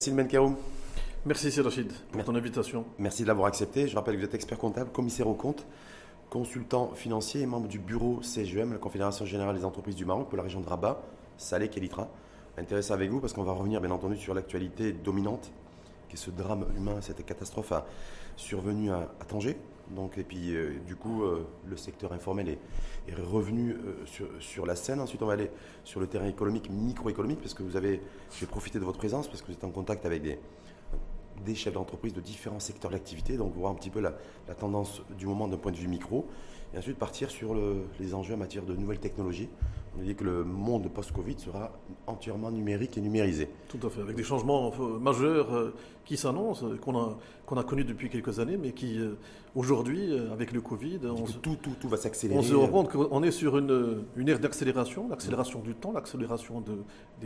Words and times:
Sylvain 0.00 0.26
Kerou. 0.26 0.54
Merci 1.26 1.60
Rachid 1.60 1.92
pour 2.12 2.22
ton 2.22 2.36
invitation. 2.36 2.84
Merci 3.00 3.24
de 3.24 3.26
l'avoir 3.26 3.48
accepté. 3.48 3.88
Je 3.88 3.96
rappelle 3.96 4.14
que 4.14 4.20
vous 4.20 4.26
êtes 4.26 4.34
expert 4.34 4.56
comptable, 4.56 4.92
commissaire 4.92 5.26
aux 5.26 5.34
comptes, 5.34 5.66
consultant 6.30 6.92
financier 6.94 7.40
et 7.40 7.46
membre 7.46 7.66
du 7.66 7.80
bureau 7.80 8.22
CGM, 8.22 8.74
la 8.74 8.78
Confédération 8.78 9.26
Générale 9.26 9.56
des 9.56 9.64
Entreprises 9.64 9.96
du 9.96 10.04
Maroc 10.04 10.28
pour 10.28 10.36
la 10.36 10.44
région 10.44 10.60
de 10.60 10.68
Rabat, 10.68 11.02
Salé, 11.36 11.68
Kelitra. 11.68 12.08
Intéressé 12.56 12.92
avec 12.92 13.10
vous 13.10 13.18
parce 13.18 13.32
qu'on 13.32 13.42
va 13.42 13.50
revenir 13.50 13.80
bien 13.80 13.90
entendu 13.90 14.16
sur 14.16 14.34
l'actualité 14.34 14.92
dominante, 14.92 15.50
qui 16.08 16.14
est 16.14 16.16
ce 16.16 16.30
drame 16.30 16.66
humain, 16.76 17.00
cette 17.00 17.26
catastrophe 17.26 17.72
survenue 18.38 18.90
à, 18.90 19.10
Tanger. 19.28 19.56
Donc, 19.90 20.16
et 20.18 20.22
puis, 20.22 20.54
euh, 20.54 20.78
du 20.86 20.96
coup, 20.96 21.22
euh, 21.22 21.46
le 21.66 21.76
secteur 21.76 22.12
informel 22.12 22.48
est, 22.48 22.58
revenu 23.14 23.72
euh, 23.72 24.04
sur, 24.38 24.66
la 24.66 24.76
scène. 24.76 25.00
Ensuite, 25.00 25.22
on 25.22 25.26
va 25.26 25.32
aller 25.32 25.50
sur 25.84 25.98
le 25.98 26.06
terrain 26.06 26.26
économique, 26.26 26.70
microéconomique, 26.70 27.40
parce 27.40 27.54
que 27.54 27.62
vous 27.62 27.76
avez, 27.76 28.02
je 28.32 28.40
vais 28.40 28.46
profiter 28.46 28.78
de 28.78 28.84
votre 28.84 28.98
présence, 28.98 29.28
parce 29.28 29.40
que 29.40 29.46
vous 29.46 29.54
êtes 29.54 29.64
en 29.64 29.70
contact 29.70 30.04
avec 30.04 30.22
des, 30.22 30.38
des 31.44 31.54
chefs 31.54 31.72
d'entreprise 31.72 32.12
de 32.12 32.20
différents 32.20 32.60
secteurs 32.60 32.90
d'activité, 32.90 33.38
donc 33.38 33.54
voir 33.54 33.72
un 33.72 33.74
petit 33.74 33.90
peu 33.90 34.00
la, 34.00 34.12
tendance 34.54 35.02
du 35.16 35.26
moment 35.26 35.48
d'un 35.48 35.56
point 35.56 35.72
de 35.72 35.78
vue 35.78 35.88
micro, 35.88 36.26
et 36.74 36.78
ensuite 36.78 36.98
partir 36.98 37.30
sur 37.30 37.56
les 37.98 38.14
enjeux 38.14 38.34
en 38.34 38.38
matière 38.38 38.64
de 38.64 38.76
nouvelles 38.76 39.00
technologies. 39.00 39.48
On 39.98 40.04
dit 40.04 40.14
que 40.14 40.24
le 40.24 40.44
monde 40.44 40.88
post-Covid 40.88 41.36
sera 41.38 41.72
entièrement 42.06 42.50
numérique 42.50 42.96
et 42.98 43.00
numérisé. 43.00 43.48
Tout 43.68 43.84
à 43.84 43.90
fait, 43.90 44.00
avec 44.00 44.14
des 44.16 44.22
changements 44.22 44.72
euh, 44.80 44.98
majeurs 44.98 45.52
euh, 45.52 45.74
qui 46.04 46.16
s'annoncent, 46.16 46.64
euh, 46.64 46.76
qu'on 46.76 46.96
a, 46.96 47.18
qu'on 47.46 47.56
a 47.56 47.64
connus 47.64 47.84
depuis 47.84 48.08
quelques 48.08 48.38
années, 48.38 48.56
mais 48.56 48.72
qui 48.72 49.00
aujourd'hui, 49.56 50.16
avec 50.32 50.52
le 50.52 50.60
Covid, 50.60 51.00
on 51.04 51.24
tout, 51.24 51.56
tout, 51.60 51.72
tout, 51.80 51.88
va 51.88 51.96
s'accélérer. 51.96 52.38
On 52.38 52.42
se 52.42 52.54
rend 52.54 52.68
compte 52.68 52.90
qu'on 52.90 53.22
est 53.22 53.30
sur 53.30 53.56
une, 53.56 54.04
une 54.16 54.28
ère 54.28 54.38
d'accélération, 54.38 55.08
l'accélération 55.08 55.60
du 55.60 55.74
temps, 55.74 55.90
l'accélération 55.92 56.60
de, 56.60 56.74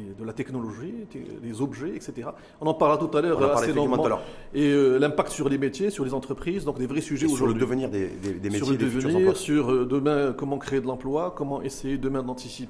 de, 0.01 0.25
la 0.25 0.33
technologie, 0.33 0.95
des 1.43 1.61
objets, 1.61 1.97
etc. 1.97 2.29
On 2.61 2.67
en 2.69 2.75
parlera 2.75 2.98
tout 3.05 3.15
à 3.17 3.20
l'heure 3.20 3.43
assez 3.57 3.73
longuement. 3.73 4.20
Et 4.55 4.73
l'impact 4.98 5.33
sur 5.33 5.48
les 5.48 5.59
métiers, 5.59 5.91
sur 5.91 6.05
les 6.05 6.15
entreprises, 6.15 6.65
donc 6.65 6.78
des 6.78 6.87
vrais 6.87 7.00
sujets 7.00 7.27
aujourd'hui. 7.27 7.39
Sur 7.39 7.47
le 7.48 7.55
devenir 7.55 7.91
des, 7.91 8.06
des, 8.09 8.50
métiers, 8.50 8.59
sur 8.59 8.70
le 8.70 8.77
devenir, 8.77 9.37
sur 9.37 9.87
demain 9.87 10.33
comment 10.33 10.59
créer 10.59 10.81
de 10.81 10.87
l'emploi, 10.87 11.34
comment 11.37 11.61
essayer 11.61 11.98
demain 11.98 12.23
d'anticiper 12.23 12.62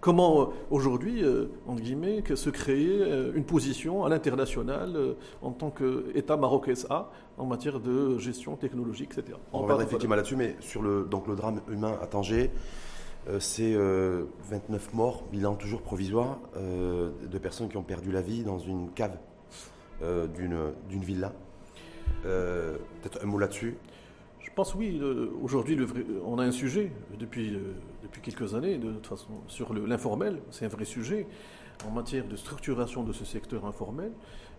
comment 0.00 0.40
euh, 0.40 0.44
aujourd'hui, 0.70 1.22
euh, 1.22 1.46
entre 1.66 1.82
guillemets, 1.82 2.22
que 2.22 2.36
se 2.36 2.50
créer 2.50 3.00
euh, 3.00 3.32
une 3.34 3.44
position 3.44 4.04
à 4.04 4.08
l'international 4.08 5.16
en 5.42 5.50
tant 5.52 5.70
qu'État 5.70 6.36
marocain 6.36 6.74
SA 6.74 7.10
en 7.36 7.46
matière 7.46 7.80
de 7.80 8.18
gestion 8.18 8.56
technologique, 8.56 9.10
etc. 9.16 9.38
On, 9.52 9.66
va 9.66 9.82
effectivement 9.82 10.16
là-dessus, 10.16 10.36
mais 10.36 10.56
sur 10.60 10.82
le, 10.82 11.04
donc 11.04 11.26
le 11.26 11.36
drame 11.36 11.60
humain 11.68 11.96
à 12.02 12.06
Tanger, 12.06 12.50
c'est 13.40 13.74
29 13.74 14.94
morts, 14.94 15.24
bilan 15.30 15.54
toujours 15.54 15.82
provisoire, 15.82 16.38
de 16.56 17.38
personnes 17.38 17.68
qui 17.68 17.76
ont 17.76 17.82
perdu 17.82 18.10
la 18.10 18.22
vie 18.22 18.42
dans 18.42 18.58
une 18.58 18.90
cave 18.90 19.18
d'une 20.00 21.02
villa. 21.02 21.32
Peut-être 22.22 23.22
un 23.22 23.26
mot 23.26 23.38
là-dessus? 23.38 23.76
Pense 24.58 24.74
oui. 24.74 25.00
Aujourd'hui, 25.40 25.78
on 26.26 26.36
a 26.40 26.44
un 26.44 26.50
sujet 26.50 26.90
depuis, 27.16 27.54
euh, 27.54 27.74
depuis 28.02 28.20
quelques 28.20 28.56
années, 28.56 28.76
de 28.76 28.90
toute 28.90 29.06
façon, 29.06 29.28
sur 29.46 29.72
l'informel. 29.72 30.40
C'est 30.50 30.64
un 30.64 30.68
vrai 30.68 30.84
sujet 30.84 31.28
en 31.86 31.92
matière 31.92 32.26
de 32.26 32.34
structuration 32.34 33.04
de 33.04 33.12
ce 33.12 33.24
secteur 33.24 33.64
informel. 33.66 34.10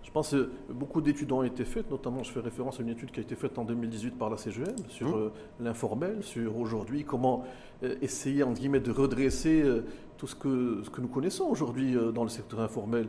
Je 0.03 0.11
pense 0.11 0.31
que 0.31 0.50
beaucoup 0.70 1.02
d'études 1.02 1.31
ont 1.33 1.44
été 1.44 1.66
faites, 1.66 1.92
notamment 1.92 2.23
je 2.23 2.31
fais 2.31 2.39
référence 2.39 2.80
à 2.80 2.83
une 2.83 2.89
étude 2.89 3.11
qui 3.11 3.20
a 3.20 3.23
été 3.23 3.36
faite 3.36 3.58
en 3.58 3.66
2018 3.66 4.17
par 4.17 4.30
la 4.30 4.38
CGM 4.38 4.75
sur 4.88 5.09
mmh. 5.09 5.20
euh, 5.20 5.30
l'informel, 5.59 6.23
sur 6.23 6.58
aujourd'hui 6.58 7.03
comment 7.03 7.44
euh, 7.83 7.95
essayer 8.02 8.44
en 8.44 8.53
guillemets 8.53 8.80
de 8.80 8.92
redresser 8.92 9.61
euh, 9.61 9.81
tout 10.20 10.28
ce 10.28 10.36
que, 10.36 10.81
ce 10.84 10.89
que 10.89 11.02
nous 11.02 11.08
connaissons 11.08 11.45
aujourd'hui 11.45 11.95
dans 12.14 12.23
le 12.23 12.30
secteur 12.30 12.59
informel 12.59 13.08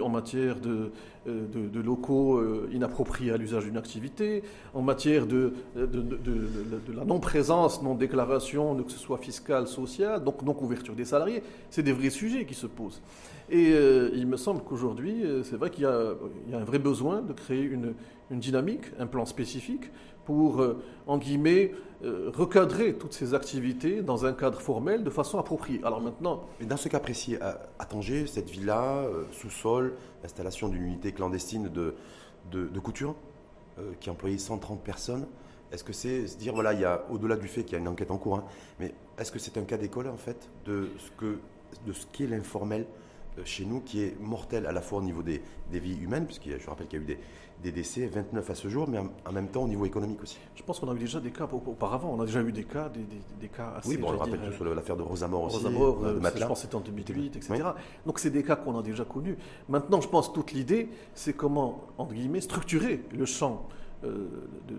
en 0.00 0.08
matière 0.08 0.60
de, 0.60 0.92
de, 1.26 1.80
locaux 1.80 2.40
inappropriés 2.72 3.32
à 3.32 3.36
l'usage 3.36 3.64
d'une 3.64 3.76
activité, 3.76 4.44
en 4.72 4.80
matière 4.80 5.26
de, 5.26 5.52
la 5.74 7.04
non-présence, 7.04 7.82
non-déclaration, 7.82 8.76
que 8.76 8.92
ce 8.92 8.98
soit 8.98 9.18
fiscale, 9.18 9.66
sociale, 9.66 10.22
donc 10.22 10.42
non-couverture 10.42 10.94
des 10.94 11.04
salariés. 11.04 11.42
C'est 11.68 11.82
des 11.82 11.92
vrais 11.92 12.10
sujets 12.10 12.46
qui 12.46 12.54
se 12.54 12.68
posent. 12.68 13.02
Et 13.50 13.72
il 14.14 14.26
me 14.26 14.36
semble 14.36 14.62
qu'aujourd'hui, 14.62 15.24
c'est 15.42 15.56
vrai 15.56 15.70
qu'il 15.70 15.82
y 15.82 15.86
a 15.86 16.58
un 16.58 16.64
vrai 16.64 16.78
besoin 16.78 17.22
de 17.22 17.32
créer 17.32 17.62
une, 17.62 17.94
dynamique, 18.30 18.84
un 19.00 19.06
plan 19.06 19.26
spécifique 19.26 19.90
pour, 20.26 20.60
euh, 20.60 20.82
en 21.06 21.16
guillemets, 21.16 21.72
euh, 22.04 22.30
recadrer 22.34 22.94
toutes 22.94 23.12
ces 23.12 23.34
activités 23.34 24.02
dans 24.02 24.26
un 24.26 24.32
cadre 24.32 24.60
formel 24.60 25.04
de 25.04 25.10
façon 25.10 25.38
appropriée. 25.38 25.80
Alors 25.84 26.00
maintenant. 26.00 26.44
Mais 26.60 26.66
dans 26.66 26.76
ce 26.76 26.88
cas 26.88 27.00
précis, 27.00 27.36
à, 27.36 27.84
Tanger, 27.86 28.26
cette 28.26 28.50
villa, 28.50 28.82
euh, 28.82 29.24
sous-sol, 29.32 29.94
installation 30.24 30.68
d'une 30.68 30.82
unité 30.82 31.12
clandestine 31.12 31.68
de, 31.68 31.94
de, 32.50 32.80
couture 32.80 33.14
qui 34.00 34.08
employait 34.08 34.38
130 34.38 34.82
personnes, 34.82 35.26
est-ce 35.72 35.84
que 35.84 35.92
c'est 35.92 36.26
se 36.26 36.36
dire, 36.36 36.54
voilà, 36.54 36.72
il 36.72 36.80
y 36.80 36.84
a, 36.84 37.04
au-delà 37.10 37.36
du 37.36 37.48
fait 37.48 37.64
qu'il 37.64 37.72
y 37.72 37.76
a 37.76 37.78
une 37.78 37.88
enquête 37.88 38.10
en 38.10 38.18
cours, 38.18 38.36
hein, 38.36 38.44
mais 38.78 38.94
est-ce 39.18 39.32
que 39.32 39.38
c'est 39.38 39.58
un 39.58 39.64
cas 39.64 39.76
d'école, 39.76 40.08
en 40.08 40.16
fait, 40.16 40.48
de 40.64 40.90
ce, 40.98 41.10
que, 41.10 41.38
de 41.86 41.92
qu'est 42.12 42.26
l'informel 42.26 42.86
euh, 43.38 43.42
chez 43.44 43.64
nous 43.64 43.80
qui 43.80 44.02
est 44.02 44.18
mortel 44.20 44.66
à 44.66 44.72
la 44.72 44.80
fois 44.80 44.98
au 44.98 45.02
niveau 45.02 45.22
des, 45.22 45.42
vies 45.72 45.98
humaines, 46.00 46.26
puisque 46.26 46.48
je 46.48 46.70
rappelle 46.70 46.86
qu'il 46.86 46.98
y 47.00 47.02
a 47.02 47.04
eu 47.04 47.06
des, 47.06 47.18
décès, 47.62 48.06
29 48.06 48.50
à 48.50 48.54
ce 48.54 48.68
jour, 48.68 48.88
mais 48.88 48.98
en, 48.98 49.32
même 49.32 49.48
temps 49.48 49.64
au 49.64 49.68
niveau 49.68 49.86
économique 49.86 50.22
aussi. 50.22 50.38
Je 50.54 50.62
pense 50.62 50.78
qu'on 50.78 50.90
a 50.90 50.94
eu 50.94 50.98
déjà 50.98 51.20
des 51.20 51.30
cas 51.30 51.48
auparavant, 51.52 52.14
on 52.16 52.20
a 52.20 52.26
déjà 52.26 52.40
eu 52.42 52.52
des 52.52 52.64
cas, 52.64 52.88
des, 52.88 53.48
cas 53.48 53.74
assez... 53.76 53.88
Oui, 53.88 53.96
bon, 53.96 54.12
on 54.12 54.18
rappelle 54.18 54.40
tous 54.56 54.64
l'affaire 54.64 54.96
de 54.96 55.02
Rosamore 55.02 55.44
aussi, 55.44 55.56
Rosamore, 55.56 56.04
euh, 56.04 56.20
je 56.22 56.44
pense 56.44 56.58
que 56.58 56.62
c'était 56.62 56.74
en 56.76 56.80
2008, 56.80 57.36
etc. 57.36 57.64
Donc 58.04 58.18
c'est 58.18 58.30
des 58.30 58.42
cas 58.42 58.56
qu'on 58.56 58.78
a 58.78 58.82
déjà 58.82 59.04
connus. 59.04 59.36
Maintenant, 59.68 60.00
je 60.00 60.08
pense 60.08 60.32
toute 60.32 60.52
l'idée, 60.52 60.88
c'est 61.14 61.32
comment, 61.32 61.86
entre 61.98 62.14
guillemets, 62.14 62.40
structurer 62.40 63.02
le 63.12 63.24
champ 63.26 63.66
euh, 64.04 64.26
de, 64.68 64.76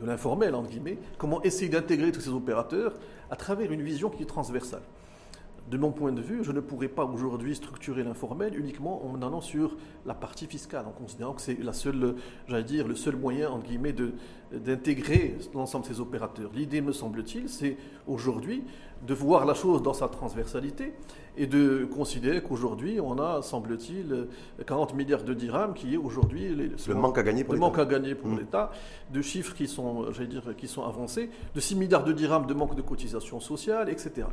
de 0.00 0.06
l'informel, 0.06 0.54
entre 0.54 0.70
guillemets, 0.70 0.98
comment 1.18 1.42
essayer 1.42 1.68
d'intégrer 1.68 2.12
tous 2.12 2.20
ces 2.20 2.30
opérateurs 2.30 2.94
à 3.30 3.36
travers 3.36 3.70
une 3.72 3.82
vision 3.82 4.08
qui 4.10 4.22
est 4.22 4.26
transversale 4.26 4.82
de 5.70 5.78
mon 5.78 5.92
point 5.92 6.10
de 6.10 6.20
vue, 6.20 6.42
je 6.42 6.50
ne 6.50 6.60
pourrais 6.60 6.88
pas 6.88 7.04
aujourd'hui 7.04 7.54
structurer 7.54 8.02
l'informel 8.02 8.58
uniquement 8.58 9.06
en 9.06 9.22
allant 9.22 9.40
sur 9.40 9.76
la 10.04 10.14
partie 10.14 10.46
fiscale, 10.46 10.84
en 10.86 10.90
considérant 10.90 11.32
que 11.32 11.40
c'est 11.40 11.62
la 11.62 11.72
seule, 11.72 12.16
j'allais 12.48 12.64
dire, 12.64 12.88
le 12.88 12.96
seul 12.96 13.14
moyen, 13.14 13.50
entre 13.50 13.66
guillemets, 13.66 13.94
d'intégrer 14.52 15.36
l'ensemble 15.54 15.86
de 15.86 15.92
ces 15.92 16.00
opérateurs. 16.00 16.50
L'idée, 16.54 16.80
me 16.80 16.92
semble-t-il, 16.92 17.48
c'est 17.48 17.76
aujourd'hui 18.08 18.64
de 19.06 19.14
voir 19.14 19.46
la 19.46 19.54
chose 19.54 19.80
dans 19.80 19.94
sa 19.94 20.08
transversalité 20.08 20.92
et 21.36 21.46
de 21.46 21.84
considérer 21.84 22.42
qu'aujourd'hui, 22.42 23.00
on 23.00 23.18
a, 23.20 23.40
semble-t-il, 23.40 24.26
40 24.66 24.94
milliards 24.94 25.22
de 25.22 25.32
dirhams 25.32 25.74
qui 25.74 25.94
est 25.94 25.96
aujourd'hui 25.96 26.48
le 26.48 26.94
manque 26.94 27.16
à 27.16 27.22
gagner 27.22 27.44
pour 27.44 27.54
l'État. 27.54 27.66
manque 27.66 27.78
à 27.78 27.84
gagner 27.84 28.14
pour 28.16 28.28
mmh. 28.28 28.38
l'État, 28.38 28.72
de 29.12 29.22
chiffres 29.22 29.54
qui 29.54 29.68
sont, 29.68 30.10
j'allais 30.12 30.26
dire, 30.26 30.42
qui 30.56 30.66
sont 30.66 30.82
avancés, 30.82 31.30
de 31.54 31.60
6 31.60 31.76
milliards 31.76 32.04
de 32.04 32.12
dirhams 32.12 32.46
de 32.46 32.54
manque 32.54 32.74
de 32.74 32.82
cotisation 32.82 33.38
sociale, 33.38 33.88
etc. 33.88 34.26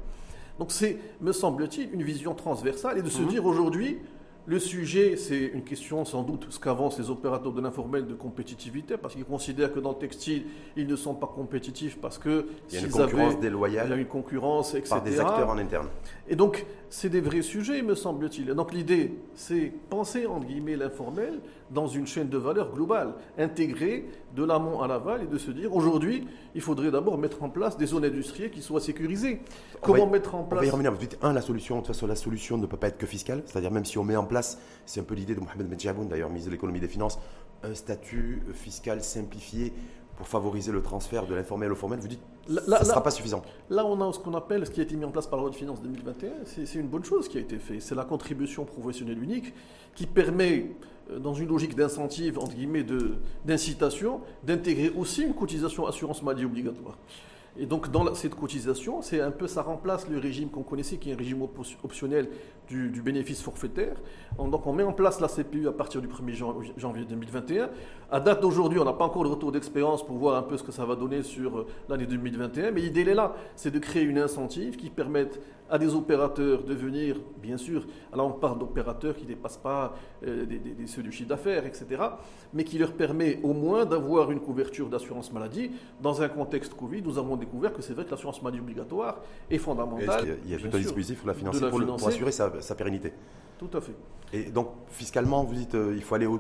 Donc 0.60 0.72
c'est, 0.72 0.98
me 1.22 1.32
semble-t-il, 1.32 1.94
une 1.94 2.04
vision 2.04 2.34
transversale 2.34 2.98
et 2.98 3.02
de 3.02 3.10
se 3.10 3.22
mhm. 3.22 3.28
dire 3.28 3.46
aujourd'hui, 3.46 4.00
le 4.48 4.60
sujet, 4.60 5.18
c'est 5.18 5.48
une 5.54 5.64
question 5.64 6.06
sans 6.06 6.24
doute, 6.24 6.48
ce 6.50 6.58
qu'avancent 6.58 6.98
les 6.98 7.10
opérateurs 7.10 7.52
de 7.52 7.60
l'informel 7.60 8.08
de 8.08 8.14
compétitivité, 8.14 8.96
parce 8.96 9.14
qu'ils 9.14 9.26
considèrent 9.26 9.74
que 9.74 9.82
dans 9.82 9.92
le 9.92 9.98
textile, 9.98 10.46
ils 10.78 10.88
ne 10.88 10.96
sont 10.96 11.14
pas 11.14 11.28
compétitifs 11.28 12.00
parce 12.00 12.18
que 12.18 12.48
il 12.70 12.76
y 12.76 12.78
a 12.78 12.86
une 12.86 12.90
concurrence 12.90 13.40
déloyale, 13.42 13.88
il 13.88 13.90
y 13.90 13.94
a 13.94 13.98
une 13.98 14.08
concurrence, 14.08 14.74
etc. 14.74 14.90
Par 14.90 15.04
des 15.04 15.20
acteurs 15.20 15.50
en 15.50 15.58
interne. 15.58 15.90
Et 16.30 16.38
donc, 16.38 16.66
c'est 16.90 17.10
des 17.10 17.22
vrais 17.22 17.42
sujets, 17.42 17.82
me 17.82 17.96
semble-t-il. 17.96 18.48
Donc 18.48 18.74
l'idée, 18.74 19.14
c'est 19.36 19.72
penser, 19.90 20.26
entre 20.26 20.46
guillemets, 20.46 20.76
l'informel 20.76 21.40
dans 21.70 21.88
une 21.88 22.08
chaîne 22.08 22.30
de 22.30 22.38
valeur 22.38 22.74
globale, 22.74 23.14
intégrée 23.38 24.06
de 24.36 24.44
l'amont 24.44 24.82
à 24.82 24.88
l'aval, 24.88 25.24
et 25.24 25.28
de 25.28 25.38
se 25.38 25.52
dire, 25.52 25.76
aujourd'hui, 25.76 26.28
il 26.56 26.62
faudrait 26.62 26.92
d'abord 26.92 27.18
mettre 27.18 27.44
en 27.44 27.50
place 27.50 27.78
des 27.78 27.88
zones 27.88 28.06
industrielles 28.06 28.52
qui 28.52 28.62
soient 28.62 28.80
sécurisées. 28.80 29.42
Comment 29.82 30.08
mettre 30.08 30.36
en 30.36 30.44
place... 30.44 30.60
On 30.60 30.62
va 30.62 30.68
y 30.68 30.72
revenir. 30.72 30.92
Vous 30.92 30.98
dites, 30.98 31.18
un, 31.22 31.34
la 31.34 31.42
solution, 31.42 31.76
de 31.76 31.82
toute 31.82 31.88
façon, 31.88 32.08
la 32.08 32.16
solution 32.16 32.58
ne 32.58 32.66
peut 32.66 32.78
pas 32.78 32.88
être 32.88 32.98
que 32.98 33.06
fiscale, 33.08 33.44
c'est-à-dire 33.46 33.72
même 33.72 33.86
si 33.86 33.98
on 33.98 34.04
met 34.04 34.16
en 34.16 34.26
place 34.26 34.60
c'est 34.86 35.02
un 35.02 35.04
peu 35.04 35.16
l'idée 35.16 35.36
de 35.36 35.42
Mohamed 35.42 35.70
Medjaboun, 35.70 36.08
d'ailleurs, 36.08 36.30
ministre 36.30 36.50
de 36.50 36.56
l'économie 36.56 36.78
et 36.78 36.82
des 36.82 36.88
finances, 36.88 37.20
un 37.64 37.74
statut 37.74 38.44
fiscal 38.54 39.04
simplifié 39.04 39.74
pour 40.18 40.28
favoriser 40.28 40.72
le 40.72 40.82
transfert 40.82 41.28
de 41.28 41.36
l'informel 41.36 41.72
au 41.72 41.76
formel, 41.76 42.00
vous 42.00 42.08
dites 42.08 42.22
que 42.48 42.54
ça 42.54 42.80
ne 42.80 42.86
sera 42.86 43.04
pas 43.04 43.12
suffisant. 43.12 43.44
Là, 43.70 43.86
on 43.86 44.02
a 44.02 44.12
ce 44.12 44.20
qu'on 44.20 44.34
appelle, 44.34 44.66
ce 44.66 44.72
qui 44.72 44.80
a 44.80 44.84
été 44.84 44.96
mis 44.96 45.06
en 45.06 45.12
place 45.12 45.28
par 45.28 45.38
la 45.38 45.44
loi 45.44 45.52
de 45.52 45.56
finances 45.56 45.82
2021, 45.82 46.30
c'est 46.46 46.74
une 46.76 46.88
bonne 46.88 47.04
chose 47.04 47.30
qui 47.30 47.38
a 47.38 47.42
été 47.42 47.60
fait. 47.60 47.80
C'est 47.80 47.96
la 47.96 48.04
contribution 48.04 48.66
professionnelle 48.66 49.22
unique 49.22 49.54
qui 49.94 50.08
permet, 50.08 50.72
euh, 51.12 51.20
dans 51.20 51.36
une 51.36 51.48
logique 51.48 51.76
d'incentive, 51.76 52.40
entre 52.40 52.56
guillemets, 52.56 52.86
d'incitation, 53.46 54.22
d'intégrer 54.44 54.92
aussi 54.98 55.22
une 55.22 55.36
cotisation 55.36 55.86
assurance 55.86 56.24
maladie 56.24 56.46
obligatoire. 56.46 56.98
Et 57.60 57.66
donc, 57.66 57.90
dans 57.92 58.14
cette 58.14 58.36
cotisation, 58.36 59.02
c'est 59.02 59.20
un 59.20 59.32
peu, 59.32 59.48
ça 59.48 59.64
remplace 59.64 60.08
le 60.10 60.20
régime 60.20 60.50
qu'on 60.50 60.64
connaissait, 60.64 60.98
qui 60.98 61.10
est 61.10 61.14
un 61.14 61.18
régime 61.18 61.42
optionnel 61.84 62.30
du, 62.68 63.02
bénéfice 63.02 63.42
forfaitaire. 63.42 63.96
donc, 64.38 64.68
on 64.68 64.74
met 64.74 64.84
en 64.84 64.94
place 64.94 65.20
la 65.20 65.28
CPU 65.28 65.68
à 65.68 65.72
partir 65.72 66.02
du 66.02 66.08
1er 66.08 66.34
janvier 66.78 67.06
2021. 67.06 67.70
À 68.12 68.20
date 68.20 68.42
d'aujourd'hui, 68.42 68.80
on 68.80 68.86
n'a 68.86 68.94
pas 68.94 69.06
encore 69.06 69.24
le 69.24 69.30
retour 69.30 69.52
d'expérience 69.52 70.06
pour 70.06 70.18
voir 70.18 70.36
un 70.36 70.44
peu 70.44 70.58
ce 70.58 70.64
que 70.64 70.72
ça 70.72 70.86
va 70.86 70.96
donner 70.96 71.24
sur 71.24 71.58
euh, 71.58 71.68
l'année 71.90 72.06
2021, 72.06 72.72
mais 72.72 72.82
l'idée, 72.82 73.02
est 73.02 73.16
là. 73.16 73.36
C'est 73.56 73.72
de 73.72 73.80
créer 73.80 74.04
une 74.04 74.20
incentive 74.20 74.76
qui 74.76 74.90
permette 74.90 75.42
à 75.70 75.78
des 75.78 75.94
opérateurs 75.94 76.64
de 76.64 76.74
venir, 76.74 77.18
bien 77.42 77.58
sûr, 77.58 77.86
alors 78.14 78.28
on 78.28 78.40
parle 78.40 78.60
d'opérateurs 78.60 79.16
qui 79.16 79.24
ne 79.24 79.30
dépassent 79.30 79.58
pas 79.58 79.96
euh, 80.26 80.46
ceux 80.86 81.04
du 81.04 81.12
chiffre 81.12 81.30
d'affaires, 81.30 81.66
etc., 81.66 81.86
mais 82.54 82.64
qui 82.64 82.78
leur 82.78 82.94
permet 82.94 83.40
au 83.44 83.54
moins 83.54 83.86
d'avoir 83.86 84.32
une 84.32 84.40
couverture 84.40 84.90
d'assurance 84.90 85.32
maladie. 85.32 85.72
Dans 86.02 86.22
un 86.22 86.30
contexte 86.30 86.74
Covid, 86.74 87.02
nous 87.02 87.18
avons 87.18 87.36
découvert 87.36 87.74
que 87.74 87.82
c'est 87.82 87.94
vrai 87.94 88.06
que 88.06 88.12
l'assurance 88.12 88.42
maladie 88.42 88.62
obligatoire 88.62 89.22
est 89.50 89.58
fondamentale. 89.58 90.38
Il 90.46 90.52
y 90.52 90.56
a, 90.56 90.58
tout 90.58 90.76
un 90.76 90.80
dispositif 90.80 91.20
pour 91.20 91.28
la 91.28 91.34
financer, 91.34 91.70
pour, 91.70 92.08
assurer 92.08 92.32
sa, 92.32 92.50
pérennité? 92.76 93.14
Tout 93.58 93.70
à 93.74 93.82
fait. 93.82 93.96
Et 94.34 94.52
donc, 94.52 94.70
fiscalement, 94.90 95.44
vous 95.44 95.56
dites 95.56 95.76
euh, 95.76 95.94
il 95.96 96.04
faut 96.04 96.16
aller 96.16 96.26
au 96.26 96.40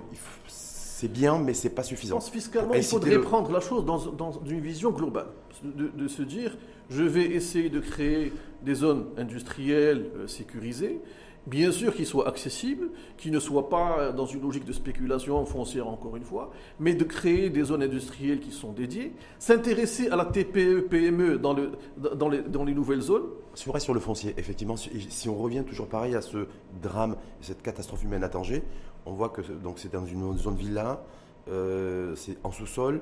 c'est 0.98 1.12
bien, 1.12 1.38
mais 1.38 1.54
c'est 1.54 1.70
pas 1.70 1.84
suffisant. 1.84 2.16
Je 2.16 2.22
pense 2.22 2.32
fiscalement, 2.32 2.74
il 2.74 2.82
faudrait 2.82 3.22
prendre 3.22 3.52
la 3.52 3.60
chose 3.60 3.86
dans, 3.86 4.32
une 4.50 4.62
vision 4.62 4.90
globale, 4.90 5.28
de, 5.64 6.08
se 6.08 6.24
dire, 6.24 6.58
je 6.90 7.04
vais 7.04 7.26
essayer 7.26 7.70
de 7.70 7.80
créer 7.80 8.34
des 8.64 8.74
zones 8.74 9.06
industrielles 9.16 10.10
euh, 10.16 10.26
sécurisées, 10.26 11.00
bien 11.46 11.72
sûr 11.72 11.94
qu'ils 11.94 12.08
soient 12.08 12.28
accessibles, 12.28 12.90
qu'ils 13.16 13.32
ne 13.32 13.40
soient 13.40 13.70
pas 13.70 14.12
dans 14.12 14.26
une 14.26 14.42
logique 14.42 14.66
de 14.66 14.74
spéculation 14.74 15.46
foncière 15.46 15.88
encore 15.88 16.18
une 16.18 16.24
fois, 16.24 16.50
mais 16.80 16.96
de 16.96 17.04
créer 17.04 17.52
des 17.52 17.66
zones 17.66 17.84
industrielles 17.84 18.40
qui 18.40 18.52
sont 18.52 18.72
dédiées, 18.72 19.14
s'intéresser 19.38 20.10
à 20.10 20.16
la 20.16 20.26
TPE, 20.26 20.88
PME 20.90 21.38
dans, 21.38 21.54
le, 21.54 21.74
dans, 22.16 22.28
les, 22.28 22.42
dans 22.42 22.64
les 22.64 22.74
nouvelles 22.74 23.02
zones. 23.02 23.28
On 23.68 23.72
reste 23.72 23.86
sur 23.86 23.94
le 23.94 24.00
foncier, 24.00 24.34
effectivement, 24.38 24.78
si, 24.78 25.30
on 25.30 25.36
revient 25.36 25.64
toujours 25.64 25.88
pareil 25.88 26.16
à 26.16 26.22
ce 26.22 26.48
drame, 26.82 27.18
cette 27.42 27.62
catastrophe 27.62 28.04
humaine 28.04 28.24
à 28.24 28.30
Tanger, 28.30 28.64
on 29.08 29.14
voit 29.14 29.30
que 29.30 29.42
c'est 29.78 29.92
dans 29.92 30.06
une 30.06 30.38
zone 30.38 30.56
villa, 30.56 31.02
euh, 31.50 32.14
c'est 32.16 32.38
en 32.44 32.52
sous-sol, 32.52 33.02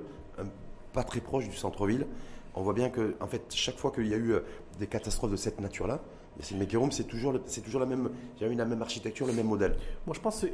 pas 0.93 1.03
très 1.03 1.19
proche 1.19 1.49
du 1.49 1.55
centre-ville. 1.55 2.05
On 2.53 2.61
voit 2.61 2.73
bien 2.73 2.89
que, 2.89 3.15
chaque 3.49 3.77
fois 3.77 3.91
qu'il 3.91 4.07
y 4.07 4.13
a 4.13 4.17
eu 4.17 4.33
euh, 4.33 4.39
des 4.79 4.87
catastrophes 4.87 5.31
de 5.31 5.35
cette 5.35 5.59
nature-là, 5.59 5.99
c'est 6.39 7.07
toujours, 7.07 7.33
c'est 7.45 7.61
toujours 7.61 7.79
la 7.79 7.85
même, 7.85 8.09
la 8.39 8.65
même 8.65 8.81
architecture, 8.81 9.25
le 9.25 9.33
même 9.33 9.47
modèle. 9.47 9.75
Moi, 10.05 10.13
je 10.13 10.19
pense 10.19 10.45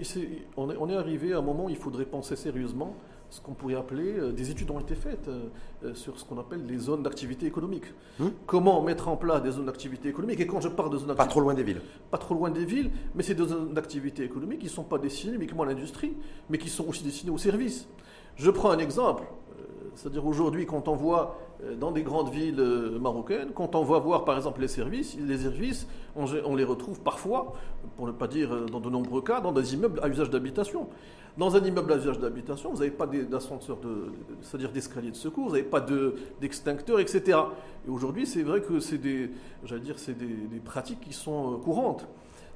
qu'on 0.56 0.72
est, 0.72 0.78
on 0.78 0.90
est 0.90 0.96
arrivé 0.96 1.34
à 1.34 1.40
un 1.40 1.42
moment 1.42 1.66
où 1.66 1.70
il 1.70 1.76
faudrait 1.76 2.06
penser 2.06 2.36
sérieusement 2.36 2.96
ce 3.32 3.40
qu'on 3.40 3.54
pourrait 3.54 3.76
appeler, 3.76 4.14
euh, 4.20 4.32
des 4.34 4.52
études 4.52 4.70
ont 4.72 4.80
été 4.80 4.94
faites 4.94 5.30
euh, 5.30 5.48
euh, 5.86 5.96
sur 5.96 6.20
ce 6.20 6.26
qu'on 6.26 6.38
appelle 6.38 6.66
les 6.68 6.78
zones 6.78 7.02
d'activité 7.02 7.46
économique. 7.46 7.86
Hum? 8.20 8.34
Comment 8.46 8.82
mettre 8.82 9.08
en 9.08 9.16
place 9.16 9.42
des 9.42 9.52
zones 9.52 9.66
d'activité 9.66 10.10
économique? 10.10 10.42
Et 10.42 10.46
quand 10.46 10.60
je 10.60 10.68
parle 10.68 10.92
de 10.92 10.98
zones 10.98 11.16
Pas 11.16 11.26
trop 11.26 11.40
loin 11.40 11.54
des 11.54 11.64
villes. 11.64 11.82
Pas 12.12 12.18
trop 12.18 12.36
loin 12.36 12.52
des 12.52 12.66
villes, 12.66 12.92
mais 13.16 13.24
c'est 13.24 13.34
des 13.34 13.48
zones 13.48 13.74
d'activité 13.74 14.26
économique 14.26 14.60
qui 14.60 14.66
ne 14.66 14.72
sont 14.72 14.84
pas 14.84 14.98
destinées 14.98 15.36
uniquement 15.36 15.64
à 15.64 15.68
l'industrie, 15.68 16.14
mais 16.50 16.58
qui 16.58 16.68
sont 16.70 16.86
aussi 16.88 17.04
destinées 17.04 17.32
aux 17.32 17.38
services. 17.38 17.88
Je 18.36 18.52
prends 18.52 18.72
un 18.72 18.80
exemple. 18.80 19.24
C'est-à-dire 19.96 20.26
aujourd'hui, 20.26 20.66
quand 20.66 20.88
on 20.88 20.96
voit 20.96 21.38
dans 21.80 21.92
des 21.92 22.02
grandes 22.02 22.32
villes 22.32 22.62
marocaines, 23.00 23.50
quand 23.54 23.76
on 23.76 23.84
va 23.84 24.00
voir 24.00 24.26
par 24.26 24.38
exemple 24.38 24.62
les 24.62 24.68
services, 24.68 25.18
les 25.20 25.38
services, 25.40 25.88
on, 26.16 26.56
les 26.56 26.64
retrouve 26.64 27.02
parfois, 27.02 27.54
pour 27.98 28.08
ne 28.08 28.12
pas 28.12 28.28
dire 28.28 28.66
dans 28.72 28.80
de 28.80 28.90
nombreux 28.90 29.22
cas, 29.22 29.42
dans 29.42 29.52
des 29.52 29.74
immeubles 29.74 30.00
à 30.02 30.08
usage 30.08 30.30
d'habitation. 30.30 30.88
Dans 31.38 31.56
un 31.56 31.64
immeuble 31.64 31.94
à 31.94 31.98
usage 31.98 32.20
d'habitation, 32.20 32.72
vous 32.72 32.80
n'avez 32.80 32.92
pas 32.92 33.08
d'ascenseur, 33.08 33.78
c'est-à-dire 34.42 34.72
d'escalier 34.72 35.12
de 35.12 35.16
secours, 35.16 35.46
vous 35.46 35.52
n'avez 35.56 35.64
pas 35.64 35.84
d'extincteur, 36.42 37.00
etc. 37.00 37.38
Et 37.88 37.90
aujourd'hui, 37.90 38.26
c'est 38.26 38.44
vrai 38.44 38.62
que 38.62 38.82
c'est 38.82 38.98
des, 38.98 39.32
dire, 39.82 39.98
c'est 39.98 40.18
des, 40.18 40.60
pratiques 40.64 41.00
qui 41.00 41.14
sont 41.14 41.54
euh, 41.54 41.58
courantes. 41.58 42.06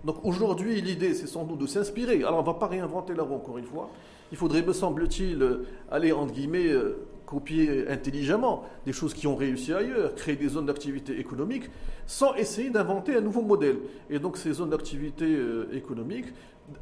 Donc 0.03 0.17
aujourd'hui, 0.25 0.81
l'idée, 0.81 1.13
c'est 1.13 1.27
sans 1.27 1.45
doute 1.45 1.59
de 1.59 1.67
s'inspirer. 1.67 2.17
Alors, 2.17 2.39
on 2.39 2.41
ne 2.41 2.45
va 2.45 2.53
pas 2.55 2.67
réinventer 2.67 3.13
la 3.13 3.23
roue, 3.23 3.35
encore 3.35 3.57
une 3.57 3.65
fois. 3.65 3.89
Il 4.31 4.37
faudrait, 4.37 4.61
me 4.61 4.73
semble-t-il, 4.73 5.41
euh, 5.41 5.65
aller, 5.89 6.11
entre 6.11 6.33
guillemets, 6.33 6.67
euh, 6.67 6.97
copier 7.25 7.87
intelligemment 7.87 8.63
des 8.85 8.93
choses 8.93 9.13
qui 9.13 9.27
ont 9.27 9.35
réussi 9.35 9.73
ailleurs, 9.73 10.15
créer 10.15 10.35
des 10.35 10.49
zones 10.49 10.65
d'activité 10.65 11.19
économique, 11.19 11.69
sans 12.05 12.35
essayer 12.35 12.69
d'inventer 12.69 13.15
un 13.15 13.21
nouveau 13.21 13.41
modèle. 13.41 13.77
Et 14.09 14.19
donc 14.19 14.37
ces 14.37 14.53
zones 14.53 14.69
d'activité 14.69 15.37
économique, 15.73 16.27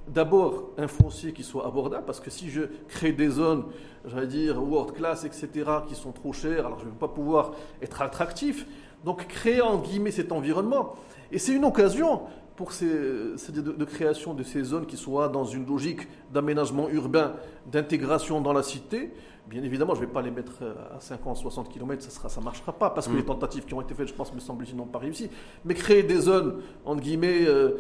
d'abord 0.08 0.70
un 0.78 0.88
foncier 0.88 1.34
qui 1.34 1.44
soit 1.44 1.66
abordable, 1.66 2.06
parce 2.06 2.20
que 2.20 2.30
si 2.30 2.50
je 2.50 2.62
crée 2.88 3.12
des 3.12 3.30
zones, 3.30 3.66
j'allais 4.06 4.28
dire 4.28 4.62
world 4.62 4.94
class, 4.94 5.24
etc., 5.24 5.50
qui 5.88 5.96
sont 5.96 6.12
trop 6.12 6.34
chères, 6.34 6.66
alors 6.66 6.80
je 6.80 6.86
ne 6.86 6.92
vais 6.92 6.98
pas 6.98 7.08
pouvoir 7.08 7.54
être 7.82 8.02
attractif. 8.02 8.66
Donc 9.04 9.28
créer 9.28 9.62
en 9.62 9.80
guillemets 9.80 10.12
cet 10.12 10.32
environnement. 10.32 10.96
Et 11.32 11.40
c'est 11.40 11.54
une 11.54 11.66
occasion 11.66 12.22
pour 12.56 12.72
ces, 12.72 12.86
de, 12.86 13.86
création 13.86 14.34
de 14.34 14.44
ces 14.44 14.64
zones 14.64 14.86
qui 14.86 14.98
soient 14.98 15.28
dans 15.28 15.46
une 15.46 15.66
logique 15.66 16.08
d'aménagement 16.32 16.88
urbain, 16.90 17.34
d'intégration 17.72 18.42
dans 18.42 18.54
la 18.54 18.64
cité, 18.64 19.12
Bien 19.48 19.62
évidemment, 19.62 19.94
je 19.94 20.00
ne 20.00 20.06
vais 20.06 20.12
pas 20.12 20.22
les 20.22 20.32
mettre 20.32 20.54
euh, 20.62 20.74
à 20.96 21.02
50, 21.02 21.36
60 21.36 21.70
km, 21.70 22.02
ça 22.02 22.40
ne 22.40 22.46
marchera 22.46 22.72
pas, 22.72 22.90
parce 22.90 23.08
que 23.08 23.12
mm. 23.12 23.18
les 23.18 23.26
tentatives 23.26 23.66
qui 23.66 23.74
ont 23.74 23.82
été 23.82 23.94
faites, 23.94 24.08
je 24.08 24.14
pense, 24.14 24.34
me 24.34 24.40
semble-t-il, 24.40 24.78
n'ont 24.78 24.86
pas 24.86 25.00
réussi. 25.00 25.30
Mais 25.66 25.74
créer 25.74 26.02
des 26.02 26.22
zones, 26.22 26.62
entre 26.86 27.02
guillemets, 27.02 27.46
euh, 27.46 27.72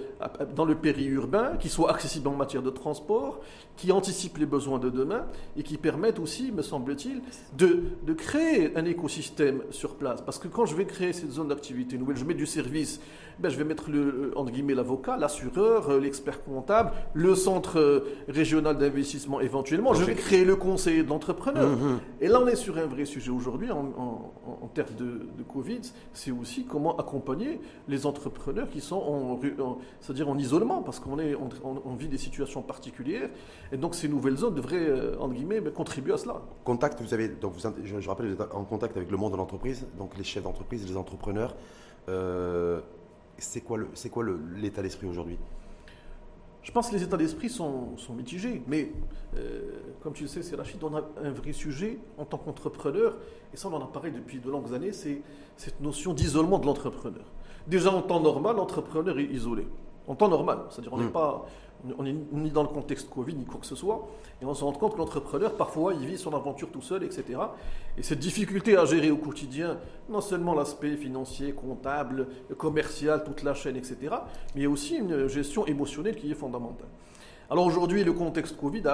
dans 0.56 0.65
le 0.65 0.75
périurbain, 0.75 1.56
qui 1.57 1.69
soient 1.69 1.89
accessibles 1.92 2.27
en 2.27 2.36
matière 2.36 2.63
de 2.63 2.69
transport, 2.69 3.39
qui 3.77 3.94
anticipent 3.94 4.38
les 4.39 4.45
besoins 4.45 4.77
de 4.77 4.89
demain, 4.89 5.25
et 5.56 5.63
qui 5.63 5.77
permettent 5.77 6.19
aussi, 6.19 6.51
me 6.51 6.62
semble-t-il, 6.62 7.21
de, 7.57 7.83
de 8.06 8.13
créer 8.13 8.75
un 8.75 8.83
écosystème 8.83 9.63
sur 9.69 9.95
place. 9.95 10.21
Parce 10.21 10.39
que 10.39 10.50
quand 10.50 10.66
je 10.66 10.75
vais 10.75 10.86
créer 10.86 11.13
cette 11.13 11.31
zone 11.31 11.48
d'activité 11.48 11.98
nouvelle, 11.98 12.18
je 12.18 12.25
mets 12.25 12.33
du 12.33 12.45
service, 12.45 13.00
ben, 13.39 13.50
je 13.50 13.57
vais 13.57 13.63
mettre 13.63 13.89
le, 13.89 14.31
entre 14.35 14.51
guillemets 14.51 14.74
l'avocat, 14.74 15.18
l'assureur, 15.18 15.89
euh, 15.89 16.00
l'expert 16.00 16.44
comptable, 16.44 16.91
le 17.13 17.35
centre 17.35 17.80
euh, 17.80 18.00
régional 18.27 18.77
d'investissement 18.77 19.39
éventuellement. 19.39 19.94
Je 19.94 20.03
vais 20.03 20.15
créer 20.15 20.45
le 20.45 20.56
conseiller 20.56 21.03
de 21.03 21.09
l'entrepreneur. 21.09 21.69
Mhm. 21.69 22.00
Et 22.21 22.27
là, 22.27 22.39
on 22.41 22.47
est 22.47 22.56
sur 22.56 22.77
un 22.77 22.85
vrai 22.85 23.06
sujet 23.06 23.31
aujourd'hui 23.31 23.71
en, 23.71 24.31
en, 24.62 24.68
termes 24.74 24.95
de, 24.97 25.44
Covid. 25.44 25.81
C'est 26.13 26.31
aussi 26.31 26.65
comment 26.65 26.97
accompagner 26.97 27.59
les 27.88 28.06
entrepreneurs 28.06 28.69
qui 28.69 28.81
sont 28.81 28.95
en, 28.95 29.39
c'est-à-dire 30.00 30.30
en 30.30 30.38
isolement, 30.38 30.81
parce 30.81 31.00
qu'on 31.00 31.19
est, 31.19 31.35
on, 31.35 31.95
vit 31.95 32.07
des 32.07 32.18
situations 32.18 32.62
particulières. 32.62 33.30
Et 33.71 33.77
donc, 33.77 33.95
ces 33.95 34.07
nouvelles 34.07 34.38
zones 34.38 34.56
devraient, 34.56 34.88
euh, 34.89 35.15
entre 35.19 35.33
guillemets, 35.33 35.62
ben, 35.62 35.71
contribuer 35.71 36.13
à 36.13 36.18
cela. 36.18 36.41
Contact, 36.63 37.01
vous 37.01 37.13
avez, 37.13 37.27
donc 37.27 37.53
vous, 37.53 37.69
je, 37.83 38.09
rappelle, 38.09 38.27
vous 38.27 38.41
êtes 38.41 38.53
en 38.53 38.63
contact 38.63 38.97
avec 38.97 39.12
le 39.12 39.18
monde 39.18 39.33
de 39.33 39.38
l'entreprise, 39.38 39.85
donc 39.97 40.18
les 40.18 40.24
chefs 40.24 40.44
d'entreprise, 40.44 40.88
les 40.88 40.97
entrepreneurs. 40.97 41.56
Euh, 42.09 42.81
c'est 43.38 43.62
quoi 43.62 44.25
l'état 44.56 44.81
d'esprit 44.81 45.07
aujourd'hui? 45.07 45.38
Je 46.63 46.71
pense 46.71 46.89
que 46.89 46.95
les 46.95 47.03
états 47.03 47.18
d'esprit 47.18 47.50
sont, 47.50 47.95
mitigés, 48.15 48.62
mais 48.68 48.91
euh, 49.35 49.81
comme 50.01 50.13
tu 50.13 50.24
le 50.24 50.30
sais, 50.30 50.41
c'est 50.41 50.56
Rachid, 50.56 50.81
on 50.81 50.95
a 50.95 51.03
un 51.21 51.31
vrai 51.31 51.51
sujet 51.51 52.00
en 52.18 52.24
tant 52.24 52.38
qu'entrepreneur, 52.38 53.18
et 53.53 53.57
ça 53.57 53.68
on 53.68 53.74
en 53.74 53.83
a 53.83 53.88
parlé 53.88 54.12
depuis 54.12 54.39
de 54.39 54.50
longues 54.50 54.74
années, 54.74 54.94
c'est 54.94 55.21
cette 55.57 55.81
notion 55.81 56.13
d'isolement 56.13 56.59
de 56.59 56.65
l'entrepreneur. 56.65 57.25
Déjà 57.68 57.91
en 57.91 58.01
temps 58.01 58.21
normal, 58.21 58.56
l'entrepreneur 58.56 59.19
est 59.19 59.25
isolé. 59.25 59.68
En 60.08 60.16
temps 60.16 60.28
normal, 60.28 60.60
c'est-à-dire 60.70 60.94
on 60.94 60.98
n'est 60.98 61.06
hmm. 61.06 61.12
pas 61.12 61.46
on 61.98 62.04
n'est 62.04 62.16
ni 62.32 62.50
dans 62.50 62.64
le 62.64 62.70
contexte 62.70 63.10
Covid, 63.10 63.36
ni 63.36 63.46
quoi 63.46 63.60
que 63.60 63.66
ce 63.66 63.76
soit. 63.76 64.08
Et 64.42 64.46
on 64.46 64.54
se 64.54 64.64
rend 64.64 64.72
compte 64.72 64.94
que 64.94 65.00
l'entrepreneur, 65.00 65.56
parfois, 65.56 65.94
il 65.94 66.06
vit 66.06 66.18
son 66.18 66.34
aventure 66.34 66.69
tout 66.72 66.81
seul, 66.81 67.04
etc. 67.04 67.40
Et 67.98 68.04
cette 68.04 68.19
difficulté 68.19 68.78
à 68.78 68.86
gérer 68.86 69.12
au 69.12 69.18
quotidien, 69.18 69.78
non 70.10 70.22
seulement 70.22 70.54
l'aspect 70.54 70.95
financier, 70.95 71.52
comptable, 71.52 72.28
commercial, 72.57 73.24
toute 73.24 73.44
la 73.44 73.54
chaîne, 73.54 73.76
etc., 73.76 73.98
mais 74.56 74.62
il 74.62 74.64
y 74.64 74.66
a 74.66 74.69
aussi 74.69 74.95
une 74.95 75.28
gestion 75.28 75.66
émotionnelle 75.66 76.16
qui 76.16 76.31
est 76.31 76.36
fondamentale. 76.36 76.88
Alors 77.50 77.66
aujourd'hui, 77.66 78.04
le 78.04 78.14
contexte 78.14 78.56
Covid 78.57 78.88
a 78.88 78.94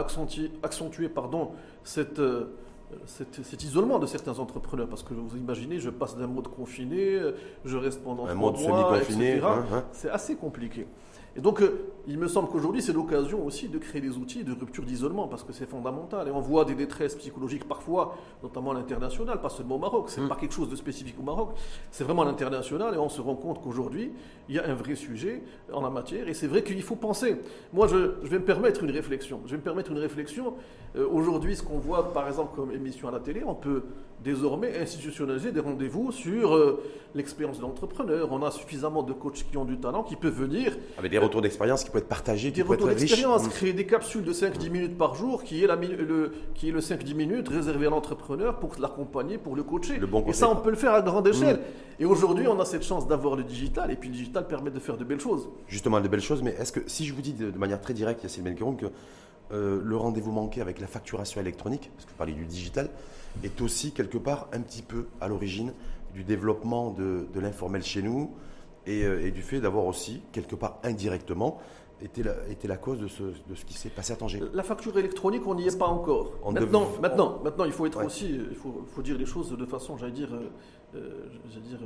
accentué, 0.63 1.09
pardon, 1.09 1.51
cette, 1.83 2.19
euh, 2.19 2.55
cet, 3.05 3.63
isolement 3.63 3.99
de 3.99 4.05
certains 4.05 4.39
entrepreneurs. 4.39 4.87
Parce 4.87 5.03
que 5.03 5.13
vous 5.13 5.37
imaginez, 5.37 5.79
je 5.79 5.89
passe 5.89 6.17
d'un 6.17 6.27
mode 6.27 6.47
confiné, 6.47 7.19
je 7.65 7.77
reste 7.77 8.03
pendant 8.03 8.25
un 8.25 8.35
trois 8.35 8.51
mois, 8.51 8.97
etc. 8.97 9.41
Hein, 9.43 9.65
hein. 9.73 9.83
C'est 9.91 10.09
assez 10.09 10.35
compliqué. 10.35 10.87
Et 11.35 11.41
donc, 11.41 11.61
euh, 11.61 11.91
il 12.07 12.17
me 12.17 12.27
semble 12.27 12.49
qu'aujourd'hui, 12.49 12.81
c'est 12.81 12.93
l'occasion 12.93 13.45
aussi 13.45 13.67
de 13.67 13.77
créer 13.77 14.01
des 14.01 14.17
outils 14.17 14.43
de 14.43 14.51
rupture 14.51 14.83
d'isolement, 14.83 15.27
parce 15.27 15.43
que 15.43 15.53
c'est 15.53 15.67
fondamental. 15.67 16.27
Et 16.27 16.31
on 16.31 16.39
voit 16.39 16.65
des 16.65 16.75
détresses 16.75 17.15
psychologiques 17.15 17.67
parfois, 17.67 18.15
notamment 18.41 18.71
à 18.71 18.73
l'international, 18.73 19.39
pas 19.39 19.49
seulement 19.49 19.75
au 19.75 19.79
Maroc. 19.79 20.05
C'est 20.07 20.19
n'est 20.19 20.25
mm. 20.25 20.29
pas 20.29 20.35
quelque 20.35 20.53
chose 20.53 20.69
de 20.69 20.75
spécifique 20.75 21.15
au 21.19 21.23
Maroc. 21.23 21.51
C'est 21.91 22.03
vraiment 22.03 22.23
à 22.23 22.25
l'international. 22.25 22.95
Et 22.95 22.97
on 22.97 23.09
se 23.09 23.21
rend 23.21 23.35
compte 23.35 23.61
qu'aujourd'hui, 23.61 24.11
il 24.47 24.55
y 24.55 24.59
a 24.59 24.67
un 24.67 24.73
vrai 24.73 24.95
sujet 24.95 25.43
en 25.71 25.81
la 25.81 25.89
matière. 25.89 26.27
Et 26.27 26.33
c'est 26.33 26.47
vrai 26.47 26.63
qu'il 26.63 26.81
faut 26.81 26.95
penser. 26.95 27.37
Moi, 27.73 27.87
je, 27.87 27.95
vais 28.23 28.39
me 28.39 28.45
permettre 28.45 28.83
une 28.83 28.91
réflexion. 28.91 29.41
Je 29.45 29.51
vais 29.51 29.57
me 29.57 29.63
permettre 29.63 29.91
une 29.91 29.99
réflexion. 29.99 30.55
Euh, 30.95 31.07
aujourd'hui, 31.11 31.55
ce 31.55 31.63
qu'on 31.63 31.77
voit, 31.77 32.11
par 32.11 32.27
exemple, 32.27 32.55
comme 32.55 32.71
émission 32.71 33.07
à 33.07 33.11
la 33.11 33.19
télé, 33.19 33.43
on 33.45 33.55
peut 33.55 33.83
désormais 34.23 34.77
institutionnaliser 34.77 35.51
des 35.51 35.59
rendez-vous 35.59 36.11
sur 36.11 36.55
euh, 36.55 36.83
l'expérience 37.15 37.57
de 37.57 37.61
l'entrepreneur. 37.61 38.29
On 38.31 38.43
a 38.43 38.51
suffisamment 38.51 39.03
de 39.03 39.13
coachs 39.13 39.45
qui 39.49 39.57
ont 39.57 39.65
du 39.65 39.77
talent, 39.77 40.03
qui 40.03 40.15
peuvent 40.15 40.33
venir. 40.33 40.77
Avec 40.97 41.11
des 41.11 41.17
retours 41.17 41.41
d'expérience 41.41 41.83
qui 41.83 41.89
peuvent 41.89 42.01
être 42.01 42.09
partagés, 42.09 42.51
des 42.51 42.61
retours 42.61 42.87
d'expérience, 42.87 43.45
mm. 43.45 43.49
créer 43.49 43.73
des 43.73 43.85
capsules 43.85 44.23
de 44.23 44.33
5-10 44.33 44.69
minutes 44.69 44.97
par 44.97 45.15
jour, 45.15 45.43
qui 45.43 45.63
est, 45.63 45.67
la, 45.67 45.75
le, 45.75 46.33
qui 46.53 46.69
est 46.69 46.71
le 46.71 46.81
5-10 46.81 47.13
minutes 47.13 47.47
réservé 47.47 47.87
à 47.87 47.89
l'entrepreneur 47.89 48.59
pour 48.59 48.71
l'accompagner, 48.79 49.37
pour 49.37 49.55
le 49.55 49.63
coacher. 49.63 49.97
Le 49.97 50.07
bon 50.07 50.23
et 50.27 50.33
ça, 50.33 50.49
on 50.49 50.57
peut 50.57 50.69
le 50.69 50.75
faire 50.75 50.93
à 50.93 51.01
grande 51.01 51.27
échelle. 51.27 51.57
Mm. 51.57 52.01
Et 52.01 52.05
aujourd'hui, 52.05 52.47
on 52.47 52.59
a 52.59 52.65
cette 52.65 52.83
chance 52.83 53.07
d'avoir 53.07 53.35
le 53.35 53.43
digital, 53.43 53.91
et 53.91 53.95
puis 53.95 54.09
le 54.09 54.15
digital 54.15 54.47
permet 54.47 54.71
de 54.71 54.79
faire 54.79 54.97
de 54.97 55.03
belles 55.03 55.19
choses. 55.19 55.49
Justement, 55.67 55.99
de 55.99 56.07
belles 56.07 56.21
choses, 56.21 56.41
mais 56.41 56.51
est-ce 56.51 56.71
que 56.71 56.81
si 56.87 57.05
je 57.05 57.13
vous 57.13 57.21
dis 57.21 57.33
de, 57.33 57.57
manière 57.57 57.81
très 57.81 57.93
directe, 57.93 58.23
Yassine 58.23 58.43
Benkeroum, 58.43 58.77
que 58.77 58.85
euh, 59.51 59.81
le 59.83 59.97
rendez-vous 59.97 60.31
manqué 60.31 60.61
avec 60.61 60.79
la 60.79 60.87
facturation 60.87 61.41
électronique, 61.41 61.89
parce 61.95 62.05
que 62.05 62.11
vous 62.11 62.17
parlez 62.17 62.33
du 62.33 62.45
digital, 62.45 62.89
est 63.43 63.61
aussi 63.61 63.91
quelque 63.91 64.17
part 64.17 64.47
un 64.53 64.61
petit 64.61 64.81
peu 64.81 65.07
à 65.21 65.27
l'origine 65.27 65.73
du 66.13 66.23
développement 66.23 66.91
de, 66.91 67.27
l'informel 67.39 67.83
chez 67.83 68.01
nous 68.01 68.31
et, 68.85 69.31
du 69.31 69.41
fait 69.41 69.59
d'avoir 69.59 69.85
aussi, 69.85 70.21
quelque 70.31 70.55
part 70.55 70.79
indirectement, 70.83 71.59
été 72.01 72.23
la, 72.23 72.33
été 72.49 72.67
la 72.67 72.77
cause 72.77 72.99
de 72.99 73.07
ce, 73.07 73.23
de 73.23 73.55
ce 73.55 73.65
qui 73.65 73.73
s'est 73.73 73.89
passé 73.89 74.13
à 74.13 74.15
Tanger. 74.15 74.41
La 74.53 74.63
facture 74.63 74.97
électronique, 74.97 75.45
on 75.45 75.55
n'y 75.55 75.67
est 75.67 75.77
pas 75.77 75.87
encore. 75.87 76.31
maintenant, 76.51 76.87
maintenant, 77.01 77.39
maintenant, 77.43 77.65
il 77.65 77.71
faut 77.71 77.85
être 77.85 78.03
aussi, 78.03 78.39
il 78.49 78.55
faut, 78.55 78.83
faut, 78.87 79.01
dire 79.01 79.17
les 79.17 79.25
choses 79.25 79.51
de 79.55 79.65
façon, 79.65 79.97
j'allais 79.97 80.13
dire, 80.13 80.29
j'allais 80.93 81.67
dire 81.67 81.79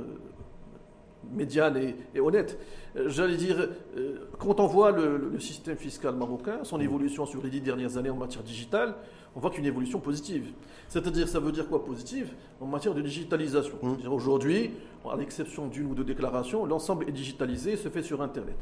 médiane 1.32 1.94
et, 2.14 2.20
honnête. 2.20 2.58
Euh, 2.96 3.08
j'allais 3.08 3.36
dire, 3.36 3.68
euh, 3.96 4.28
quand 4.38 4.60
on 4.60 4.66
voit 4.66 4.90
le, 4.90 5.38
système 5.38 5.76
fiscal 5.76 6.14
marocain, 6.14 6.60
son 6.62 6.80
évolution 6.80 7.26
sur 7.26 7.42
les 7.42 7.50
dix 7.50 7.60
dernières 7.60 7.96
années 7.96 8.10
en 8.10 8.16
matière 8.16 8.42
digitale, 8.42 8.94
on 9.36 9.40
voit 9.40 9.50
qu'une 9.50 9.66
évolution 9.66 10.00
positive. 10.00 10.52
C'est-à-dire, 10.88 11.28
ça 11.28 11.40
veut 11.40 11.52
dire 11.52 11.68
quoi 11.68 11.84
positive? 11.84 12.32
En 12.60 12.66
matière 12.66 12.94
de 12.94 13.02
digitalisation. 13.02 13.76
Mmh. 13.82 14.08
Aujourd'hui, 14.08 14.70
à 15.10 15.16
l'exception 15.16 15.66
d'une 15.66 15.86
ou 15.86 15.94
deux 15.94 16.04
déclarations, 16.04 16.64
l'ensemble 16.66 17.08
est 17.08 17.12
digitalisé, 17.12 17.76
se 17.76 17.88
fait 17.88 18.02
sur 18.02 18.22
Internet. 18.22 18.56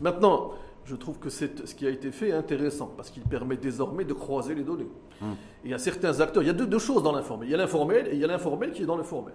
Maintenant, 0.00 0.52
je 0.84 0.96
trouve 0.96 1.18
que 1.18 1.30
ce 1.30 1.44
qui 1.74 1.86
a 1.86 1.90
été 1.90 2.10
fait 2.10 2.28
est 2.28 2.32
intéressant 2.32 2.92
parce 2.96 3.10
qu'il 3.10 3.22
permet 3.22 3.56
désormais 3.56 4.04
de 4.04 4.12
croiser 4.12 4.54
les 4.54 4.64
données. 4.64 4.88
Mmh. 5.20 5.26
il 5.64 5.70
y 5.70 5.74
a 5.74 5.78
certains 5.78 6.20
acteurs, 6.20 6.42
il 6.42 6.46
y 6.46 6.50
a 6.50 6.54
deux, 6.54 6.66
deux 6.66 6.78
choses 6.78 7.02
dans 7.02 7.12
l'informel. 7.12 7.48
Il 7.48 7.52
y 7.52 7.54
a 7.54 7.58
l'informel 7.58 8.08
et 8.08 8.14
il 8.14 8.18
y 8.18 8.24
a 8.24 8.28
l'informel 8.28 8.72
qui 8.72 8.82
est 8.82 8.86
dans 8.86 8.96
le 8.96 9.02
formel. 9.02 9.34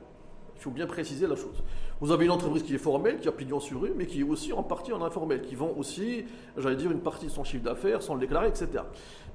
Il 0.60 0.64
faut 0.64 0.72
bien 0.72 0.88
préciser 0.88 1.26
la 1.26 1.38
chose. 1.38 1.64
Vous 2.02 2.12
avez 2.12 2.26
une 2.26 2.32
entreprise 2.32 2.64
qui 2.64 2.76
est 2.76 2.80
formelle, 2.80 3.20
qui 3.20 3.30
a 3.30 3.32
pignon 3.32 3.62
sur 3.62 3.80
rue, 3.80 3.94
mais 3.96 4.06
qui 4.06 4.20
est 4.20 4.24
aussi 4.24 4.52
en 4.52 4.62
partie 4.62 4.92
en 4.92 5.02
informel, 5.02 5.42
qui 5.42 5.56
vend 5.56 5.72
aussi, 5.78 6.26
j'allais 6.58 6.76
dire, 6.76 6.92
une 6.92 7.00
partie 7.00 7.28
de 7.28 7.32
son 7.32 7.46
chiffre 7.46 7.64
d'affaires 7.64 8.02
sans 8.02 8.14
le 8.14 8.20
déclarer, 8.20 8.50
etc. 8.50 8.84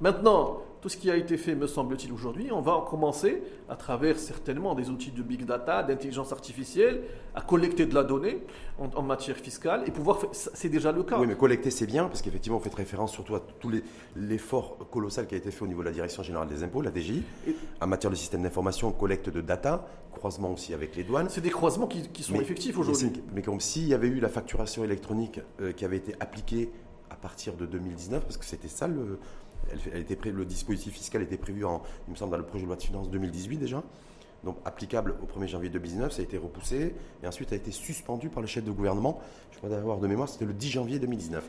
Maintenant, 0.00 0.61
tout 0.83 0.90
ce 0.90 0.99
qui 0.99 1.11
a 1.11 1.16
été 1.16 1.38
fait, 1.38 1.54
me 1.54 1.66
semble-t-il, 1.66 2.12
aujourd'hui, 2.12 2.52
on 2.52 2.61
va 2.61 2.85
commencer, 2.88 3.43
à 3.71 3.76
travers 3.76 4.19
certainement 4.19 4.75
des 4.75 4.90
outils 4.90 5.12
de 5.12 5.23
big 5.23 5.47
data, 5.47 5.83
d'intelligence 5.83 6.31
artificielle, 6.31 7.04
à 7.35 7.40
collecter 7.40 7.87
de 7.87 7.95
la 7.95 8.04
donnée 8.04 8.43
en, 8.78 9.02
matière 9.02 9.37
fiscale 9.37 9.85
et 9.87 9.90
pouvoir 9.90 10.19
faire. 10.19 10.28
C'est 10.33 10.69
déjà 10.69 10.93
le 10.93 11.04
cas. 11.04 11.19
Oui, 11.19 11.26
mais 11.26 11.37
collecter, 11.37 11.71
c'est 11.71 11.87
bien, 11.87 12.04
parce 12.04 12.21
qu'effectivement, 12.21 12.59
vous 12.59 12.64
faites 12.64 12.75
référence 12.75 13.12
surtout 13.12 13.35
à 13.35 13.40
tout 13.40 13.71
l'effort 14.14 14.76
colossal 14.90 15.26
qui 15.26 15.35
a 15.35 15.38
été 15.38 15.50
fait 15.50 15.64
au 15.64 15.69
niveau 15.69 15.81
de 15.81 15.87
la 15.87 15.93
Direction 15.93 16.23
Générale 16.23 16.49
des 16.49 16.62
Impôts, 16.62 16.83
la 16.83 16.93
DGI, 16.93 17.23
en 17.81 17.87
matière 17.87 18.11
de 18.11 18.16
système 18.16 18.43
d'information, 18.43 18.93
collecte 18.93 19.31
de 19.31 19.40
data, 19.40 19.87
croisement 20.25 20.52
aussi 20.52 20.73
avec 20.73 20.97
les 20.97 21.04
douanes. 21.04 21.28
C'est 21.28 21.43
des 21.43 21.50
croisements 21.50 21.87
qui, 21.87 22.23
sont 22.23 22.40
effectifs 22.40 22.78
aujourd'hui. 22.78 23.12
Mais, 23.35 23.43
comme 23.43 23.61
s'il 23.61 23.87
y 23.87 23.93
avait 23.93 24.09
eu 24.09 24.21
la 24.21 24.31
facturation 24.31 24.83
électronique 24.83 25.38
euh, 25.61 25.73
qui 25.73 25.85
avait 25.85 25.99
été 25.99 26.14
appliquée 26.19 26.71
à 27.11 27.14
partir 27.14 27.52
de 27.52 27.66
2019, 27.66 28.23
parce 28.23 28.38
que 28.38 28.47
c'était 28.47 28.69
ça 28.69 28.88
le, 28.88 29.19
elle, 29.93 30.00
était 30.00 30.31
le 30.31 30.47
dispositif 30.47 30.95
fiscal 30.95 31.21
était 31.21 31.37
prévu, 31.37 31.66
en, 31.66 31.83
il 32.09 32.12
me 32.12 32.16
semble, 32.16 32.33
dans 32.33 32.38
le 32.38 32.47
projet 32.47 32.62
de 32.62 32.69
loi 32.69 32.76
de 32.76 32.83
finances 32.83 33.11
2018 33.11 33.59
déjà. 33.59 33.83
Donc 34.45 34.57
applicable 34.64 35.14
au 35.23 35.26
1er 35.26 35.47
janvier 35.47 35.69
2019, 35.69 36.11
ça 36.11 36.23
a 36.23 36.25
été 36.25 36.38
repoussé 36.38 36.95
et 37.23 37.26
ensuite 37.26 37.52
a 37.52 37.57
été 37.57 37.71
suspendu 37.71 38.31
par 38.31 38.40
le 38.40 38.47
chef 38.47 38.64
de 38.64 38.71
gouvernement. 38.71 39.21
Je 39.52 39.59
crois 39.59 39.69
d'avoir 39.69 39.99
de 39.99 40.07
mémoire, 40.07 40.31
c'était 40.31 40.47
le 40.47 40.54
10 40.54 40.71
janvier 40.71 40.99
2019. 41.00 41.45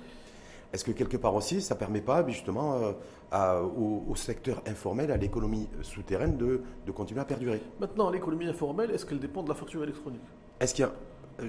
Est-ce 0.76 0.84
que 0.84 0.92
quelque 0.92 1.16
part 1.16 1.34
aussi, 1.34 1.62
ça 1.62 1.74
ne 1.74 1.80
permet 1.80 2.02
pas 2.02 2.28
justement 2.28 2.94
euh, 3.34 3.62
au, 3.64 4.14
secteur 4.18 4.62
informel, 4.68 5.10
à 5.10 5.16
l'économie 5.16 5.70
souterraine 5.82 6.36
de, 6.36 6.64
de, 6.86 6.92
continuer 6.92 7.22
à 7.22 7.24
perdurer? 7.24 7.62
Maintenant, 7.80 8.10
l'économie 8.10 8.48
informelle, 8.48 8.92
est-ce 8.92 9.06
qu'elle 9.06 9.20
dépend 9.20 9.42
de 9.42 9.48
la 9.48 9.56
facture 9.56 9.84
électronique? 9.84 10.20
Est-ce 10.60 10.76
qu'il 10.76 10.84
y 10.84 10.86
a 10.86 10.92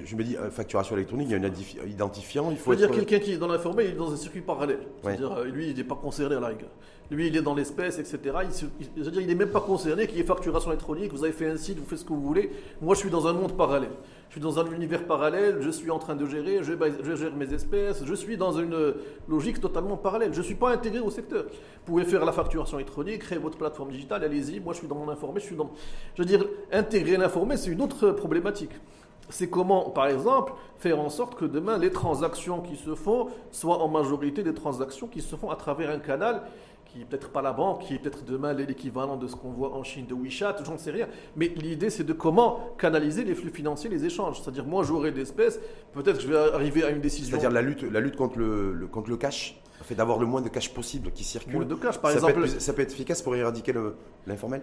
je 0.04 0.16
me 0.16 0.24
dis, 0.24 0.36
euh, 0.36 0.50
facturation 0.50 0.96
électronique, 0.96 1.28
il 1.30 1.40
y 1.40 1.44
a 1.44 1.48
un 1.48 1.88
identifiant. 1.88 2.50
Il 2.50 2.56
faut 2.56 2.74
dire 2.74 2.90
quelqu'un 2.90 3.18
qui 3.18 3.32
est 3.32 3.36
dans 3.36 3.46
l'informel, 3.46 3.86
il 3.86 3.92
est 3.92 3.96
dans 3.96 4.12
un 4.12 4.16
circuit 4.16 4.40
parallèle. 4.40 4.80
C'est-à-dire, 5.02 5.32
euh, 5.32 5.44
lui, 5.44 5.70
il 5.70 5.76
n'est 5.76 5.84
pas 5.84 5.94
concerné 5.94 6.34
à 6.34 6.40
la 6.40 6.48
rigueur. 6.48 6.70
Lui, 7.10 7.28
il 7.28 7.36
est 7.36 7.42
dans 7.42 7.54
l'espèce, 7.54 7.98
etc. 8.00 8.18
C'est-à-dire, 8.50 9.20
il 9.20 9.28
n'est 9.28 9.34
même 9.36 9.50
pas 9.50 9.60
concerné 9.60 10.08
qu'il 10.08 10.18
y 10.18 10.20
ait 10.20 10.24
facturation 10.24 10.72
électronique. 10.72 11.12
Vous 11.12 11.22
avez 11.22 11.32
fait 11.32 11.48
un 11.48 11.56
site, 11.56 11.78
vous 11.78 11.86
faites 11.86 12.00
ce 12.00 12.04
que 12.04 12.12
vous 12.12 12.20
voulez. 12.20 12.50
Moi, 12.80 12.94
je 12.94 13.00
suis 13.00 13.10
dans 13.10 13.28
un 13.28 13.32
monde 13.32 13.56
parallèle. 13.56 13.92
Je 14.28 14.34
suis 14.34 14.40
dans 14.40 14.58
un 14.58 14.70
univers 14.70 15.06
parallèle. 15.06 15.58
Je 15.60 15.70
suis 15.70 15.90
en 15.90 15.98
train 15.98 16.14
de 16.14 16.26
gérer. 16.26 16.62
Je, 16.62 17.16
gère 17.16 17.34
mes 17.34 17.52
espèces. 17.52 18.04
Je 18.04 18.14
suis 18.14 18.36
dans 18.36 18.52
une 18.52 18.94
logique 19.28 19.60
totalement 19.60 19.96
parallèle. 19.96 20.32
Je 20.32 20.38
ne 20.38 20.44
suis 20.44 20.54
pas 20.54 20.70
intégré 20.70 21.00
au 21.00 21.10
secteur. 21.10 21.44
Vous 21.44 21.92
pouvez 21.92 22.04
faire 22.04 22.24
la 22.24 22.32
facturation 22.32 22.78
électronique, 22.78 23.20
créer 23.20 23.38
votre 23.38 23.56
plateforme 23.56 23.90
digitale. 23.90 24.24
Allez-y. 24.24 24.60
Moi, 24.60 24.72
je 24.74 24.80
suis 24.80 24.88
dans 24.88 24.96
mon 24.96 25.08
informel. 25.08 25.40
Je 25.40 25.46
suis 25.46 25.56
dans. 25.56 25.70
Je 26.14 26.22
veux 26.22 26.26
dire, 26.26 26.44
intégrer 26.72 27.16
l'informel, 27.16 27.58
c'est 27.58 27.70
une 27.70 27.82
autre 27.82 28.10
problématique 28.10 28.72
c'est 29.28 29.48
comment, 29.48 29.90
par 29.90 30.06
exemple, 30.06 30.52
faire 30.78 31.00
en 31.00 31.08
sorte 31.08 31.34
que 31.34 31.44
demain, 31.44 31.78
les 31.78 31.90
transactions 31.90 32.60
qui 32.60 32.76
se 32.76 32.94
font 32.94 33.28
soient 33.50 33.82
en 33.82 33.88
majorité 33.88 34.42
des 34.42 34.54
transactions 34.54 35.08
qui 35.08 35.20
se 35.20 35.36
font 35.36 35.50
à 35.50 35.56
travers 35.56 35.90
un 35.90 35.98
canal 35.98 36.42
qui 36.86 36.98
n'est 36.98 37.04
peut-être 37.04 37.30
pas 37.30 37.42
la 37.42 37.52
banque, 37.52 37.82
qui 37.82 37.94
est 37.94 37.98
peut-être 37.98 38.24
demain 38.24 38.52
l'équivalent 38.52 39.16
de 39.16 39.26
ce 39.26 39.36
qu'on 39.36 39.50
voit 39.50 39.74
en 39.74 39.82
Chine 39.82 40.06
de 40.06 40.14
WeChat, 40.14 40.56
j'en 40.64 40.78
sais 40.78 40.90
rien. 40.90 41.08
Mais 41.36 41.48
l'idée, 41.48 41.90
c'est 41.90 42.04
de 42.04 42.12
comment 42.12 42.70
canaliser 42.78 43.24
les 43.24 43.34
flux 43.34 43.50
financiers, 43.50 43.90
les 43.90 44.04
échanges. 44.04 44.40
C'est-à-dire, 44.40 44.64
moi, 44.64 44.82
j'aurai 44.82 45.12
d'espèces, 45.12 45.60
peut-être 45.92 46.16
que 46.16 46.22
je 46.22 46.28
vais 46.28 46.38
arriver 46.54 46.84
à 46.84 46.90
une 46.90 47.00
décision. 47.00 47.30
C'est-à-dire 47.30 47.50
la 47.50 47.62
lutte, 47.62 47.82
la 47.82 48.00
lutte 48.00 48.16
contre, 48.16 48.38
le, 48.38 48.88
contre 48.90 49.10
le 49.10 49.16
cash 49.16 49.60
fait 49.86 49.94
d'avoir 49.94 50.18
le 50.18 50.26
moins 50.26 50.42
de 50.42 50.48
cash 50.48 50.74
possible 50.74 51.10
qui 51.12 51.24
circule. 51.24 51.66
de 51.66 51.74
cash, 51.74 51.98
par 51.98 52.10
ça 52.10 52.16
exemple. 52.16 52.34
Peut 52.34 52.44
être, 52.44 52.60
ça 52.60 52.72
peut 52.72 52.82
être 52.82 52.92
efficace 52.92 53.22
pour 53.22 53.34
éradiquer 53.34 53.72
l'informel? 54.26 54.62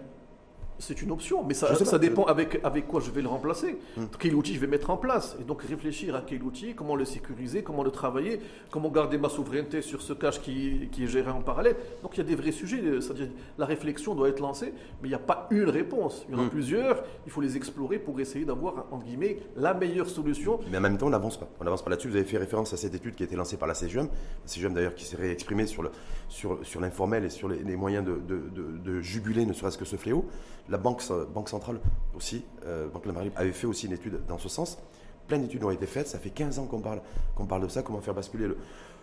C'est 0.78 1.02
une 1.02 1.10
option, 1.10 1.44
mais 1.44 1.54
ça, 1.54 1.74
ça 1.74 1.98
dépend 1.98 2.24
avec, 2.24 2.60
avec 2.64 2.86
quoi 2.86 3.00
je 3.00 3.10
vais 3.10 3.22
le 3.22 3.28
remplacer. 3.28 3.78
Hmm. 3.96 4.04
Quel 4.18 4.34
outil 4.34 4.54
je 4.54 4.60
vais 4.60 4.66
mettre 4.66 4.90
en 4.90 4.96
place. 4.96 5.36
Et 5.40 5.44
donc 5.44 5.62
réfléchir 5.62 6.14
à 6.14 6.22
quel 6.26 6.42
outil, 6.42 6.74
comment 6.74 6.96
le 6.96 7.04
sécuriser, 7.04 7.62
comment 7.62 7.82
le 7.82 7.90
travailler, 7.90 8.40
comment 8.70 8.90
garder 8.90 9.18
ma 9.18 9.28
souveraineté 9.28 9.82
sur 9.82 10.02
ce 10.02 10.12
cache 10.12 10.40
qui, 10.40 10.88
qui 10.90 11.04
est 11.04 11.06
géré 11.06 11.30
en 11.30 11.42
parallèle. 11.42 11.76
Donc 12.02 12.12
il 12.14 12.18
y 12.18 12.20
a 12.20 12.24
des 12.24 12.34
vrais 12.34 12.52
sujets. 12.52 12.80
C'est-à-dire 13.00 13.28
la 13.58 13.66
réflexion 13.66 14.14
doit 14.14 14.28
être 14.28 14.40
lancée, 14.40 14.72
mais 15.02 15.08
il 15.08 15.10
n'y 15.10 15.14
a 15.14 15.18
pas 15.18 15.46
une 15.50 15.68
réponse. 15.68 16.24
Il 16.28 16.34
y 16.34 16.38
en 16.38 16.42
a 16.42 16.46
hmm. 16.46 16.50
plusieurs. 16.50 17.04
Il 17.26 17.32
faut 17.32 17.40
les 17.40 17.56
explorer 17.56 17.98
pour 17.98 18.18
essayer 18.20 18.44
d'avoir, 18.44 18.86
entre 18.90 19.04
guillemets, 19.04 19.38
la 19.56 19.74
meilleure 19.74 20.08
solution. 20.08 20.58
Mais 20.70 20.78
en 20.78 20.82
même 20.82 20.98
temps, 20.98 21.06
on 21.06 21.10
n'avance 21.10 21.38
pas. 21.38 21.48
On 21.60 21.64
n'avance 21.64 21.82
pas 21.82 21.90
là-dessus. 21.90 22.08
Vous 22.08 22.16
avez 22.16 22.24
fait 22.24 22.38
référence 22.38 22.72
à 22.72 22.76
cette 22.76 22.94
étude 22.94 23.14
qui 23.14 23.22
a 23.22 23.26
été 23.26 23.36
lancée 23.36 23.56
par 23.56 23.68
la 23.68 23.74
CGM. 23.74 24.06
La 24.06 24.48
CGM 24.48 24.74
d'ailleurs 24.74 24.94
qui 24.94 25.04
s'est 25.04 25.16
réexprimée 25.16 25.66
sur 25.66 25.82
l'informel 25.82 26.10
sur, 26.28 26.64
sur 26.64 26.84
et 27.14 27.30
sur 27.30 27.48
les, 27.48 27.76
moyens 27.76 28.04
de, 28.04 28.14
de, 28.14 28.42
de, 28.54 28.78
de 28.78 29.00
juguler 29.00 29.46
ne 29.46 29.52
serait-ce 29.52 29.78
que 29.78 29.84
ce 29.84 29.96
fléau. 29.96 30.24
La 30.68 30.78
banque, 30.78 31.02
banque 31.34 31.48
centrale 31.48 31.78
aussi, 32.16 32.44
euh, 32.64 32.88
Banque 32.88 33.06
de 33.06 33.12
avait 33.36 33.52
fait 33.52 33.66
aussi 33.66 33.86
une 33.86 33.92
étude 33.92 34.20
dans 34.26 34.38
ce 34.38 34.48
sens. 34.48 34.78
Plein 35.26 35.38
d'études 35.38 35.64
ont 35.64 35.70
été 35.70 35.86
faites. 35.86 36.08
Ça 36.08 36.18
fait 36.18 36.30
15 36.30 36.58
ans 36.58 36.66
qu'on 36.66 36.80
parle, 36.80 37.00
qu'on 37.34 37.46
parle 37.46 37.62
de 37.62 37.68
ça, 37.68 37.82
comment 37.82 38.00
faire 38.00 38.14
basculer 38.14 38.48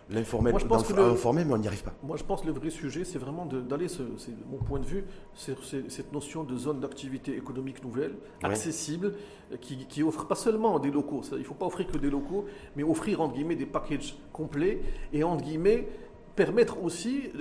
l'informel 0.10 0.54
dans 0.54 0.78
l'informel, 1.10 1.46
mais 1.48 1.54
on 1.54 1.58
n'y 1.58 1.68
arrive 1.68 1.84
pas. 1.84 1.94
Moi, 2.04 2.18
je 2.18 2.24
pense 2.24 2.42
que 2.42 2.48
le 2.48 2.54
vrai 2.54 2.70
sujet, 2.70 3.04
c'est 3.04 3.18
vraiment 3.18 3.46
d'aller, 3.46 3.88
c'est 3.88 4.04
mon 4.50 4.58
point 4.58 4.80
de 4.80 4.86
vue, 4.86 5.06
c'est 5.36 5.56
cette 5.90 6.12
notion 6.12 6.44
de 6.44 6.56
zone 6.58 6.80
d'activité 6.80 7.36
économique 7.36 7.84
nouvelle, 7.84 8.16
accessible, 8.44 9.14
qui, 9.62 9.86
qui, 9.88 10.04
offre 10.04 10.26
pas 10.28 10.36
seulement 10.36 10.80
des 10.80 10.92
locaux. 10.92 11.22
il 11.32 11.40
ne 11.40 11.44
faut 11.44 11.54
pas 11.54 11.66
offrir 11.66 11.88
que 11.88 11.98
des 11.98 12.10
locaux, 12.10 12.46
mais 12.76 12.84
offrir, 12.84 13.22
entre 13.22 13.36
guillemets, 13.36 13.56
des 13.56 13.66
packages 13.66 14.16
complets 14.34 14.82
et, 15.14 15.24
entre 15.24 15.44
guillemets, 15.44 15.88
permettre 16.36 16.84
aussi 16.84 17.32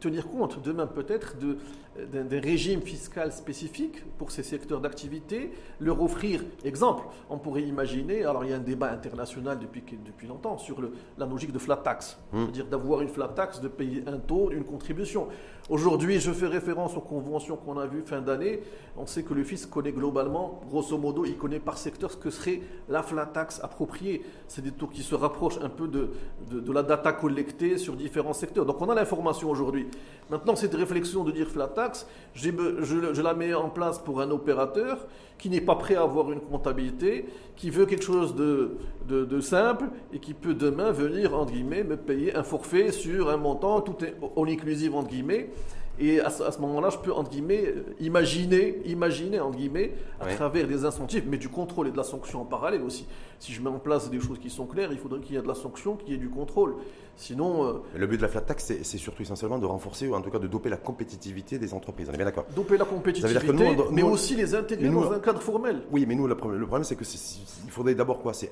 tenir 0.00 0.28
compte 0.28 0.62
demain 0.62 0.86
peut-être 0.86 1.36
d'un 1.38 2.40
régime 2.40 2.82
fiscal 2.82 3.32
spécifique 3.32 4.04
pour 4.18 4.30
ces 4.30 4.42
secteurs 4.42 4.80
d'activité, 4.80 5.52
leur 5.80 6.02
offrir, 6.02 6.44
exemple, 6.64 7.06
on 7.30 7.38
pourrait 7.38 7.62
imaginer, 7.62 8.24
alors 8.24 8.44
il 8.44 8.50
y 8.50 8.52
a 8.52 8.56
un 8.56 8.60
débat 8.60 8.90
international 8.90 9.58
depuis, 9.58 9.82
depuis 10.04 10.26
longtemps 10.26 10.58
sur 10.58 10.80
le, 10.80 10.92
la 11.16 11.26
logique 11.26 11.52
de 11.52 11.58
flat 11.58 11.76
tax, 11.76 12.18
hmm. 12.32 12.42
c'est-à-dire 12.42 12.66
d'avoir 12.66 13.00
une 13.00 13.08
flat 13.08 13.28
tax, 13.28 13.60
de 13.60 13.68
payer 13.68 14.02
un 14.06 14.18
taux, 14.18 14.50
une 14.50 14.64
contribution. 14.64 15.28
Aujourd'hui, 15.70 16.20
je 16.20 16.30
fais 16.30 16.46
référence 16.46 16.94
aux 16.94 17.00
conventions 17.00 17.56
qu'on 17.56 17.78
a 17.78 17.86
vues 17.86 18.02
fin 18.04 18.20
d'année. 18.20 18.60
On 18.98 19.06
sait 19.06 19.22
que 19.22 19.32
le 19.32 19.44
fisc 19.44 19.70
connaît 19.70 19.92
globalement, 19.92 20.60
grosso 20.68 20.98
modo, 20.98 21.24
il 21.24 21.38
connaît 21.38 21.58
par 21.58 21.78
secteur 21.78 22.12
ce 22.12 22.18
que 22.18 22.28
serait 22.28 22.60
la 22.90 23.02
flat 23.02 23.24
tax 23.24 23.60
appropriée. 23.64 24.22
C'est 24.46 24.60
des 24.60 24.72
taux 24.72 24.88
qui 24.88 25.02
se 25.02 25.14
rapprochent 25.14 25.58
un 25.62 25.70
peu 25.70 25.88
de, 25.88 26.10
de, 26.50 26.72
la 26.72 26.82
data 26.82 27.14
collectée 27.14 27.78
sur 27.78 27.96
différents 27.96 28.34
secteurs. 28.34 28.66
Donc 28.66 28.82
on 28.82 28.90
a 28.90 28.94
l'information 28.94 29.48
aujourd'hui. 29.48 29.86
Maintenant, 30.30 30.54
cette 30.54 30.74
réflexion 30.74 31.24
de 31.24 31.32
dire 31.32 31.48
flat 31.48 31.68
tax, 31.68 32.06
je, 32.34 33.22
la 33.22 33.32
mets 33.32 33.54
en 33.54 33.70
place 33.70 33.98
pour 33.98 34.20
un 34.20 34.30
opérateur 34.30 35.06
qui 35.38 35.50
n'est 35.50 35.60
pas 35.60 35.76
prêt 35.76 35.96
à 35.96 36.02
avoir 36.02 36.30
une 36.30 36.40
comptabilité, 36.40 37.26
qui 37.56 37.70
veut 37.70 37.86
quelque 37.86 38.04
chose 38.04 38.34
de, 38.36 38.76
de, 39.08 39.24
de, 39.24 39.40
simple 39.40 39.86
et 40.12 40.18
qui 40.18 40.32
peut 40.32 40.54
demain 40.54 40.92
venir, 40.92 41.34
entre 41.34 41.52
guillemets, 41.52 41.84
me 41.84 41.96
payer 41.96 42.36
un 42.36 42.44
forfait 42.44 42.92
sur 42.92 43.30
un 43.30 43.36
montant, 43.36 43.80
tout 43.80 44.04
est 44.04 44.14
all 44.36 44.48
inclusive, 44.48 44.94
entre 44.94 45.08
guillemets, 45.08 45.50
et 45.98 46.20
à 46.20 46.30
ce, 46.30 46.60
moment-là, 46.60 46.90
je 46.90 46.98
peux, 46.98 47.12
entre 47.12 47.30
guillemets, 47.30 47.72
imaginer, 48.00 48.80
imaginer, 48.86 49.38
entre 49.38 49.56
guillemets, 49.56 49.92
à 50.20 50.26
travers 50.34 50.66
des 50.66 50.84
incentives, 50.84 51.24
mais 51.28 51.38
du 51.38 51.48
contrôle 51.48 51.88
et 51.88 51.90
de 51.92 51.96
la 51.96 52.02
sanction 52.02 52.40
en 52.40 52.44
parallèle 52.44 52.82
aussi. 52.82 53.06
Si 53.38 53.52
je 53.52 53.62
mets 53.62 53.68
en 53.68 53.78
place 53.78 54.10
des 54.10 54.20
choses 54.20 54.38
qui 54.38 54.50
sont 54.50 54.66
claires, 54.66 54.90
il 54.90 54.98
faudrait 54.98 55.20
qu'il 55.20 55.34
y 55.34 55.38
ait 55.38 55.42
de 55.42 55.48
la 55.48 55.54
sanction, 55.54 55.96
qu'il 55.96 56.10
y 56.10 56.14
ait 56.14 56.18
du 56.18 56.30
contrôle. 56.30 56.76
Sinon. 57.16 57.64
Euh, 57.64 57.72
le 57.96 58.06
but 58.08 58.16
de 58.16 58.22
la 58.22 58.28
flat 58.28 58.40
tax, 58.40 58.72
c'est 58.82 58.98
surtout 58.98 59.22
essentiellement 59.22 59.58
de 59.58 59.66
renforcer, 59.66 60.08
ou 60.08 60.14
en 60.14 60.20
tout 60.20 60.30
cas 60.30 60.40
de 60.40 60.48
doper 60.48 60.68
la 60.68 60.76
compétitivité 60.76 61.58
des 61.58 61.74
entreprises. 61.74 62.08
On 62.10 62.12
est 62.12 62.16
bien 62.16 62.26
d'accord 62.26 62.46
Doper 62.56 62.76
la 62.76 62.84
compétitivité, 62.84 63.52
mais 63.92 64.02
aussi 64.02 64.34
les 64.34 64.54
intégrer 64.54 64.88
dans 64.88 65.12
un 65.12 65.20
cadre 65.20 65.40
formel. 65.40 65.82
Oui, 65.92 66.06
mais 66.08 66.16
nous, 66.16 66.26
le 66.26 66.34
problème, 66.36 66.84
c'est 66.84 66.96
que 66.96 67.04
il 67.04 67.70
faudrait 67.70 67.94
d'abord 67.94 68.20
quoi? 68.20 68.34
C'est 68.34 68.50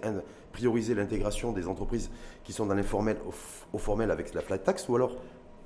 prioriser 0.52 0.94
l'intégration 0.94 1.50
des 1.52 1.66
entreprises 1.66 2.10
qui 2.44 2.52
sont 2.52 2.66
dans 2.66 2.74
l'informel 2.74 3.16
au, 3.26 3.32
au 3.76 3.78
formel 3.78 4.10
avec 4.10 4.34
la 4.34 4.42
flat 4.42 4.58
tax, 4.58 4.88
ou 4.88 4.96
alors 4.96 5.16